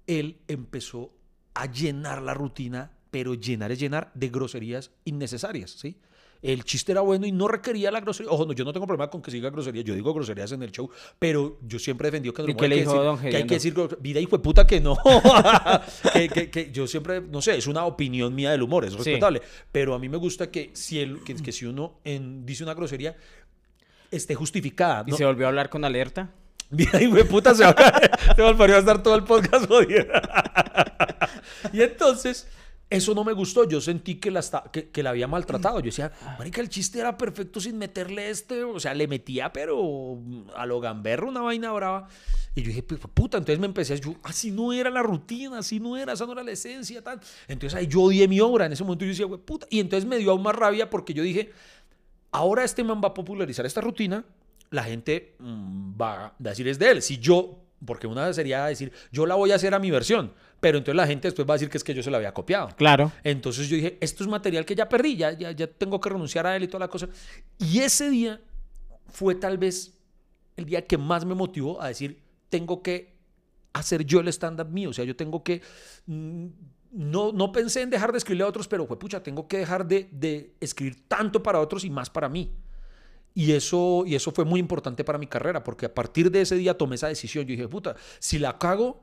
él 0.08 0.38
empezó 0.48 1.12
a 1.54 1.72
llenar 1.72 2.22
la 2.24 2.34
rutina, 2.34 2.92
pero 3.12 3.34
llenar 3.36 3.72
es 3.72 3.80
llenar 3.80 4.10
de 4.16 4.30
groserías 4.30 4.90
innecesarias, 5.06 5.72
¿sí? 5.72 5.98
El 6.42 6.64
chiste 6.64 6.92
era 6.92 7.02
bueno 7.02 7.28
y 7.28 7.32
no 7.32 7.48
requería 7.48 7.92
la 7.92 8.00
grosería. 8.00 8.32
Ojo, 8.32 8.48
no, 8.48 8.54
yo 8.54 8.66
no 8.66 8.74
tengo 8.74 8.88
problema 8.88 9.12
con 9.12 9.22
que 9.22 9.30
siga 9.30 9.52
groserías. 9.52 9.86
Yo 9.86 9.94
digo 9.94 10.12
groserías 10.12 10.52
en 10.54 10.64
el 10.64 10.72
show, 10.72 10.90
pero 11.20 11.60
yo 11.62 11.78
siempre 11.78 12.08
he 12.08 12.10
defendido 12.10 12.34
que, 12.34 12.42
¿Y 12.42 12.46
qué 12.48 12.56
que 12.56 12.68
dijo 12.78 12.94
decir- 12.94 13.04
don 13.04 13.20
que 13.20 13.38
hay 13.38 13.46
que 13.46 13.54
decir 13.54 13.76
vida 14.00 14.20
hijo 14.20 14.38
de 14.38 14.42
puta 14.42 14.66
que 14.66 14.82
no. 14.82 14.98
que, 16.14 16.30
que- 16.30 16.50
que 16.50 16.72
yo 16.72 16.88
siempre, 16.88 17.22
no 17.22 17.44
sé, 17.44 17.58
es 17.58 17.68
una 17.68 17.86
opinión 17.86 18.34
mía 18.34 18.50
del 18.50 18.64
humor, 18.64 18.86
es 18.86 18.94
respetable. 18.96 19.40
Pero 19.72 19.94
a 19.94 20.00
mí 20.00 20.10
me 20.10 20.18
gusta 20.18 20.50
que 20.50 20.72
si, 20.74 21.00
el, 21.00 21.24
que, 21.24 21.52
si 21.52 21.66
uno 21.68 22.00
en- 22.04 22.44
dice 22.44 22.64
una 22.64 22.74
grosería 22.74 23.16
esté 24.10 24.34
justificada. 24.34 25.04
¿Y 25.06 25.12
¿no? 25.12 25.18
se 25.18 25.26
volvió 25.26 25.46
a 25.46 25.50
hablar 25.50 25.70
con 25.70 25.86
alerta? 25.86 26.34
Vida 26.72 27.02
hijo 27.02 27.16
de 27.16 27.26
puta 27.26 27.54
se 27.54 27.64
va, 27.64 27.72
a- 27.72 28.36
se 28.36 28.42
va 28.42 28.66
a 28.66 28.80
estar 28.80 29.04
todo 29.04 29.16
el 29.16 29.24
podcast 29.24 29.68
jodido. 29.68 30.06
y 31.74 31.82
entonces, 31.82 32.48
eso 32.90 33.14
no 33.14 33.24
me 33.24 33.34
gustó. 33.34 33.68
Yo 33.68 33.82
sentí 33.82 34.16
que 34.16 34.32
la, 34.32 34.42
que, 34.72 34.90
que 34.90 35.04
la 35.04 35.12
había 35.12 35.28
maltratado. 35.28 35.80
Yo 35.80 35.86
decía, 35.86 36.12
marica, 36.38 36.62
el 36.62 36.70
chiste 36.70 37.00
era 37.00 37.18
perfecto 37.18 37.60
sin 37.60 37.78
meterle 37.78 38.30
este. 38.30 38.64
O 38.64 38.80
sea, 38.80 38.94
le 38.94 39.08
metía, 39.08 39.52
pero 39.54 40.20
a 40.56 40.66
lo 40.66 40.80
gamberro 40.80 41.30
una 41.30 41.42
vaina 41.42 41.72
brava. 41.72 42.08
Y 42.54 42.62
yo 42.64 42.68
dije, 42.68 42.84
puta, 42.84 43.38
entonces 43.38 43.60
me 43.60 43.66
empecé 43.66 43.94
a 43.94 43.96
yo, 43.98 44.16
así 44.24 44.52
no 44.52 44.74
era 44.74 44.90
la 44.90 45.02
rutina, 45.02 45.60
así 45.60 45.80
no 45.80 45.96
era, 45.96 46.14
esa 46.14 46.26
no 46.26 46.34
era 46.34 46.44
la 46.44 46.52
esencia, 46.52 47.02
tal. 47.02 47.22
Entonces 47.48 47.78
ahí 47.80 47.88
yo 47.88 48.02
odié 48.02 48.28
mi 48.28 48.42
obra. 48.42 48.66
En 48.66 48.74
ese 48.74 48.84
momento 48.84 49.06
yo 49.06 49.10
decía, 49.10 49.28
puta. 49.46 49.68
Y 49.70 49.80
entonces 49.80 50.08
me 50.08 50.18
dio 50.18 50.32
aún 50.32 50.44
más 50.44 50.56
rabia 50.56 50.90
porque 50.90 51.14
yo 51.14 51.24
dije, 51.24 51.52
ahora 52.32 52.64
este 52.64 52.84
man 52.84 53.02
va 53.04 53.10
a 53.10 53.14
popularizar 53.14 53.66
esta 53.66 53.80
rutina, 53.82 54.26
la 54.72 54.84
gente 54.84 55.36
mm, 55.38 56.02
va 56.02 56.26
a 56.28 56.34
decir 56.40 56.68
es 56.68 56.80
de 56.80 56.90
él. 56.90 57.02
Si 57.02 57.20
yo, 57.20 57.60
porque 57.86 58.08
una 58.08 58.34
sería 58.34 58.66
decir, 58.66 58.92
yo 59.12 59.26
la 59.26 59.36
voy 59.36 59.52
a 59.52 59.56
hacer 59.56 59.74
a 59.74 59.80
mi 59.80 59.92
versión, 59.92 60.34
pero 60.60 60.78
entonces 60.78 60.96
la 60.96 61.06
gente 61.06 61.28
después 61.28 61.48
va 61.48 61.54
a 61.54 61.58
decir 61.58 61.70
que 61.70 61.78
es 61.78 61.84
que 61.84 61.94
yo 61.94 62.02
se 62.02 62.10
la 62.10 62.18
había 62.18 62.34
copiado. 62.34 62.70
Claro. 62.76 63.12
Entonces 63.24 63.68
yo 63.68 63.76
dije, 63.76 63.98
esto 64.02 64.24
es 64.24 64.30
material 64.30 64.66
que 64.66 64.74
ya 64.74 64.90
perdí, 64.90 65.18
ya, 65.18 65.34
ya, 65.34 65.52
ya 65.52 65.68
tengo 65.68 66.00
que 66.00 66.10
renunciar 66.10 66.48
a 66.48 66.56
él 66.56 66.64
y 66.64 66.68
toda 66.68 66.80
la 66.80 66.88
cosa. 66.88 67.10
Y 67.60 67.80
ese 67.80 68.10
día 68.10 68.42
fue 69.08 69.36
tal 69.36 69.58
vez 69.58 69.94
el 70.56 70.66
día 70.66 70.86
que 70.86 70.98
más 70.98 71.26
me 71.26 71.36
motivó 71.36 71.82
a 71.82 71.90
decir, 71.90 72.22
tengo 72.50 72.82
que 72.82 73.14
hacer 73.74 74.06
yo 74.06 74.20
el 74.22 74.28
stand-up 74.30 74.70
mío. 74.70 74.90
O 74.90 74.94
sea, 74.94 75.06
yo 75.06 75.16
tengo 75.16 75.44
que... 75.44 75.62
mm, 76.06 76.48
no, 76.94 77.32
no 77.32 77.54
pensé 77.54 77.82
en 77.82 77.90
dejar 77.90 78.12
de 78.12 78.18
escribirle 78.18 78.44
a 78.44 78.48
otros, 78.48 78.68
pero 78.68 78.86
fue 78.86 79.00
pucha, 79.00 79.24
tengo 79.24 79.48
que 79.48 79.60
dejar 79.60 79.88
de, 79.88 80.10
de 80.12 80.54
escribir 80.60 81.08
tanto 81.08 81.42
para 81.42 81.60
otros 81.60 81.86
y 81.86 81.90
más 81.90 82.10
para 82.10 82.28
mí. 82.28 82.52
Y 83.34 83.54
eso, 83.54 84.04
y 84.06 84.16
eso 84.16 84.32
fue 84.32 84.44
muy 84.46 84.60
importante 84.60 85.04
para 85.04 85.18
mi 85.18 85.28
carrera, 85.28 85.64
porque 85.64 85.86
a 85.86 85.94
partir 85.94 86.30
de 86.32 86.42
ese 86.42 86.56
día 86.56 86.78
tomé 86.78 86.96
esa 86.96 87.08
decisión. 87.08 87.46
Yo 87.46 87.52
dije, 87.52 87.68
puta, 87.68 87.96
si 88.20 88.40
la 88.40 88.58
cago, 88.58 89.02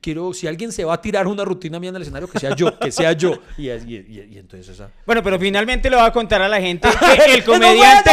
quiero, 0.00 0.32
si 0.32 0.46
alguien 0.48 0.72
se 0.72 0.84
va 0.84 0.94
a 0.94 1.00
tirar 1.00 1.26
una 1.28 1.44
rutina 1.44 1.78
mía 1.78 1.90
en 1.90 1.96
el 1.96 2.02
escenario, 2.02 2.28
que 2.28 2.38
sea 2.40 2.54
yo, 2.56 2.78
que 2.78 2.90
sea 2.90 3.12
yo. 3.12 3.34
Y, 3.56 3.68
y- 3.70 3.72
y- 3.96 4.28
y 4.34 4.38
entonces 4.38 4.68
esa... 4.68 4.90
Bueno, 5.06 5.22
pero 5.22 5.38
finalmente 5.38 5.88
le 5.88 5.96
voy 5.96 6.04
a 6.06 6.12
contar 6.12 6.42
a 6.42 6.48
la 6.48 6.60
gente 6.60 6.88
que 7.16 7.34
el 7.34 7.44
¡Que 7.44 7.46
no 7.46 7.52
comediante 7.54 8.10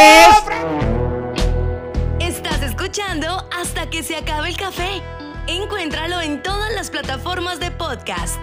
es... 2.20 2.36
Estás 2.36 2.62
escuchando 2.62 3.48
hasta 3.56 3.88
que 3.90 4.02
se 4.02 4.16
acabe 4.16 4.48
el 4.48 4.56
café. 4.56 5.02
Encuéntralo 5.48 6.20
en 6.20 6.42
todas 6.42 6.72
las 6.74 6.90
plataformas 6.90 7.60
de 7.60 7.70
podcast. 7.72 8.38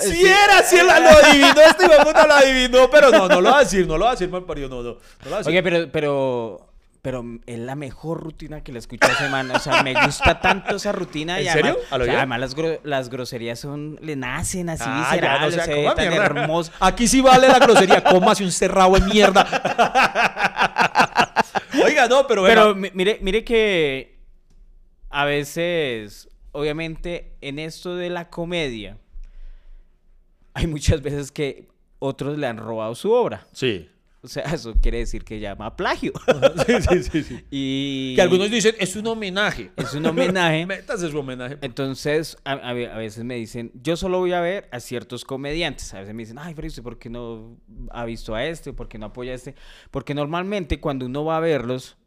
Si 0.00 0.26
era, 0.26 0.62
si 0.64 0.76
él 0.76 0.86
lo 0.86 0.92
adivinó, 0.92 1.60
este 1.60 1.86
puta 2.04 2.26
lo 2.26 2.34
adivinó, 2.34 2.90
pero 2.90 3.10
no, 3.10 3.28
no 3.28 3.40
lo 3.40 3.50
va 3.50 3.58
a 3.58 3.60
decir, 3.64 3.86
no 3.86 3.96
lo 3.96 4.04
va 4.04 4.10
a 4.10 4.14
decir, 4.14 4.28
mal 4.28 4.44
parido, 4.44 4.68
no, 4.68 4.82
no, 4.82 4.82
no 4.94 4.98
lo 5.24 5.30
va 5.30 5.36
a 5.36 5.38
decir. 5.38 5.50
Oye, 5.52 5.62
pero, 5.62 5.88
pero, 5.92 6.68
pero 7.02 7.24
es 7.46 7.58
la 7.58 7.74
mejor 7.74 8.20
rutina 8.22 8.62
que 8.62 8.72
le 8.72 8.78
escuché 8.80 9.06
a 9.06 9.14
semana. 9.16 9.54
O 9.54 9.58
sea, 9.60 9.82
me 9.82 9.94
gusta 10.04 10.40
tanto 10.40 10.76
esa 10.76 10.90
rutina. 10.92 11.38
¿En 11.38 11.44
y 11.44 11.48
además, 11.48 11.72
serio? 11.74 11.86
¿A 11.90 11.98
lo 11.98 12.02
o 12.02 12.06
sea, 12.06 12.12
bien? 12.12 12.18
además 12.18 12.40
las, 12.40 12.56
gro- 12.56 12.80
las 12.82 13.08
groserías 13.10 13.60
son, 13.60 13.98
le 14.02 14.16
nacen 14.16 14.68
así 14.70 14.82
Ah, 14.86 14.94
no 14.94 15.00
viscerales, 15.00 15.54
sea, 15.54 15.64
se 15.64 15.84
tan 15.94 16.12
hermoso. 16.12 16.72
Aquí 16.80 17.06
sí 17.06 17.20
vale 17.20 17.46
la 17.48 17.58
grosería. 17.58 18.02
Cómase 18.02 18.42
un 18.42 18.50
cerrado 18.52 18.94
de 18.94 19.00
mierda. 19.02 19.46
Oiga, 21.84 22.08
no, 22.08 22.26
pero. 22.26 22.44
Pero 22.44 22.74
mi- 22.74 22.90
mire, 22.94 23.18
mire 23.20 23.44
que 23.44 24.18
a 25.10 25.24
veces, 25.24 26.28
obviamente, 26.52 27.36
en 27.40 27.58
esto 27.58 27.96
de 27.96 28.10
la 28.10 28.30
comedia, 28.30 28.96
hay 30.54 30.66
muchas 30.66 31.02
veces 31.02 31.30
que 31.32 31.68
otros 31.98 32.38
le 32.38 32.46
han 32.46 32.56
robado 32.58 32.94
su 32.94 33.10
obra. 33.12 33.46
Sí. 33.52 33.88
O 34.22 34.26
sea, 34.26 34.44
eso 34.44 34.72
quiere 34.80 34.98
decir 35.00 35.22
que 35.22 35.38
llama 35.38 35.76
plagio. 35.76 36.12
sí, 36.66 36.72
sí, 36.88 37.02
sí, 37.02 37.22
sí. 37.24 37.44
Y 37.50 38.14
Que 38.14 38.22
algunos 38.22 38.50
dicen, 38.50 38.74
es 38.78 38.96
un 38.96 39.06
homenaje. 39.06 39.70
es 39.76 39.92
un 39.92 40.06
homenaje. 40.06 40.64
Métase 40.66 41.10
su 41.10 41.18
homenaje. 41.18 41.58
Entonces, 41.60 42.38
a, 42.44 42.52
a 42.52 42.72
ve- 42.72 42.90
a 42.90 42.96
veces 42.96 43.22
me 43.24 43.34
dicen, 43.34 43.70
yo 43.74 43.98
solo 43.98 44.20
voy 44.20 44.32
a 44.32 44.40
ver 44.40 44.66
a 44.72 44.80
ciertos 44.80 45.26
comediantes. 45.26 45.92
A 45.92 46.00
veces 46.00 46.14
me 46.14 46.22
dicen, 46.22 46.38
ay, 46.38 46.54
pero 46.54 46.66
¿usted 46.68 46.82
por 46.82 46.98
qué 46.98 47.10
no 47.10 47.58
ha 47.90 48.06
visto 48.06 48.34
a 48.34 48.46
este? 48.46 48.72
¿Por 48.72 48.88
qué 48.88 48.96
no 48.98 49.06
apoya 49.06 49.32
a 49.32 49.34
este? 49.34 49.54
Porque 49.90 50.14
normalmente 50.14 50.80
cuando 50.80 51.04
uno 51.04 51.22
va 51.26 51.36
a 51.36 51.40
verlos, 51.40 51.98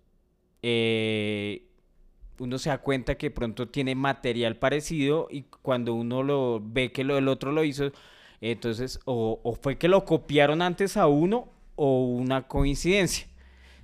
eh, 0.64 1.68
uno 2.40 2.58
se 2.58 2.70
da 2.70 2.80
cuenta 2.80 3.16
que 3.16 3.32
pronto 3.32 3.68
tiene 3.70 3.94
material 3.96 4.58
parecido 4.58 5.28
y 5.30 5.44
cuando 5.44 5.94
uno 5.94 6.24
lo 6.24 6.62
ve 6.64 6.92
que 6.92 7.04
lo, 7.04 7.18
el 7.18 7.28
otro 7.28 7.52
lo 7.52 7.64
hizo, 7.64 7.92
entonces, 8.42 9.00
o, 9.06 9.40
o 9.44 9.54
fue 9.54 9.78
que 9.78 9.88
lo 9.88 10.06
copiaron 10.06 10.62
antes 10.62 10.98
a 10.98 11.08
uno 11.08 11.50
o 11.76 12.06
una 12.06 12.48
coincidencia. 12.48 13.28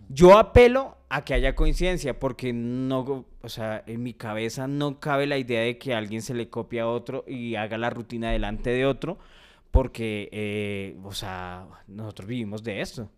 Yo 0.10 0.38
apelo 0.38 0.98
a 1.10 1.24
que 1.24 1.34
haya 1.34 1.56
coincidencia 1.56 2.20
porque 2.20 2.54
no, 2.54 3.26
o 3.42 3.50
sea, 3.50 3.84
en 3.88 4.04
mi 4.04 4.14
cabeza 4.14 4.68
no 4.68 5.00
cabe 5.00 5.28
la 5.28 5.38
idea 5.38 5.62
de 5.62 5.78
que 5.78 5.94
alguien 5.94 6.22
se 6.22 6.34
le 6.34 6.50
copie 6.50 6.80
a 6.82 6.88
otro 6.88 7.24
y 7.28 7.56
haga 7.56 7.78
la 7.78 7.90
rutina 7.90 8.32
delante 8.32 8.70
de 8.72 8.86
otro 8.86 9.18
porque, 9.72 10.30
eh, 10.32 10.98
o 11.04 11.14
sea, 11.14 11.66
nosotros 11.88 12.28
vivimos 12.28 12.64
de 12.64 12.82
esto. 12.82 13.10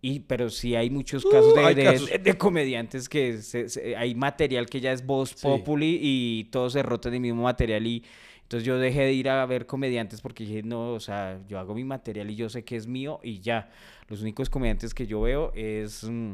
Y, 0.00 0.20
pero 0.20 0.48
sí 0.48 0.76
hay 0.76 0.90
muchos 0.90 1.24
casos 1.26 1.54
de, 1.54 1.62
Uh, 1.62 1.66
hay 1.66 1.74
de- 1.74 1.84
casos. 1.84 2.08
de- 2.10 2.18
de 2.18 2.38
comediantes 2.38 3.08
que 3.08 3.38
se- 3.42 3.68
se- 3.68 3.96
hay 3.96 4.14
material 4.14 4.66
que 4.66 4.80
ya 4.80 4.92
es 4.92 5.04
voz 5.04 5.30
Sí. 5.30 5.38
populi 5.46 5.98
y 6.00 6.44
todos 6.44 6.74
se 6.74 6.82
rotan 6.84 7.14
el 7.14 7.20
mismo 7.20 7.42
material 7.42 7.84
y 7.86 8.04
entonces 8.48 8.66
yo 8.66 8.78
dejé 8.78 9.02
de 9.02 9.12
ir 9.12 9.28
a 9.28 9.44
ver 9.44 9.66
comediantes 9.66 10.22
porque 10.22 10.42
dije, 10.42 10.62
no, 10.62 10.94
o 10.94 11.00
sea, 11.00 11.38
yo 11.48 11.58
hago 11.58 11.74
mi 11.74 11.84
material 11.84 12.30
y 12.30 12.34
yo 12.34 12.48
sé 12.48 12.64
que 12.64 12.76
es 12.76 12.86
mío 12.86 13.20
y 13.22 13.40
ya. 13.40 13.68
Los 14.08 14.22
únicos 14.22 14.48
comediantes 14.48 14.94
que 14.94 15.06
yo 15.06 15.20
veo 15.20 15.52
es 15.54 16.04
mm, 16.04 16.32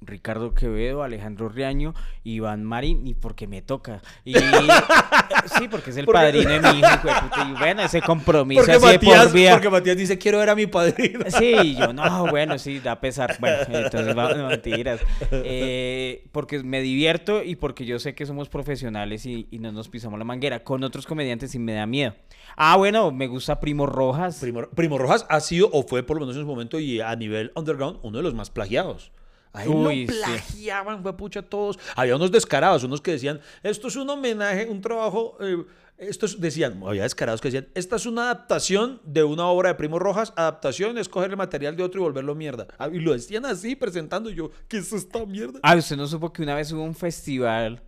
Ricardo 0.00 0.54
Quevedo, 0.54 1.02
Alejandro 1.02 1.48
Riaño, 1.48 1.94
Iván 2.24 2.64
Marín, 2.64 3.06
y 3.06 3.14
porque 3.14 3.46
me 3.46 3.62
toca. 3.62 4.00
Y 4.24 4.34
sí, 5.58 5.68
porque 5.70 5.90
es 5.90 5.96
el 5.96 6.04
Porque- 6.04 6.18
padrino 6.20 6.50
de 6.50 6.60
mi 6.60 6.78
hijo, 6.78 6.88
hijo 6.88 7.08
de 7.08 7.14
puta, 7.20 7.48
y 7.48 7.52
bueno, 7.58 7.82
ese 7.82 8.00
compromiso 8.02 8.60
Porque 8.60 8.72
así 8.72 8.86
de 8.86 8.98
por 9.00 9.32
vida. 9.32 9.52
porque 9.52 9.70
Matías 9.70 9.96
dice, 9.96 10.18
quiero 10.18 10.38
ver 10.38 10.50
a 10.50 10.54
mi 10.54 10.66
padrino. 10.66 11.24
Sí, 11.38 11.54
y 11.62 11.76
yo, 11.76 11.92
no, 11.92 12.26
bueno, 12.28 12.58
sí, 12.58 12.78
da 12.80 13.00
pesar. 13.00 13.36
Bueno, 13.40 13.56
entonces, 13.68 14.14
no, 14.14 14.48
mentiras. 14.48 15.00
Eh, 15.30 16.24
porque 16.32 16.62
me 16.62 16.80
divierto 16.80 17.42
y 17.42 17.56
porque 17.56 17.84
yo 17.84 17.98
sé 17.98 18.14
que 18.14 18.26
somos 18.26 18.48
profesionales 18.48 19.26
y, 19.26 19.46
y 19.50 19.58
no 19.58 19.72
nos 19.72 19.88
pisamos 19.88 20.18
la 20.18 20.24
manguera. 20.24 20.62
Con 20.64 20.84
otros 20.84 21.06
comediantes 21.06 21.50
sí 21.50 21.58
me 21.58 21.72
da 21.72 21.86
miedo. 21.86 22.14
Ah, 22.56 22.76
bueno, 22.76 23.10
me 23.10 23.26
gusta 23.26 23.60
Primo 23.60 23.86
Rojas. 23.86 24.38
Primo, 24.40 24.62
Primo 24.74 24.98
Rojas 24.98 25.26
ha 25.28 25.40
sido, 25.40 25.68
o 25.72 25.82
fue 25.82 26.02
por 26.02 26.16
lo 26.16 26.20
menos 26.20 26.36
en 26.36 26.42
su 26.42 26.48
momento, 26.48 26.78
y 26.80 27.00
a 27.00 27.14
nivel 27.16 27.52
underground, 27.54 27.98
uno 28.02 28.18
de 28.18 28.22
los 28.22 28.34
más 28.34 28.50
plagiados. 28.50 29.12
A 29.52 29.64
él 29.64 29.70
Uy, 29.70 30.06
lo 30.06 30.12
plagiaban, 30.12 31.02
fue 31.02 31.16
pucha, 31.16 31.42
todos. 31.42 31.78
Había 31.96 32.16
unos 32.16 32.30
descarados, 32.30 32.84
unos 32.84 33.00
que 33.00 33.12
decían, 33.12 33.40
esto 33.62 33.88
es 33.88 33.96
un 33.96 34.08
homenaje, 34.10 34.66
un 34.68 34.80
trabajo. 34.80 35.36
eh, 35.40 35.56
estos 35.98 36.40
decían, 36.40 36.80
había 36.86 37.02
descarados 37.02 37.40
que 37.40 37.48
decían, 37.48 37.66
esta 37.74 37.96
es 37.96 38.06
una 38.06 38.22
adaptación 38.30 39.00
de 39.04 39.24
una 39.24 39.46
obra 39.48 39.70
de 39.70 39.74
Primo 39.74 39.98
Rojas. 39.98 40.32
Adaptación 40.36 40.96
es 40.96 41.08
coger 41.08 41.30
el 41.30 41.36
material 41.36 41.74
de 41.76 41.82
otro 41.82 42.00
y 42.00 42.04
volverlo 42.04 42.36
mierda. 42.36 42.68
Ah, 42.78 42.88
Y 42.92 43.00
lo 43.00 43.12
decían 43.14 43.44
así, 43.46 43.74
presentando. 43.74 44.30
Y 44.30 44.36
yo, 44.36 44.50
¿qué 44.68 44.78
es 44.78 44.92
esta 44.92 45.26
mierda? 45.26 45.58
Ah, 45.62 45.74
¿usted 45.74 45.96
no 45.96 46.06
supo 46.06 46.32
que 46.32 46.42
una 46.42 46.54
vez 46.54 46.70
hubo 46.70 46.84
un 46.84 46.94
festival 46.94 47.82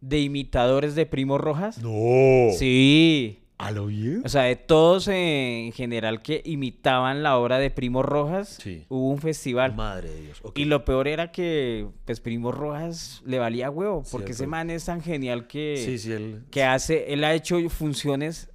de 0.00 0.20
imitadores 0.20 0.94
de 0.94 1.04
Primo 1.04 1.36
Rojas? 1.36 1.76
No. 1.82 2.48
Sí. 2.58 3.39
¿A 3.62 3.70
lo 3.72 3.86
bien? 3.86 4.22
O 4.24 4.28
sea, 4.30 4.44
de 4.44 4.56
todos 4.56 5.06
en 5.08 5.70
general 5.72 6.22
que 6.22 6.40
imitaban 6.46 7.22
la 7.22 7.36
obra 7.36 7.58
de 7.58 7.70
Primo 7.70 8.02
Rojas, 8.02 8.58
Sí. 8.62 8.84
hubo 8.88 9.10
un 9.10 9.18
festival. 9.18 9.74
Madre 9.74 10.08
de 10.08 10.20
Dios. 10.22 10.38
ok. 10.42 10.58
Y 10.58 10.64
lo 10.64 10.84
peor 10.86 11.06
era 11.08 11.30
que, 11.30 11.86
pues, 12.06 12.20
Primo 12.20 12.52
Rojas 12.52 13.22
le 13.26 13.38
valía 13.38 13.68
huevo, 13.68 14.02
porque 14.10 14.30
ese 14.32 14.38
Cierto. 14.38 14.50
man 14.50 14.70
es 14.70 14.86
tan 14.86 15.02
genial 15.02 15.46
que, 15.46 15.82
Sí, 15.84 15.98
sí, 15.98 16.10
él. 16.12 16.42
que 16.50 16.62
hace, 16.64 17.12
él 17.12 17.22
ha 17.22 17.34
hecho 17.34 17.58
funciones 17.68 18.48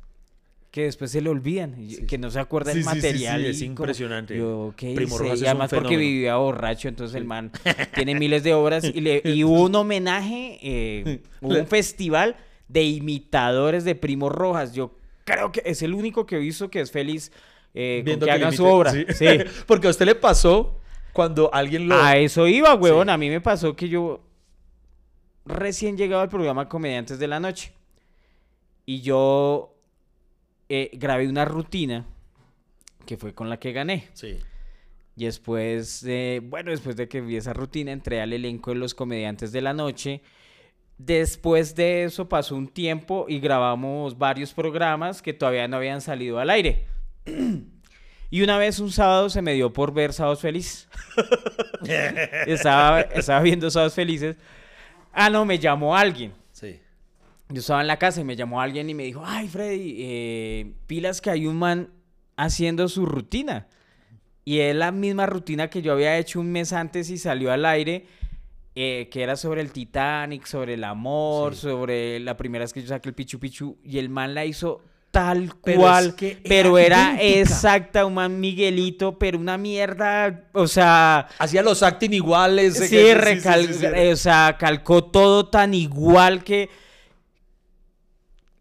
que 0.72 0.82
después 0.86 1.12
se 1.12 1.22
le 1.22 1.30
olvidan, 1.30 1.76
Sí, 1.88 2.06
que 2.06 2.18
no 2.18 2.30
se 2.32 2.40
acuerda 2.40 2.72
Sí, 2.74 2.80
el 2.80 2.84
sí, 2.84 2.90
sí, 2.90 2.96
material. 2.98 3.46
es 3.46 3.58
como- 3.60 3.66
impresionante. 3.68 4.38
yo, 4.38 4.74
¿qué 4.76 4.94
Primo? 4.96 5.18
Rojas 5.20 5.40
Y 5.42 5.46
además 5.46 5.72
porque 5.72 5.96
vivía 5.98 6.36
borracho, 6.36 6.90
entonces 6.90 7.16
el 7.16 7.24
man 7.26 7.52
tiene 7.94 8.16
miles 8.16 8.44
de 8.44 8.54
obras 8.56 8.84
y, 8.84 9.00
le, 9.02 9.22
y 9.24 9.44
hubo 9.46 9.62
un 9.64 9.76
homenaje, 9.76 10.58
eh, 10.62 11.22
hubo 11.42 11.58
un 11.60 11.68
festival 11.68 12.36
de 12.68 12.84
imitadores 12.84 13.84
de 13.84 13.96
Primo 13.96 14.30
Rojas. 14.30 14.74
Yo 14.74 14.96
creo 15.24 15.52
que 15.52 15.62
es 15.66 15.82
el 15.82 15.94
único 15.94 16.26
que 16.26 16.36
he 16.38 16.40
visto 16.40 16.70
que 16.70 16.82
es 16.82 16.92
feliz 16.92 17.32
eh, 17.74 17.98
con 18.00 18.06
Viendo 18.06 18.26
que 18.26 18.32
que 18.32 18.38
le 18.38 18.44
hagan 18.46 18.56
su 18.58 18.66
obra. 18.66 18.92
sí. 18.92 19.06
Sí. 19.14 19.26
Porque 19.68 19.88
a 19.88 19.90
usted 19.92 20.06
le 20.06 20.16
pasó 20.16 20.80
cuando 21.14 21.54
alguien 21.54 21.88
lo. 21.88 21.96
A 22.02 22.18
eso 22.18 22.48
iba, 22.48 22.74
huevón. 22.76 23.08
Sí. 23.08 23.12
A 23.14 23.18
mí 23.18 23.30
me 23.30 23.42
pasó 23.42 23.76
que 23.76 23.90
yo 23.90 24.22
recién 25.46 25.98
llegado 25.98 26.22
al 26.22 26.30
programa 26.30 26.68
Comediantes 26.70 27.20
de 27.20 27.28
la 27.28 27.40
Noche. 27.40 27.72
Y 28.86 29.02
yo 29.02 29.76
eh, 30.70 30.92
grabé 30.94 31.28
una 31.28 31.46
rutina 31.46 32.06
que 33.06 33.18
fue 33.18 33.34
con 33.34 33.50
la 33.50 33.58
que 33.60 33.72
gané. 33.72 34.08
Sí. 34.14 34.38
Y 35.18 35.26
después, 35.26 36.02
de- 36.04 36.42
bueno, 36.44 36.72
después 36.72 36.96
de 36.96 37.08
que 37.08 37.22
vi 37.22 37.38
esa 37.38 37.54
rutina, 37.54 37.92
entré 37.92 38.22
al 38.22 38.34
elenco 38.34 38.72
de 38.72 38.78
los 38.78 38.94
Comediantes 38.94 39.52
de 39.52 39.62
la 39.62 39.74
Noche. 39.74 40.22
Después 40.98 41.76
de 41.76 42.06
eso 42.06 42.30
pasó 42.30 42.56
un 42.56 42.68
tiempo 42.68 43.26
y 43.28 43.40
grabamos 43.40 44.18
varios 44.18 44.54
programas 44.54 45.22
que 45.22 45.34
todavía 45.34 45.68
no 45.68 45.78
habían 45.78 46.02
salido 46.02 46.40
al 46.40 46.50
aire. 46.50 46.86
Y 48.32 48.42
una 48.42 48.58
vez 48.58 48.80
un 48.80 48.92
sábado 48.92 49.30
se 49.30 49.42
me 49.42 49.54
dio 49.54 49.72
por 49.72 49.94
ver 49.94 50.12
Sábados 50.12 50.42
Felices. 50.42 50.90
estaba, 52.48 53.02
estaba 53.02 53.40
viendo 53.42 53.70
Sábados 53.70 53.94
Felices. 53.94 54.36
Ah, 55.14 55.30
no, 55.30 55.46
me 55.46 55.58
llamó 55.58 55.96
alguien. 55.96 56.34
Sí. 56.52 56.82
Yo 57.50 57.60
estaba 57.60 57.82
en 57.82 57.88
la 57.88 57.98
casa 57.98 58.22
y 58.22 58.24
me 58.24 58.36
llamó 58.36 58.60
alguien 58.60 58.90
y 58.90 58.94
me 58.94 59.04
dijo, 59.04 59.24
ay, 59.24 59.48
Freddy, 59.48 59.96
eh, 60.00 60.74
pilas 60.88 61.22
que 61.22 61.30
hay 61.30 61.46
un 61.46 61.58
man 61.58 61.92
haciendo 62.36 62.90
su 62.90 63.06
rutina. 63.06 63.68
Y 64.44 64.60
es 64.60 64.76
la 64.76 64.92
misma 64.92 65.28
rutina 65.28 65.70
que 65.70 65.82
yo 65.82 65.94
había 65.94 66.18
hecho 66.18 66.40
un 66.40 66.52
mes 66.52 66.74
antes 66.74 67.10
y 67.10 67.18
salió 67.18 67.52
al 67.52 67.66
aire, 67.66 68.06
eh, 68.76 69.08
que 69.10 69.24
era 69.24 69.36
sobre 69.38 69.62
el 69.62 69.72
Titanic, 69.72 70.46
sobre 70.46 70.74
el 70.74 70.84
amor, 70.84 71.56
Sí. 71.56 71.62
sobre 71.62 72.20
la 72.20 72.36
primera 72.36 72.64
vez 72.66 72.74
que 72.74 72.82
yo 72.82 72.88
saqué 72.90 73.10
el 73.10 73.16
Pichu 73.16 73.40
Pichu. 73.40 73.78
Y 73.84 73.98
el 74.00 74.10
man 74.10 74.34
la 74.36 74.44
hizo 74.46 74.82
tal 75.12 75.54
Pero 75.64 75.80
cual, 75.80 76.08
es 76.08 76.14
que 76.16 76.32
era 76.32 76.42
pero 76.44 76.78
era 76.78 77.18
exacta, 77.22 78.06
un 78.06 78.16
man 78.16 78.38
Miguelito, 78.38 79.18
pero 79.18 79.38
una 79.40 79.58
mierda, 79.58 80.44
o 80.52 80.68
sea... 80.68 81.30
Hacía 81.40 81.64
los 81.64 81.82
acting 81.84 82.12
iguales. 82.12 82.76
Sí, 82.78 82.90
que- 82.90 83.16
recal- 83.16 83.66
sí, 83.66 83.74
sí, 83.76 83.86
o 84.12 84.16
sea, 84.18 84.58
calcó 84.60 85.06
todo 85.06 85.48
tan 85.48 85.74
igual 85.74 86.44
que, 86.44 86.70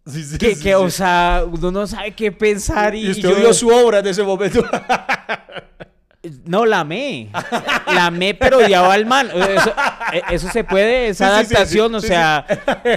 Sí, 0.06 0.22
sí, 0.22 0.38
que, 0.38 0.54
sí, 0.54 0.62
que, 0.62 0.74
o 0.76 0.90
sea, 0.90 1.44
uno 1.50 1.70
no 1.72 1.86
sabe 1.88 2.12
qué 2.12 2.30
pensar 2.30 2.94
y, 2.94 3.00
Y 3.00 3.06
y 3.06 3.10
usted 3.10 3.30
yo- 3.30 3.36
vio 3.36 3.54
su 3.54 3.68
obra 3.70 3.98
en 4.00 4.06
ese 4.06 4.22
momento. 4.22 4.62
no 6.44 6.64
la 6.66 6.80
amé, 6.80 7.28
la 7.86 8.06
amé 8.06 8.34
pero 8.34 8.58
odiaba 8.58 8.92
al 8.94 9.06
man, 9.06 9.28
eso, 9.28 9.72
eh, 10.12 10.22
eso 10.30 10.48
se 10.50 10.64
puede, 10.64 11.08
esa 11.08 11.26
Sí, 11.26 11.32
sí, 11.32 11.40
sí, 11.40 11.46
sí, 11.48 11.54
adaptación, 11.54 11.94
o 11.94 12.00
sea, 12.00 12.46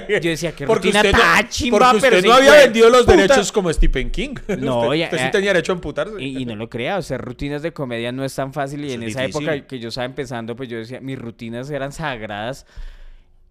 yo 0.08 0.30
decía 0.30 0.52
que 0.52 0.66
Porque 0.66 0.88
rutina 0.88 1.00
usted 1.00 1.12
no, 1.12 1.48
chimba, 1.48 1.78
porque 1.92 2.00
pero 2.00 2.16
usted 2.18 2.28
no 2.28 2.36
sí, 2.36 2.46
había 2.48 2.60
vendido 2.64 2.90
los 2.90 3.00
puta. 3.02 3.16
derechos 3.16 3.52
como 3.52 3.72
Stephen 3.72 4.10
King. 4.10 4.34
No, 4.58 4.80
usted, 4.88 4.96
ya- 4.98 5.04
usted 5.06 5.18
sí 5.18 5.30
tenía 5.30 5.52
derecho 5.52 5.72
a 5.72 5.74
emputarse. 5.76 6.14
Y, 6.22 6.38
y 6.38 6.44
no 6.44 6.56
lo 6.56 6.68
crea, 6.68 6.98
o 6.98 7.02
sea, 7.02 7.18
rutinas 7.18 7.62
de 7.62 7.72
comedia 7.72 8.12
no 8.12 8.24
es 8.24 8.34
tan 8.34 8.52
fácil 8.52 8.84
y 8.84 8.88
Eso 8.88 8.94
en 8.96 9.02
es 9.04 9.10
esa 9.10 9.24
época 9.24 9.66
que 9.66 9.78
yo 9.78 9.88
estaba 9.88 10.04
empezando, 10.06 10.56
pues 10.56 10.68
yo 10.68 10.78
decía, 10.78 11.00
mis 11.00 11.18
rutinas 11.18 11.70
eran 11.70 11.92
sagradas 11.92 12.66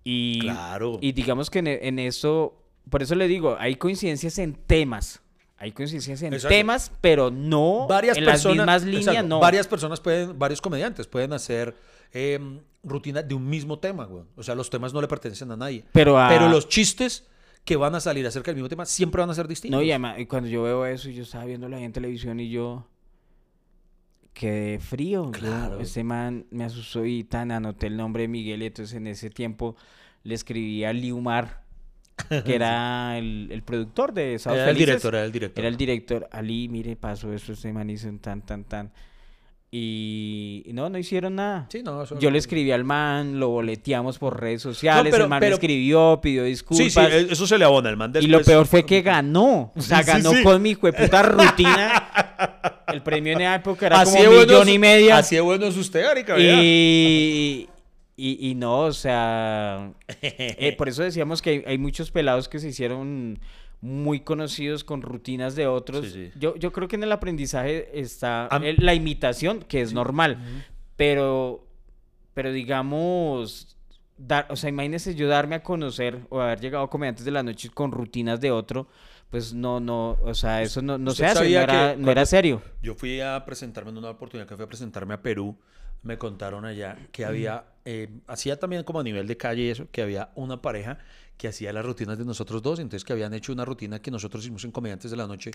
y, 0.03 0.39
Claro. 0.41 0.97
y 1.01 1.11
digamos 1.11 1.49
que 1.49 1.59
en, 1.59 1.67
en 1.67 1.99
eso, 1.99 2.63
por 2.89 3.03
eso 3.03 3.15
le 3.15 3.27
digo, 3.27 3.57
hay 3.59 3.75
coincidencias 3.75 4.37
en 4.39 4.53
temas, 4.55 5.21
hay 5.57 5.71
coincidencias 5.71 6.21
en 6.21 6.33
Exacto. 6.33 6.53
temas, 6.55 6.91
pero 7.01 7.31
no 7.31 7.87
varias 7.87 8.17
en 8.17 8.25
personas, 8.25 8.65
las 8.65 8.83
mismas 8.83 8.83
líneas, 8.83 9.07
exacto, 9.07 9.27
no. 9.27 9.39
Varias 9.39 9.67
personas 9.67 9.99
pueden, 9.99 10.37
varios 10.37 10.61
comediantes 10.61 11.07
pueden 11.07 11.33
hacer 11.33 11.75
eh, 12.13 12.39
rutina 12.83 13.21
de 13.23 13.33
un 13.35 13.49
mismo 13.49 13.79
tema, 13.79 14.05
güey. 14.05 14.23
O 14.35 14.43
sea, 14.43 14.53
los 14.55 14.69
temas 14.69 14.93
no 14.93 15.01
le 15.01 15.07
pertenecen 15.07 15.51
a 15.51 15.57
nadie. 15.57 15.83
Pero 15.91 16.19
a- 16.19 16.29
Pero 16.29 16.47
los 16.49 16.67
chistes 16.69 17.25
que 17.65 17.75
van 17.75 17.95
a 17.95 17.99
salir 17.99 18.25
acerca 18.25 18.51
del 18.51 18.55
mismo 18.57 18.69
tema 18.69 18.85
siempre 18.85 19.19
van 19.19 19.29
a 19.29 19.33
ser 19.33 19.47
distintos. 19.47 19.77
No, 19.79 19.83
y 19.83 19.91
además, 19.91 20.15
cuando 20.29 20.47
yo 20.47 20.63
veo 20.63 20.85
eso, 20.85 21.09
yo 21.09 21.23
estaba 21.23 21.43
viéndolo 21.45 21.75
ahí 21.75 21.83
en 21.83 21.91
televisión 21.91 22.39
y 22.39 22.49
yo... 22.49 22.87
quedé 24.33 24.79
frío. 24.79 25.25
yo- 25.25 25.31
Claro. 25.31 25.79
Ese 25.79 26.03
man 26.03 26.45
me 26.51 26.63
asustó 26.63 27.05
y 27.05 27.23
tan 27.23 27.51
anoté 27.51 27.87
el 27.87 27.97
nombre 27.97 28.21
de 28.23 28.27
Miguel. 28.27 28.61
Y 28.63 28.67
entonces 28.67 28.95
en 28.95 29.07
ese 29.07 29.29
tiempo 29.29 29.75
le 30.23 30.35
escribí 30.35 30.83
a 30.83 30.93
Liumar, 30.93 31.63
que 32.43 32.55
era 32.55 33.17
el, 33.17 33.49
el 33.51 33.61
productor 33.63 34.13
de 34.13 34.37
Sábados 34.39 34.63
Era 34.63 34.71
el 34.71 34.77
director, 34.77 35.15
era 35.15 35.25
el 35.25 35.31
director. 35.31 35.59
Era 35.61 35.69
el 35.69 35.77
director. 35.77 36.27
Ali, 36.31 36.67
mire, 36.67 36.95
pasó 36.95 37.31
esto, 37.33 37.53
este 37.53 37.71
man 37.71 37.89
hizo 37.89 38.07
un 38.09 38.19
tan, 38.19 38.41
tan, 38.45 38.63
tan. 38.63 38.91
Y, 39.69 40.63
no, 40.73 40.89
no 40.89 40.97
hicieron 40.97 41.35
nada. 41.35 41.67
Sí, 41.69 41.83
no, 41.83 42.01
eso- 42.03 42.17
Yo 42.19 42.31
le 42.31 42.37
escribí 42.37 42.71
al 42.71 42.85
man, 42.85 43.37
lo 43.39 43.49
boleteamos 43.49 44.17
por 44.17 44.39
redes 44.39 44.61
sociales, 44.61 45.11
pero- 45.11 45.25
el 45.25 45.29
man 45.29 45.39
me 45.39 45.45
pero- 45.47 45.55
escribió, 45.55 46.19
pidió 46.21 46.45
disculpas. 46.45 46.85
Sí, 46.85 46.89
sí, 46.89 46.99
e- 46.99 47.33
eso 47.33 47.45
se 47.45 47.57
le 47.57 47.65
abona 47.65 47.89
al 47.89 47.97
man 47.97 48.11
Y 48.19 48.27
lo 48.27 48.37
después. 48.37 48.45
peor 48.55 48.65
fue 48.65 48.85
que 48.85 49.01
ganó. 49.03 49.73
O 49.75 49.81
sea, 49.81 49.97
Sí, 49.99 50.03
sí, 50.05 50.09
ganó 50.11 50.31
sí. 50.31 50.43
con 50.43 50.61
mi 50.61 50.75
puta 50.75 51.21
rutina. 51.23 52.83
El 52.87 53.01
premio 53.03 53.33
en 53.33 53.41
esa 53.41 53.55
época 53.55 53.87
era 53.87 54.03
como 54.05 54.17
un 54.17 54.25
bueno 54.25 54.41
millón 54.45 54.67
es- 54.69 54.73
y 54.75 54.79
medio. 54.79 55.15
Así 55.15 55.35
de 55.35 55.41
bueno 55.41 55.65
es 55.65 55.75
usted, 55.75 56.05
Arica, 56.05 56.35
vea. 56.35 56.59
Y, 56.63 57.67
y, 58.17 58.49
y 58.49 58.55
no, 58.55 58.79
o 58.81 58.91
sea, 58.93 59.93
eh, 60.21 60.75
por 60.77 60.89
eso 60.89 61.03
decíamos 61.03 61.41
que 61.41 61.49
hay, 61.51 61.63
hay 61.65 61.77
muchos 61.77 62.11
pelados 62.11 62.49
que 62.49 62.59
se 62.59 62.67
hicieron 62.69 63.39
muy 63.79 64.21
conocidos 64.21 64.83
con 64.83 65.03
rutinas 65.03 65.55
de 65.55 65.67
otros. 65.67 66.07
Sí, 66.07 66.11
sí. 66.11 66.31
Yo, 66.39 66.55
yo 66.55 66.73
creo 66.73 66.87
que 66.87 66.95
en 66.95 67.03
el 67.03 67.11
aprendizaje 67.11 67.99
está 67.99 68.47
Am- 68.47 68.63
la 68.79 68.93
imitación, 68.95 69.61
que 69.61 69.81
es 69.81 69.93
normal, 69.93 70.39
pero, 70.95 71.65
pero 72.33 72.51
digamos, 72.51 73.77
dar, 74.17 74.47
o 74.49 74.55
sea, 74.55 74.69
imagínese 74.69 75.13
yo 75.15 75.27
darme 75.27 75.55
a 75.55 75.63
conocer 75.63 76.21
o 76.29 76.41
haber 76.41 76.59
llegado 76.59 76.85
a 76.85 76.89
comediantes 76.89 77.23
de 77.23 77.31
la 77.31 77.43
noche 77.43 77.69
con 77.69 77.91
rutinas 77.91 78.41
de 78.41 78.49
otro, 78.49 78.87
pues 79.29 79.53
no, 79.53 79.79
no, 79.79 80.17
o 80.23 80.33
sea, 80.33 80.61
eso 80.61 80.81
no, 80.81 80.97
no 80.97 81.11
¿Usted 81.11 81.25
se 81.25 81.29
hace, 81.29 81.39
no 81.51 81.59
era, 81.59 81.95
no 81.95 82.25
serio. 82.25 82.61
Yo 82.81 82.95
fui 82.95 83.21
a 83.21 83.43
presentarme 83.45 83.91
en 83.91 83.97
una 83.97 84.09
oportunidad 84.09 84.47
que 84.47 84.55
fui 84.55 84.65
a 84.65 84.67
presentarme 84.67 85.13
a 85.13 85.21
Perú. 85.21 85.57
Me 86.03 86.17
contaron 86.17 86.63
allá 86.63 86.97
que 87.11 87.25
había, 87.25 87.65
eh, 87.89 88.09
hacía 88.27 88.59
también 88.59 88.83
como 88.83 88.99
a 88.99 89.03
nivel 89.03 89.27
de 89.27 89.37
calle 89.37 89.61
y 89.63 89.69
eso, 89.69 89.87
que 89.91 90.01
había 90.01 90.29
una 90.35 90.61
pareja 90.61 90.97
que 91.37 91.47
hacía 91.47 91.71
las 91.71 91.85
rutinas 91.85 92.17
de 92.17 92.25
nosotros 92.25 92.63
dos, 92.63 92.79
entonces 92.79 93.05
que 93.05 93.13
habían 93.13 93.31
hecho 93.33 93.53
una 93.53 93.63
rutina 93.63 94.01
que 94.01 94.09
nosotros 94.09 94.43
hicimos 94.43 94.65
en 94.65 94.71
Comediantes 94.71 95.11
de 95.11 95.17
la 95.17 95.27
Noche 95.27 95.51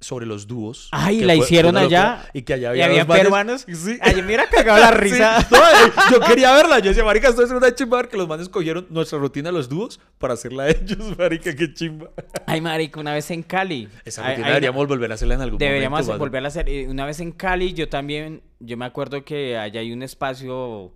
sobre 0.00 0.24
los 0.24 0.46
dúos. 0.46 0.88
Ay, 0.90 1.20
la 1.20 1.34
fue- 1.34 1.44
hicieron 1.44 1.72
fue 1.74 1.82
allá. 1.82 2.10
locura, 2.12 2.30
Y 2.32 2.42
que 2.42 2.54
allá 2.54 2.68
¿Y 2.74 2.80
había 2.80 3.02
había 3.02 3.06
peruanos? 3.06 3.66
Sí. 3.68 3.98
Ay, 4.00 4.14
me 4.16 4.22
hubiera 4.24 4.48
cagado 4.48 4.80
la 4.80 4.90
risa. 5.04 5.42
Sí, 5.42 5.54
no, 5.54 6.10
yo 6.12 6.20
quería 6.20 6.54
verla. 6.54 6.78
Yo 6.78 6.88
decía, 6.88 7.04
marica, 7.04 7.28
esto 7.28 7.42
es 7.44 7.50
una 7.50 7.74
chimba 7.74 8.08
que 8.08 8.16
los 8.16 8.26
manes 8.26 8.48
cogieron 8.48 8.86
nuestra 8.88 9.18
rutina 9.18 9.50
de 9.50 9.52
los 9.52 9.68
dúos 9.68 10.00
para 10.16 10.32
hacerla 10.32 10.62
a 10.62 10.70
ellos, 10.70 11.16
marica, 11.18 11.54
qué 11.54 11.74
chimba. 11.74 12.08
Ay, 12.46 12.62
marica, 12.62 12.98
una 12.98 13.12
vez 13.12 13.30
en 13.30 13.42
Cali. 13.42 13.86
Esa 14.06 14.22
rutina 14.22 14.46
ay, 14.46 14.52
deberíamos 14.54 14.88
volver 14.88 15.10
a 15.12 15.14
hacerla 15.14 15.34
en 15.34 15.42
algún 15.42 15.58
Deberíamos 15.58 15.98
momento. 16.00 16.12
mano. 16.12 16.18
volver 16.20 16.44
a 16.44 16.48
hacer. 16.48 16.68
eh, 16.70 16.88
Una 16.88 17.04
vez 17.04 17.20
en 17.20 17.32
Cali, 17.32 17.74
yo 17.74 17.90
también, 17.90 18.40
yo 18.60 18.78
me 18.78 18.86
acuerdo 18.86 19.22
que 19.26 19.58
allá 19.58 19.80
hay 19.80 19.92
un 19.92 20.02
espacio 20.02 20.94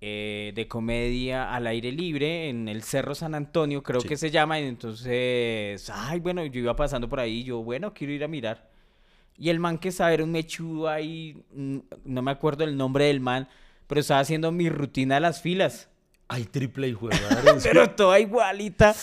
eh, 0.00 0.52
de 0.54 0.66
comedia 0.66 1.54
al 1.54 1.66
aire 1.66 1.92
libre 1.92 2.48
en 2.48 2.68
el 2.68 2.82
Cerro 2.82 3.14
San 3.14 3.34
Antonio, 3.34 3.82
creo 3.82 4.00
Sí. 4.00 4.08
que 4.08 4.16
se 4.16 4.30
llama. 4.30 4.58
Y 4.58 4.64
entonces, 4.66 5.90
ay, 5.92 6.20
bueno, 6.20 6.44
yo 6.46 6.60
iba 6.60 6.74
pasando 6.74 7.08
por 7.08 7.20
ahí, 7.20 7.44
yo, 7.44 7.62
bueno, 7.62 7.92
quiero 7.92 8.12
ir 8.14 8.24
a 8.24 8.28
mirar. 8.28 8.70
Y 9.36 9.50
el 9.50 9.58
man 9.58 9.78
que 9.78 9.88
estaba 9.88 10.12
era 10.12 10.24
un 10.24 10.32
mechudo 10.32 10.88
ahí, 10.88 11.42
no 11.52 12.22
me 12.22 12.30
acuerdo 12.30 12.64
el 12.64 12.76
nombre 12.76 13.04
del 13.06 13.20
man, 13.20 13.48
pero 13.86 14.00
estaba 14.00 14.20
haciendo 14.20 14.52
mi 14.52 14.68
rutina 14.70 15.16
de 15.16 15.20
las 15.20 15.42
filas. 15.42 15.89
Ay, 16.32 16.44
triple 16.44 16.86
hijo 16.88 17.08
de 17.08 17.18
madre. 17.20 17.52
Pero 17.62 17.90
toda 17.90 18.20
igualita. 18.20 18.94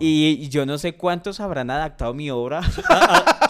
Y, 0.00 0.38
y 0.40 0.48
yo 0.48 0.64
no 0.66 0.78
sé 0.78 0.92
cuántos 0.94 1.40
habrán 1.40 1.70
adaptado 1.70 2.14
mi 2.14 2.30
obra. 2.30 2.60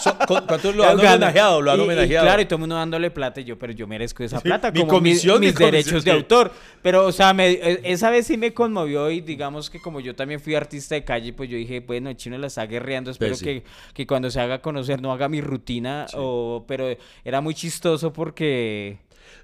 So- 0.00 0.16
¿cu- 0.28 0.46
¿Cuántos 0.46 0.76
lo 0.76 0.84
han 0.84 0.98
homenajeado? 0.98 1.60
Lo 1.60 1.72
han 1.72 1.78
Y- 1.78 1.80
y 1.80 1.84
homenajeado. 1.84 2.24
claro, 2.24 2.40
y 2.40 2.44
todo 2.44 2.54
el 2.54 2.60
mundo 2.60 2.76
dándole 2.76 3.10
plata. 3.10 3.40
Y 3.40 3.44
yo, 3.44 3.58
pero 3.58 3.72
yo 3.72 3.86
merezco 3.88 4.22
esa 4.22 4.36
Sí, 4.38 4.44
plata. 4.44 4.70
mi 4.70 4.80
como 4.80 4.92
mis- 4.92 4.98
comisión, 5.20 5.40
mis, 5.40 5.48
mi 5.50 5.54
comisión, 5.54 5.70
derechos 5.72 6.04
de 6.04 6.10
sí. 6.12 6.16
autor. 6.16 6.52
Pero, 6.82 7.04
o 7.04 7.10
sea, 7.12 7.34
me- 7.34 7.48
e- 7.50 7.80
esa 7.84 8.08
vez 8.10 8.26
sí 8.28 8.36
me 8.36 8.54
conmovió. 8.54 9.10
Y 9.10 9.20
digamos 9.20 9.68
que 9.70 9.80
como 9.80 9.98
yo 10.00 10.14
también 10.14 10.40
fui 10.40 10.54
artista 10.54 10.94
de 10.94 11.04
calle, 11.04 11.32
pues 11.32 11.50
yo 11.50 11.56
dije, 11.56 11.80
bueno, 11.80 12.08
el 12.10 12.16
chino 12.16 12.38
la 12.38 12.46
está 12.46 12.64
guerreando. 12.66 13.10
Espero 13.10 13.30
Pues 13.32 13.40
sí. 13.40 13.44
que, 13.44 13.64
que 13.92 14.06
cuando 14.06 14.30
se 14.30 14.40
haga 14.40 14.62
conocer 14.62 15.02
no 15.02 15.12
haga 15.12 15.28
mi 15.28 15.40
rutina. 15.40 16.06
O, 16.14 16.64
pero 16.68 16.86
era 17.24 17.40
muy 17.40 17.54
chistoso 17.54 18.12
porque. 18.12 18.98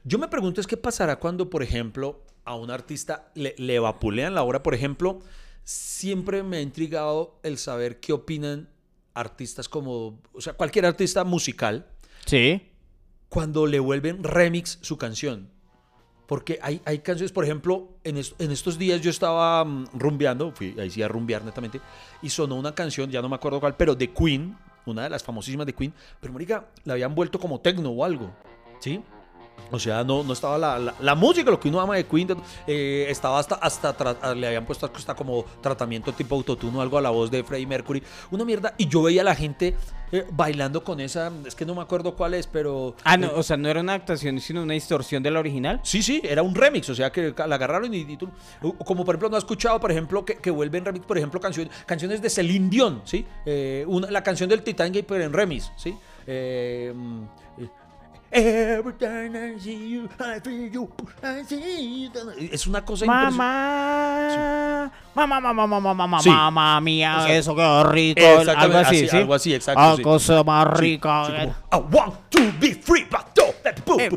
Yo 0.04 0.18
me 0.18 0.28
pregunto 0.28 0.60
es 0.60 0.66
qué 0.68 0.76
pasará 0.76 1.16
cuando, 1.16 1.50
por 1.50 1.62
ejemplo, 1.64 2.22
a 2.44 2.54
un 2.54 2.70
artista 2.70 3.30
le, 3.34 3.54
le 3.58 3.78
vapulean 3.78 4.34
la 4.34 4.42
obra. 4.42 4.62
Por 4.62 4.74
ejemplo, 4.74 5.20
siempre 5.62 6.42
me 6.42 6.58
ha 6.58 6.60
intrigado 6.60 7.38
el 7.42 7.58
saber 7.58 8.00
qué 8.00 8.12
opinan 8.12 8.68
artistas 9.14 9.68
como, 9.68 10.20
o 10.32 10.40
sea, 10.40 10.52
cualquier 10.54 10.86
artista 10.86 11.24
musical, 11.24 11.86
Sí. 12.26 12.62
cuando 13.28 13.66
le 13.66 13.78
vuelven 13.80 14.22
remix 14.24 14.78
su 14.82 14.96
canción. 14.98 15.48
Porque 16.26 16.58
hay, 16.62 16.80
hay 16.86 17.00
canciones, 17.00 17.32
por 17.32 17.44
ejemplo, 17.44 17.90
en, 18.02 18.16
est- 18.16 18.40
en 18.40 18.50
estos 18.50 18.78
días 18.78 19.00
yo 19.02 19.10
estaba 19.10 19.62
mm, 19.64 19.88
rumbeando, 19.92 20.52
fui 20.52 20.74
ahí 20.80 20.90
sí 20.90 21.02
a 21.02 21.08
rumbear 21.08 21.44
netamente, 21.44 21.80
y 22.22 22.30
sonó 22.30 22.56
una 22.56 22.74
canción, 22.74 23.10
ya 23.10 23.20
no 23.20 23.28
me 23.28 23.36
acuerdo 23.36 23.60
cuál, 23.60 23.76
pero 23.76 23.94
de 23.94 24.10
Queen, 24.10 24.56
una 24.86 25.02
de 25.04 25.10
las 25.10 25.22
famosísimas 25.22 25.66
de 25.66 25.74
Queen, 25.74 25.92
pero 26.20 26.32
marica, 26.32 26.66
la 26.84 26.94
habían 26.94 27.14
vuelto 27.14 27.38
como 27.38 27.60
tecno 27.60 27.90
o 27.90 28.04
algo, 28.04 28.34
¿sí? 28.80 29.02
O 29.70 29.78
sea, 29.78 30.04
no, 30.04 30.22
no 30.22 30.32
estaba 30.34 30.56
la, 30.58 30.78
la, 30.78 30.94
la 31.00 31.14
música, 31.14 31.50
lo 31.50 31.58
que 31.58 31.68
uno 31.68 31.80
ama 31.80 31.96
de 31.96 32.04
Queen, 32.06 32.28
eh, 32.66 33.06
estaba 33.08 33.38
hasta, 33.38 33.56
hasta 33.56 33.96
tra- 33.96 34.34
le 34.34 34.46
habían 34.46 34.64
puesto 34.66 34.88
hasta 34.94 35.14
como 35.16 35.44
tratamiento 35.60 36.12
tipo 36.12 36.36
autotune 36.36 36.76
o 36.78 36.80
algo 36.80 36.98
a 36.98 37.00
la 37.00 37.10
voz 37.10 37.30
de 37.30 37.42
Freddie 37.42 37.66
Mercury, 37.66 38.02
una 38.30 38.44
mierda, 38.44 38.74
y 38.78 38.86
yo 38.86 39.02
veía 39.02 39.22
a 39.22 39.24
la 39.24 39.34
gente 39.34 39.74
eh, 40.12 40.26
bailando 40.30 40.84
con 40.84 41.00
esa, 41.00 41.32
es 41.44 41.54
que 41.56 41.64
no 41.64 41.74
me 41.74 41.80
acuerdo 41.80 42.14
cuál 42.14 42.34
es, 42.34 42.46
pero... 42.46 42.94
Ah, 43.02 43.16
no, 43.16 43.32
o 43.34 43.42
sea, 43.42 43.56
no 43.56 43.68
era 43.68 43.80
una 43.80 43.94
actuación, 43.94 44.38
sino 44.38 44.62
una 44.62 44.74
distorsión 44.74 45.22
de 45.24 45.30
la 45.32 45.40
original. 45.40 45.80
Sí, 45.82 46.02
sí, 46.02 46.20
era 46.22 46.42
un 46.42 46.54
remix, 46.54 46.88
o 46.90 46.94
sea 46.94 47.10
que 47.10 47.34
la 47.36 47.54
agarraron 47.56 47.92
y, 47.92 47.98
y 47.98 48.16
tú- 48.16 48.28
o- 48.62 48.74
como 48.74 49.04
por 49.04 49.14
ejemplo 49.14 49.30
no 49.30 49.36
has 49.36 49.42
escuchado, 49.42 49.80
por 49.80 49.90
ejemplo, 49.90 50.24
que, 50.24 50.36
que 50.36 50.50
vuelven 50.52 50.84
remix, 50.84 51.04
por 51.04 51.16
ejemplo, 51.18 51.40
canciones, 51.40 51.72
canciones 51.86 52.22
de 52.22 52.30
Celine 52.30 52.68
Dion, 52.68 53.02
¿sí? 53.04 53.26
Eh, 53.44 53.84
una- 53.88 54.10
la 54.10 54.22
canción 54.22 54.48
del 54.48 54.62
Titanic, 54.62 55.04
pero 55.06 55.24
en 55.24 55.32
remix, 55.32 55.72
¿sí? 55.76 55.96
Eh, 56.26 56.92
mm, 56.94 57.22
eh, 57.58 57.68
Every 58.36 58.94
time 58.94 59.36
I 59.36 59.60
see 59.60 59.90
you, 59.90 60.08
I 60.18 60.40
feel 60.40 60.68
you, 60.68 60.88
I 61.22 61.44
see 61.46 62.10
you. 62.12 62.30
Es 62.50 62.66
una 62.66 62.84
cosa 62.84 63.04
impresionante. 63.04 63.38
Mamá, 65.14 65.40
mamá, 65.40 65.52
mamá, 65.52 65.66
mamá, 65.80 65.94
mamá, 65.94 66.20
Sí. 66.20 66.28
mamá 66.30 66.80
mía, 66.80 67.26
eso 67.30 67.54
qué 67.54 67.82
rico. 67.84 68.20
Algo 68.56 68.78
así, 68.78 68.96
así, 68.96 69.08
¿sí? 69.08 69.16
algo 69.16 69.34
así, 69.34 69.54
exacto, 69.54 69.80
Ah, 69.80 69.94
sí. 69.96 70.02
cosa 70.02 70.42
más 70.42 70.66
rica. 70.76 71.54
I 71.72 71.76
want 71.92 72.14
to 72.30 72.40
be 72.60 72.74
free, 72.74 73.06
but 73.08 73.34
Eh. 73.98 74.10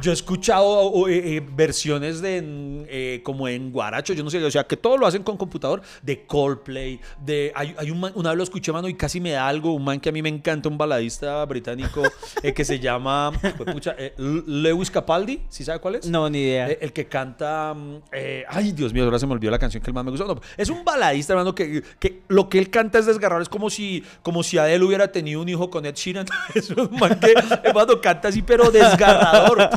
Yo 0.00 0.10
he 0.10 0.14
escuchado 0.14 1.08
eh, 1.08 1.36
eh, 1.36 1.46
versiones 1.54 2.20
de 2.22 2.84
eh, 2.88 3.20
como 3.22 3.48
en 3.48 3.70
guaracho, 3.70 4.12
yo 4.14 4.22
no 4.24 4.30
sé, 4.30 4.42
o 4.42 4.50
sea, 4.50 4.64
que 4.64 4.76
todo 4.76 4.96
lo 4.96 5.06
hacen 5.06 5.22
con 5.22 5.36
computador, 5.36 5.82
de 6.02 6.24
Coldplay, 6.26 7.00
de 7.24 7.52
hay, 7.54 7.74
hay 7.78 7.90
un 7.90 8.00
man, 8.00 8.12
una 8.14 8.30
vez 8.30 8.38
lo 8.38 8.44
escuché, 8.44 8.72
mano, 8.72 8.88
y 8.88 8.94
casi 8.94 9.20
me 9.20 9.32
da 9.32 9.46
algo, 9.48 9.72
un 9.72 9.84
man 9.84 10.00
que 10.00 10.08
a 10.08 10.12
mí 10.12 10.22
me 10.22 10.28
encanta, 10.28 10.68
un 10.68 10.78
baladista 10.78 11.07
británico 11.46 12.02
eh, 12.42 12.52
que 12.52 12.64
se 12.64 12.78
llama, 12.78 13.32
pucha, 13.72 13.94
eh, 13.98 14.14
Lewis 14.16 14.90
Capaldi, 14.90 15.42
¿sí 15.48 15.64
sabe 15.64 15.80
cuál 15.80 15.96
es? 15.96 16.06
No, 16.06 16.28
ni 16.28 16.38
idea. 16.38 16.70
Eh, 16.70 16.78
el 16.80 16.92
que 16.92 17.06
canta. 17.06 17.74
mm, 17.74 18.00
ay, 18.48 18.72
Dios 18.72 18.92
mío, 18.92 19.04
ahora 19.04 19.18
se 19.18 19.26
me 19.26 19.32
olvidó 19.32 19.50
la 19.50 19.58
canción 19.58 19.82
que 19.82 19.90
el 19.90 19.94
más 19.94 20.04
me 20.04 20.10
gustó. 20.10 20.26
No, 20.26 20.40
es 20.56 20.68
un 20.68 20.84
baladista, 20.84 21.32
hermano, 21.32 21.54
que, 21.54 21.82
que 21.98 22.22
lo 22.28 22.48
que 22.48 22.58
él 22.58 22.70
canta 22.70 22.98
es 22.98 23.06
desgarrado. 23.06 23.42
Es 23.42 23.48
como 23.48 23.70
si, 23.70 24.04
como 24.22 24.42
si 24.42 24.58
Adele 24.58 24.84
hubiera 24.84 25.10
tenido 25.10 25.40
un 25.40 25.48
hijo 25.48 25.70
con 25.70 25.86
Ed 25.86 25.94
Sheeran. 25.94 26.26
es 26.54 26.70
un 26.70 26.90
man 26.98 27.18
que, 27.20 27.34
hermano, 27.64 28.00
canta 28.00 28.28
así, 28.28 28.42
pero 28.42 28.70
desgarrador. 28.70 29.70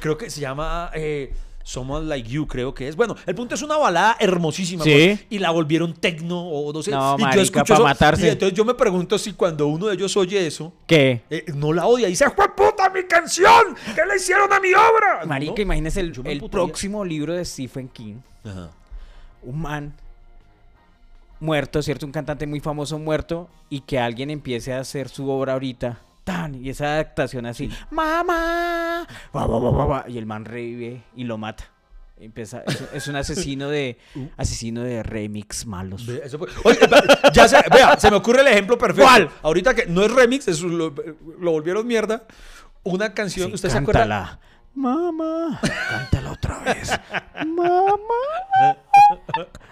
Creo 0.00 0.18
que 0.18 0.30
se 0.30 0.40
llama. 0.40 0.90
Someone 1.66 2.06
Like 2.06 2.28
You, 2.28 2.46
creo 2.46 2.72
que 2.72 2.86
es. 2.86 2.94
Bueno, 2.94 3.16
el 3.26 3.34
punto 3.34 3.56
es 3.56 3.62
una 3.62 3.76
balada 3.76 4.16
hermosísima. 4.20 4.84
Sí. 4.84 4.90
pues, 4.92 5.24
y 5.30 5.40
la 5.40 5.50
volvieron 5.50 5.94
tecno 5.94 6.40
o 6.48 6.72
no 6.72 6.80
sé. 6.80 6.92
No, 6.92 7.16
y 7.18 7.22
marica, 7.22 7.42
escucho 7.42 7.64
pa' 7.64 7.74
eso, 7.74 7.82
matarse. 7.82 8.26
Y 8.28 8.30
entonces 8.30 8.56
yo 8.56 8.64
me 8.64 8.74
pregunto 8.74 9.18
si 9.18 9.32
cuando 9.32 9.66
uno 9.66 9.88
de 9.88 9.94
ellos 9.94 10.16
oye 10.16 10.46
eso, 10.46 10.72
¿Qué? 10.86 11.22
eh, 11.28 11.44
no 11.56 11.72
la 11.72 11.86
odia. 11.88 12.06
Y 12.06 12.10
dice, 12.12 12.30
¡Fue 12.30 12.54
puta 12.54 12.88
mi 12.90 13.02
canción! 13.02 13.74
¿Qué 13.96 14.06
le 14.08 14.14
hicieron 14.14 14.52
a 14.52 14.60
mi 14.60 14.68
obra? 14.74 15.26
Marica, 15.26 15.54
No. 15.56 15.62
imagínese 15.62 15.98
el, 16.02 16.12
Yo 16.12 16.22
próximo 16.48 17.04
libro 17.04 17.34
de 17.34 17.44
Stephen 17.44 17.88
King. 17.88 18.18
Ajá. 18.44 18.70
Un 19.42 19.60
man 19.60 19.92
muerto, 21.40 21.82
¿cierto? 21.82 22.06
Un 22.06 22.12
cantante 22.12 22.46
muy 22.46 22.60
famoso 22.60 22.96
muerto 23.00 23.48
y 23.68 23.80
que 23.80 23.98
alguien 23.98 24.30
empiece 24.30 24.72
a 24.72 24.78
hacer 24.78 25.08
su 25.08 25.28
obra 25.28 25.54
ahorita. 25.54 25.98
Tan, 26.26 26.56
y 26.56 26.70
esa 26.70 26.86
adaptación 26.94 27.46
así, 27.46 27.70
¡Mamá! 27.88 29.06
Y 30.08 30.18
el 30.18 30.26
man 30.26 30.44
revive 30.44 31.04
y 31.14 31.22
lo 31.22 31.38
mata. 31.38 31.62
Empieza, 32.18 32.64
es, 32.66 32.82
es 32.94 33.06
un 33.06 33.14
asesino 33.14 33.68
de 33.68 33.96
asesino 34.36 34.82
de 34.82 35.04
remix 35.04 35.66
malos. 35.66 36.04
Ve, 36.04 36.22
eso 36.24 36.36
fue- 36.36 36.48
Oye, 36.64 36.80
ya 37.32 37.46
se, 37.46 37.58
vea, 37.72 37.96
se 38.00 38.10
me 38.10 38.16
ocurre 38.16 38.40
el 38.40 38.48
ejemplo 38.48 38.76
perfecto. 38.76 39.04
¿Cuál? 39.08 39.30
Ahorita 39.44 39.72
que 39.72 39.86
no 39.86 40.02
es 40.02 40.10
remix, 40.12 40.48
es 40.48 40.62
lo, 40.62 40.92
lo 41.38 41.50
volvieron 41.52 41.86
mierda. 41.86 42.24
Una 42.82 43.14
canción, 43.14 43.50
Sí, 43.50 43.54
¿usted 43.54 43.68
se 43.68 43.78
acuerda? 43.78 44.00
cántala. 44.00 44.40
Mamá, 44.74 45.60
cántala 45.88 46.32
otra 46.32 46.58
vez. 46.58 46.90
Mamá. 47.46 48.76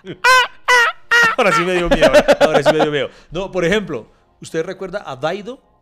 Ahora 1.37 1.51
sí 1.53 1.63
me 1.63 1.73
dio 1.75 1.89
miedo. 1.89 2.13
Ahora 2.41 2.63
sí 2.63 2.73
me 2.73 2.79
dio 2.81 2.93
miedo. 2.93 3.09
No, 3.33 3.51
por 3.51 3.65
ejemplo, 3.65 4.07
¿usted 4.41 4.65
recuerda 4.65 5.03
a 5.05 5.17
Daido? 5.17 5.74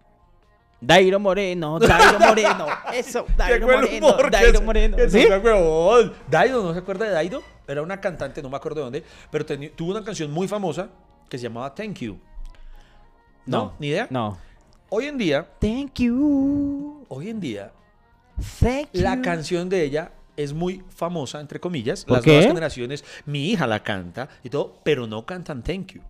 Dairo 0.84 1.20
Moreno, 1.20 1.78
Dairo 1.78 2.18
Moreno. 2.18 2.66
Eso, 2.92 3.24
Dairo 3.36 3.66
Moreno, 3.68 4.16
Dairo 4.30 4.62
Moreno. 4.62 4.96
es 4.98 5.12
¿Sí? 5.12 5.26
huevón. 5.26 6.12
Daido, 6.28 6.60
¿no 6.62 6.72
se 6.72 6.80
acuerda 6.80 7.04
de 7.06 7.12
Daido? 7.12 7.40
Era 7.68 7.82
una 7.82 8.00
cantante, 8.00 8.42
no 8.42 8.50
me 8.50 8.56
acuerdo 8.56 8.80
de 8.80 8.84
dónde, 8.84 9.04
pero 9.30 9.46
tuvo 9.76 9.92
una 9.92 10.02
canción 10.02 10.30
muy 10.32 10.48
famosa 10.48 10.88
que 11.28 11.38
se 11.38 11.44
llamaba 11.44 11.72
Thank 11.72 11.98
You. 12.00 12.18
¿No? 13.46 13.74
¿Ni 13.78 13.88
idea? 13.88 14.08
No. 14.10 14.38
Hoy 14.88 15.06
en 15.06 15.16
día, 15.18 15.46
Thank 15.60 16.00
you. 16.00 17.04
hoy 17.08 17.30
en 17.30 17.38
día, 17.40 17.72
Thank 18.60 18.88
you. 18.92 19.02
la 19.02 19.22
canción 19.22 19.68
de 19.68 19.84
ella 19.84 20.10
es 20.36 20.52
muy 20.52 20.82
famosa, 20.88 21.40
entre 21.40 21.60
comillas. 21.60 22.04
¿Por 22.04 22.16
Las 22.16 22.24
qué? 22.24 22.30
nuevas 22.32 22.46
generaciones, 22.48 23.04
mi 23.24 23.50
hija 23.50 23.66
la 23.68 23.82
canta 23.84 24.28
y 24.42 24.50
todo, 24.50 24.74
pero 24.82 25.06
no 25.06 25.24
cantan 25.24 25.62
Thank 25.62 25.92
You. 25.92 26.02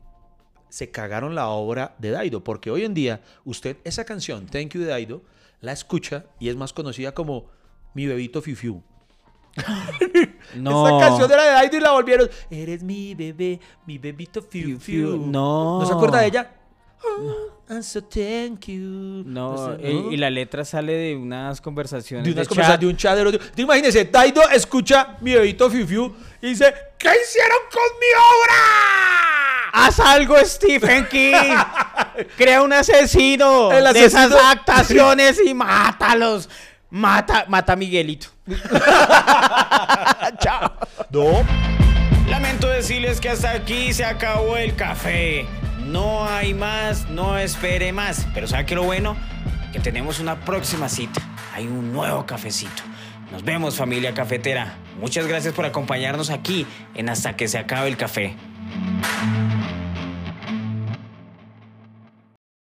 Se 0.73 0.91
cagaron 0.91 1.35
la 1.35 1.49
obra 1.51 1.95
de 1.99 2.09
Daido, 2.09 2.43
porque 2.43 2.71
hoy 2.71 2.87
en 2.87 2.95
día 2.95 3.21
usted 3.45 3.77
esa 3.85 4.07
canción, 4.07 4.47
Thank 4.47 4.73
You 4.73 4.81
de 4.81 4.87
Daido, 4.87 5.21
la 5.61 5.71
escucha 5.73 6.25
y 6.41 6.49
es 6.49 6.57
más 6.57 6.73
conocida 6.73 7.13
como 7.13 7.51
Mi 7.93 8.07
Bebito 8.07 8.41
Fiu 8.41 8.57
Fiu. 8.57 8.83
No. 10.57 10.87
Esa 10.87 11.09
canción 11.09 11.31
era 11.31 11.45
de 11.45 11.51
Daido 11.51 11.77
y 11.77 11.81
la 11.81 11.93
volvieron. 11.93 12.31
Eres 12.51 12.83
mi 12.83 13.15
bebé, 13.15 13.61
mi 13.87 13.99
bebito 13.99 14.41
Fiu. 14.41 14.79
No. 15.27 15.81
¿No 15.81 15.87
se 15.87 15.93
acuerda 15.93 16.21
de 16.21 16.29
ella? 16.29 16.51
Oh, 17.05 17.83
so 17.83 18.03
thank 18.03 18.69
you. 18.69 19.25
No, 19.27 19.77
sé, 19.77 19.93
y, 19.93 20.15
y 20.15 20.17
la 20.17 20.31
letra 20.31 20.65
sale 20.65 20.95
de 20.95 21.17
unas 21.17 21.61
conversaciones. 21.61 22.25
de 22.25 22.33
unas 22.33 22.45
de 22.45 22.49
conversaciones 22.49 22.75
chat. 22.75 22.81
de 22.81 22.87
un 22.87 22.97
chat 22.97 23.17
de 23.17 23.37
otro. 23.37 23.55
Te 23.55 23.61
imagínese, 23.61 24.07
Daido 24.07 24.41
escucha 24.49 25.19
mi 25.21 25.35
bebito 25.35 25.69
Fiu 25.69 25.87
Fiu 25.87 26.15
y 26.41 26.49
dice, 26.49 26.73
¿qué 26.99 27.11
hicieron 27.23 27.59
con 27.71 27.83
mi 28.01 28.07
obra? 28.17 29.32
¡Haz 29.73 29.99
algo, 30.01 30.37
Stephen 30.45 31.09
King! 31.09 31.57
Crea 32.37 32.63
un 32.63 32.73
asesino, 32.75 33.73
El 33.73 33.93
de 33.95 34.05
esas 34.05 34.31
actuaciones 34.33 35.41
y 35.45 35.55
mátalos. 35.55 36.49
Mata, 36.91 37.47
mata 37.49 37.73
a 37.73 37.77
Miguelito. 37.77 38.29
Chao. 40.39 40.73
No. 41.11 41.43
Lamento 42.29 42.69
decirles 42.69 43.19
que 43.19 43.31
hasta 43.31 43.53
aquí 43.53 43.95
se 43.95 44.05
acabó 44.05 44.59
el 44.59 44.77
café. 44.77 45.47
No 45.87 46.29
hay 46.29 46.53
más, 46.53 47.09
no 47.09 47.39
espere 47.39 47.93
más. 47.93 48.27
Pero 48.35 48.47
¿sabe 48.47 48.67
qué 48.67 48.75
lo 48.75 48.83
bueno? 48.83 49.17
Que 49.73 49.81
tenemos 49.81 50.21
una 50.21 50.41
próxima 50.41 50.91
cita. 50.91 51.23
Hay 51.55 51.67
un 51.67 51.93
nuevo 51.93 52.27
cafecito. 52.27 52.83
Nos 53.31 53.43
vemos 53.43 53.77
familia 53.77 54.13
cafetera. 54.13 54.75
Muchas 55.01 55.27
gracias 55.27 55.55
por 55.55 55.65
acompañarnos 55.65 56.29
aquí 56.29 56.67
en 56.95 57.09
Hasta 57.09 57.37
que 57.37 57.49
se 57.49 57.57
acabe 57.57 57.89
el 57.89 57.97
café. 57.97 58.37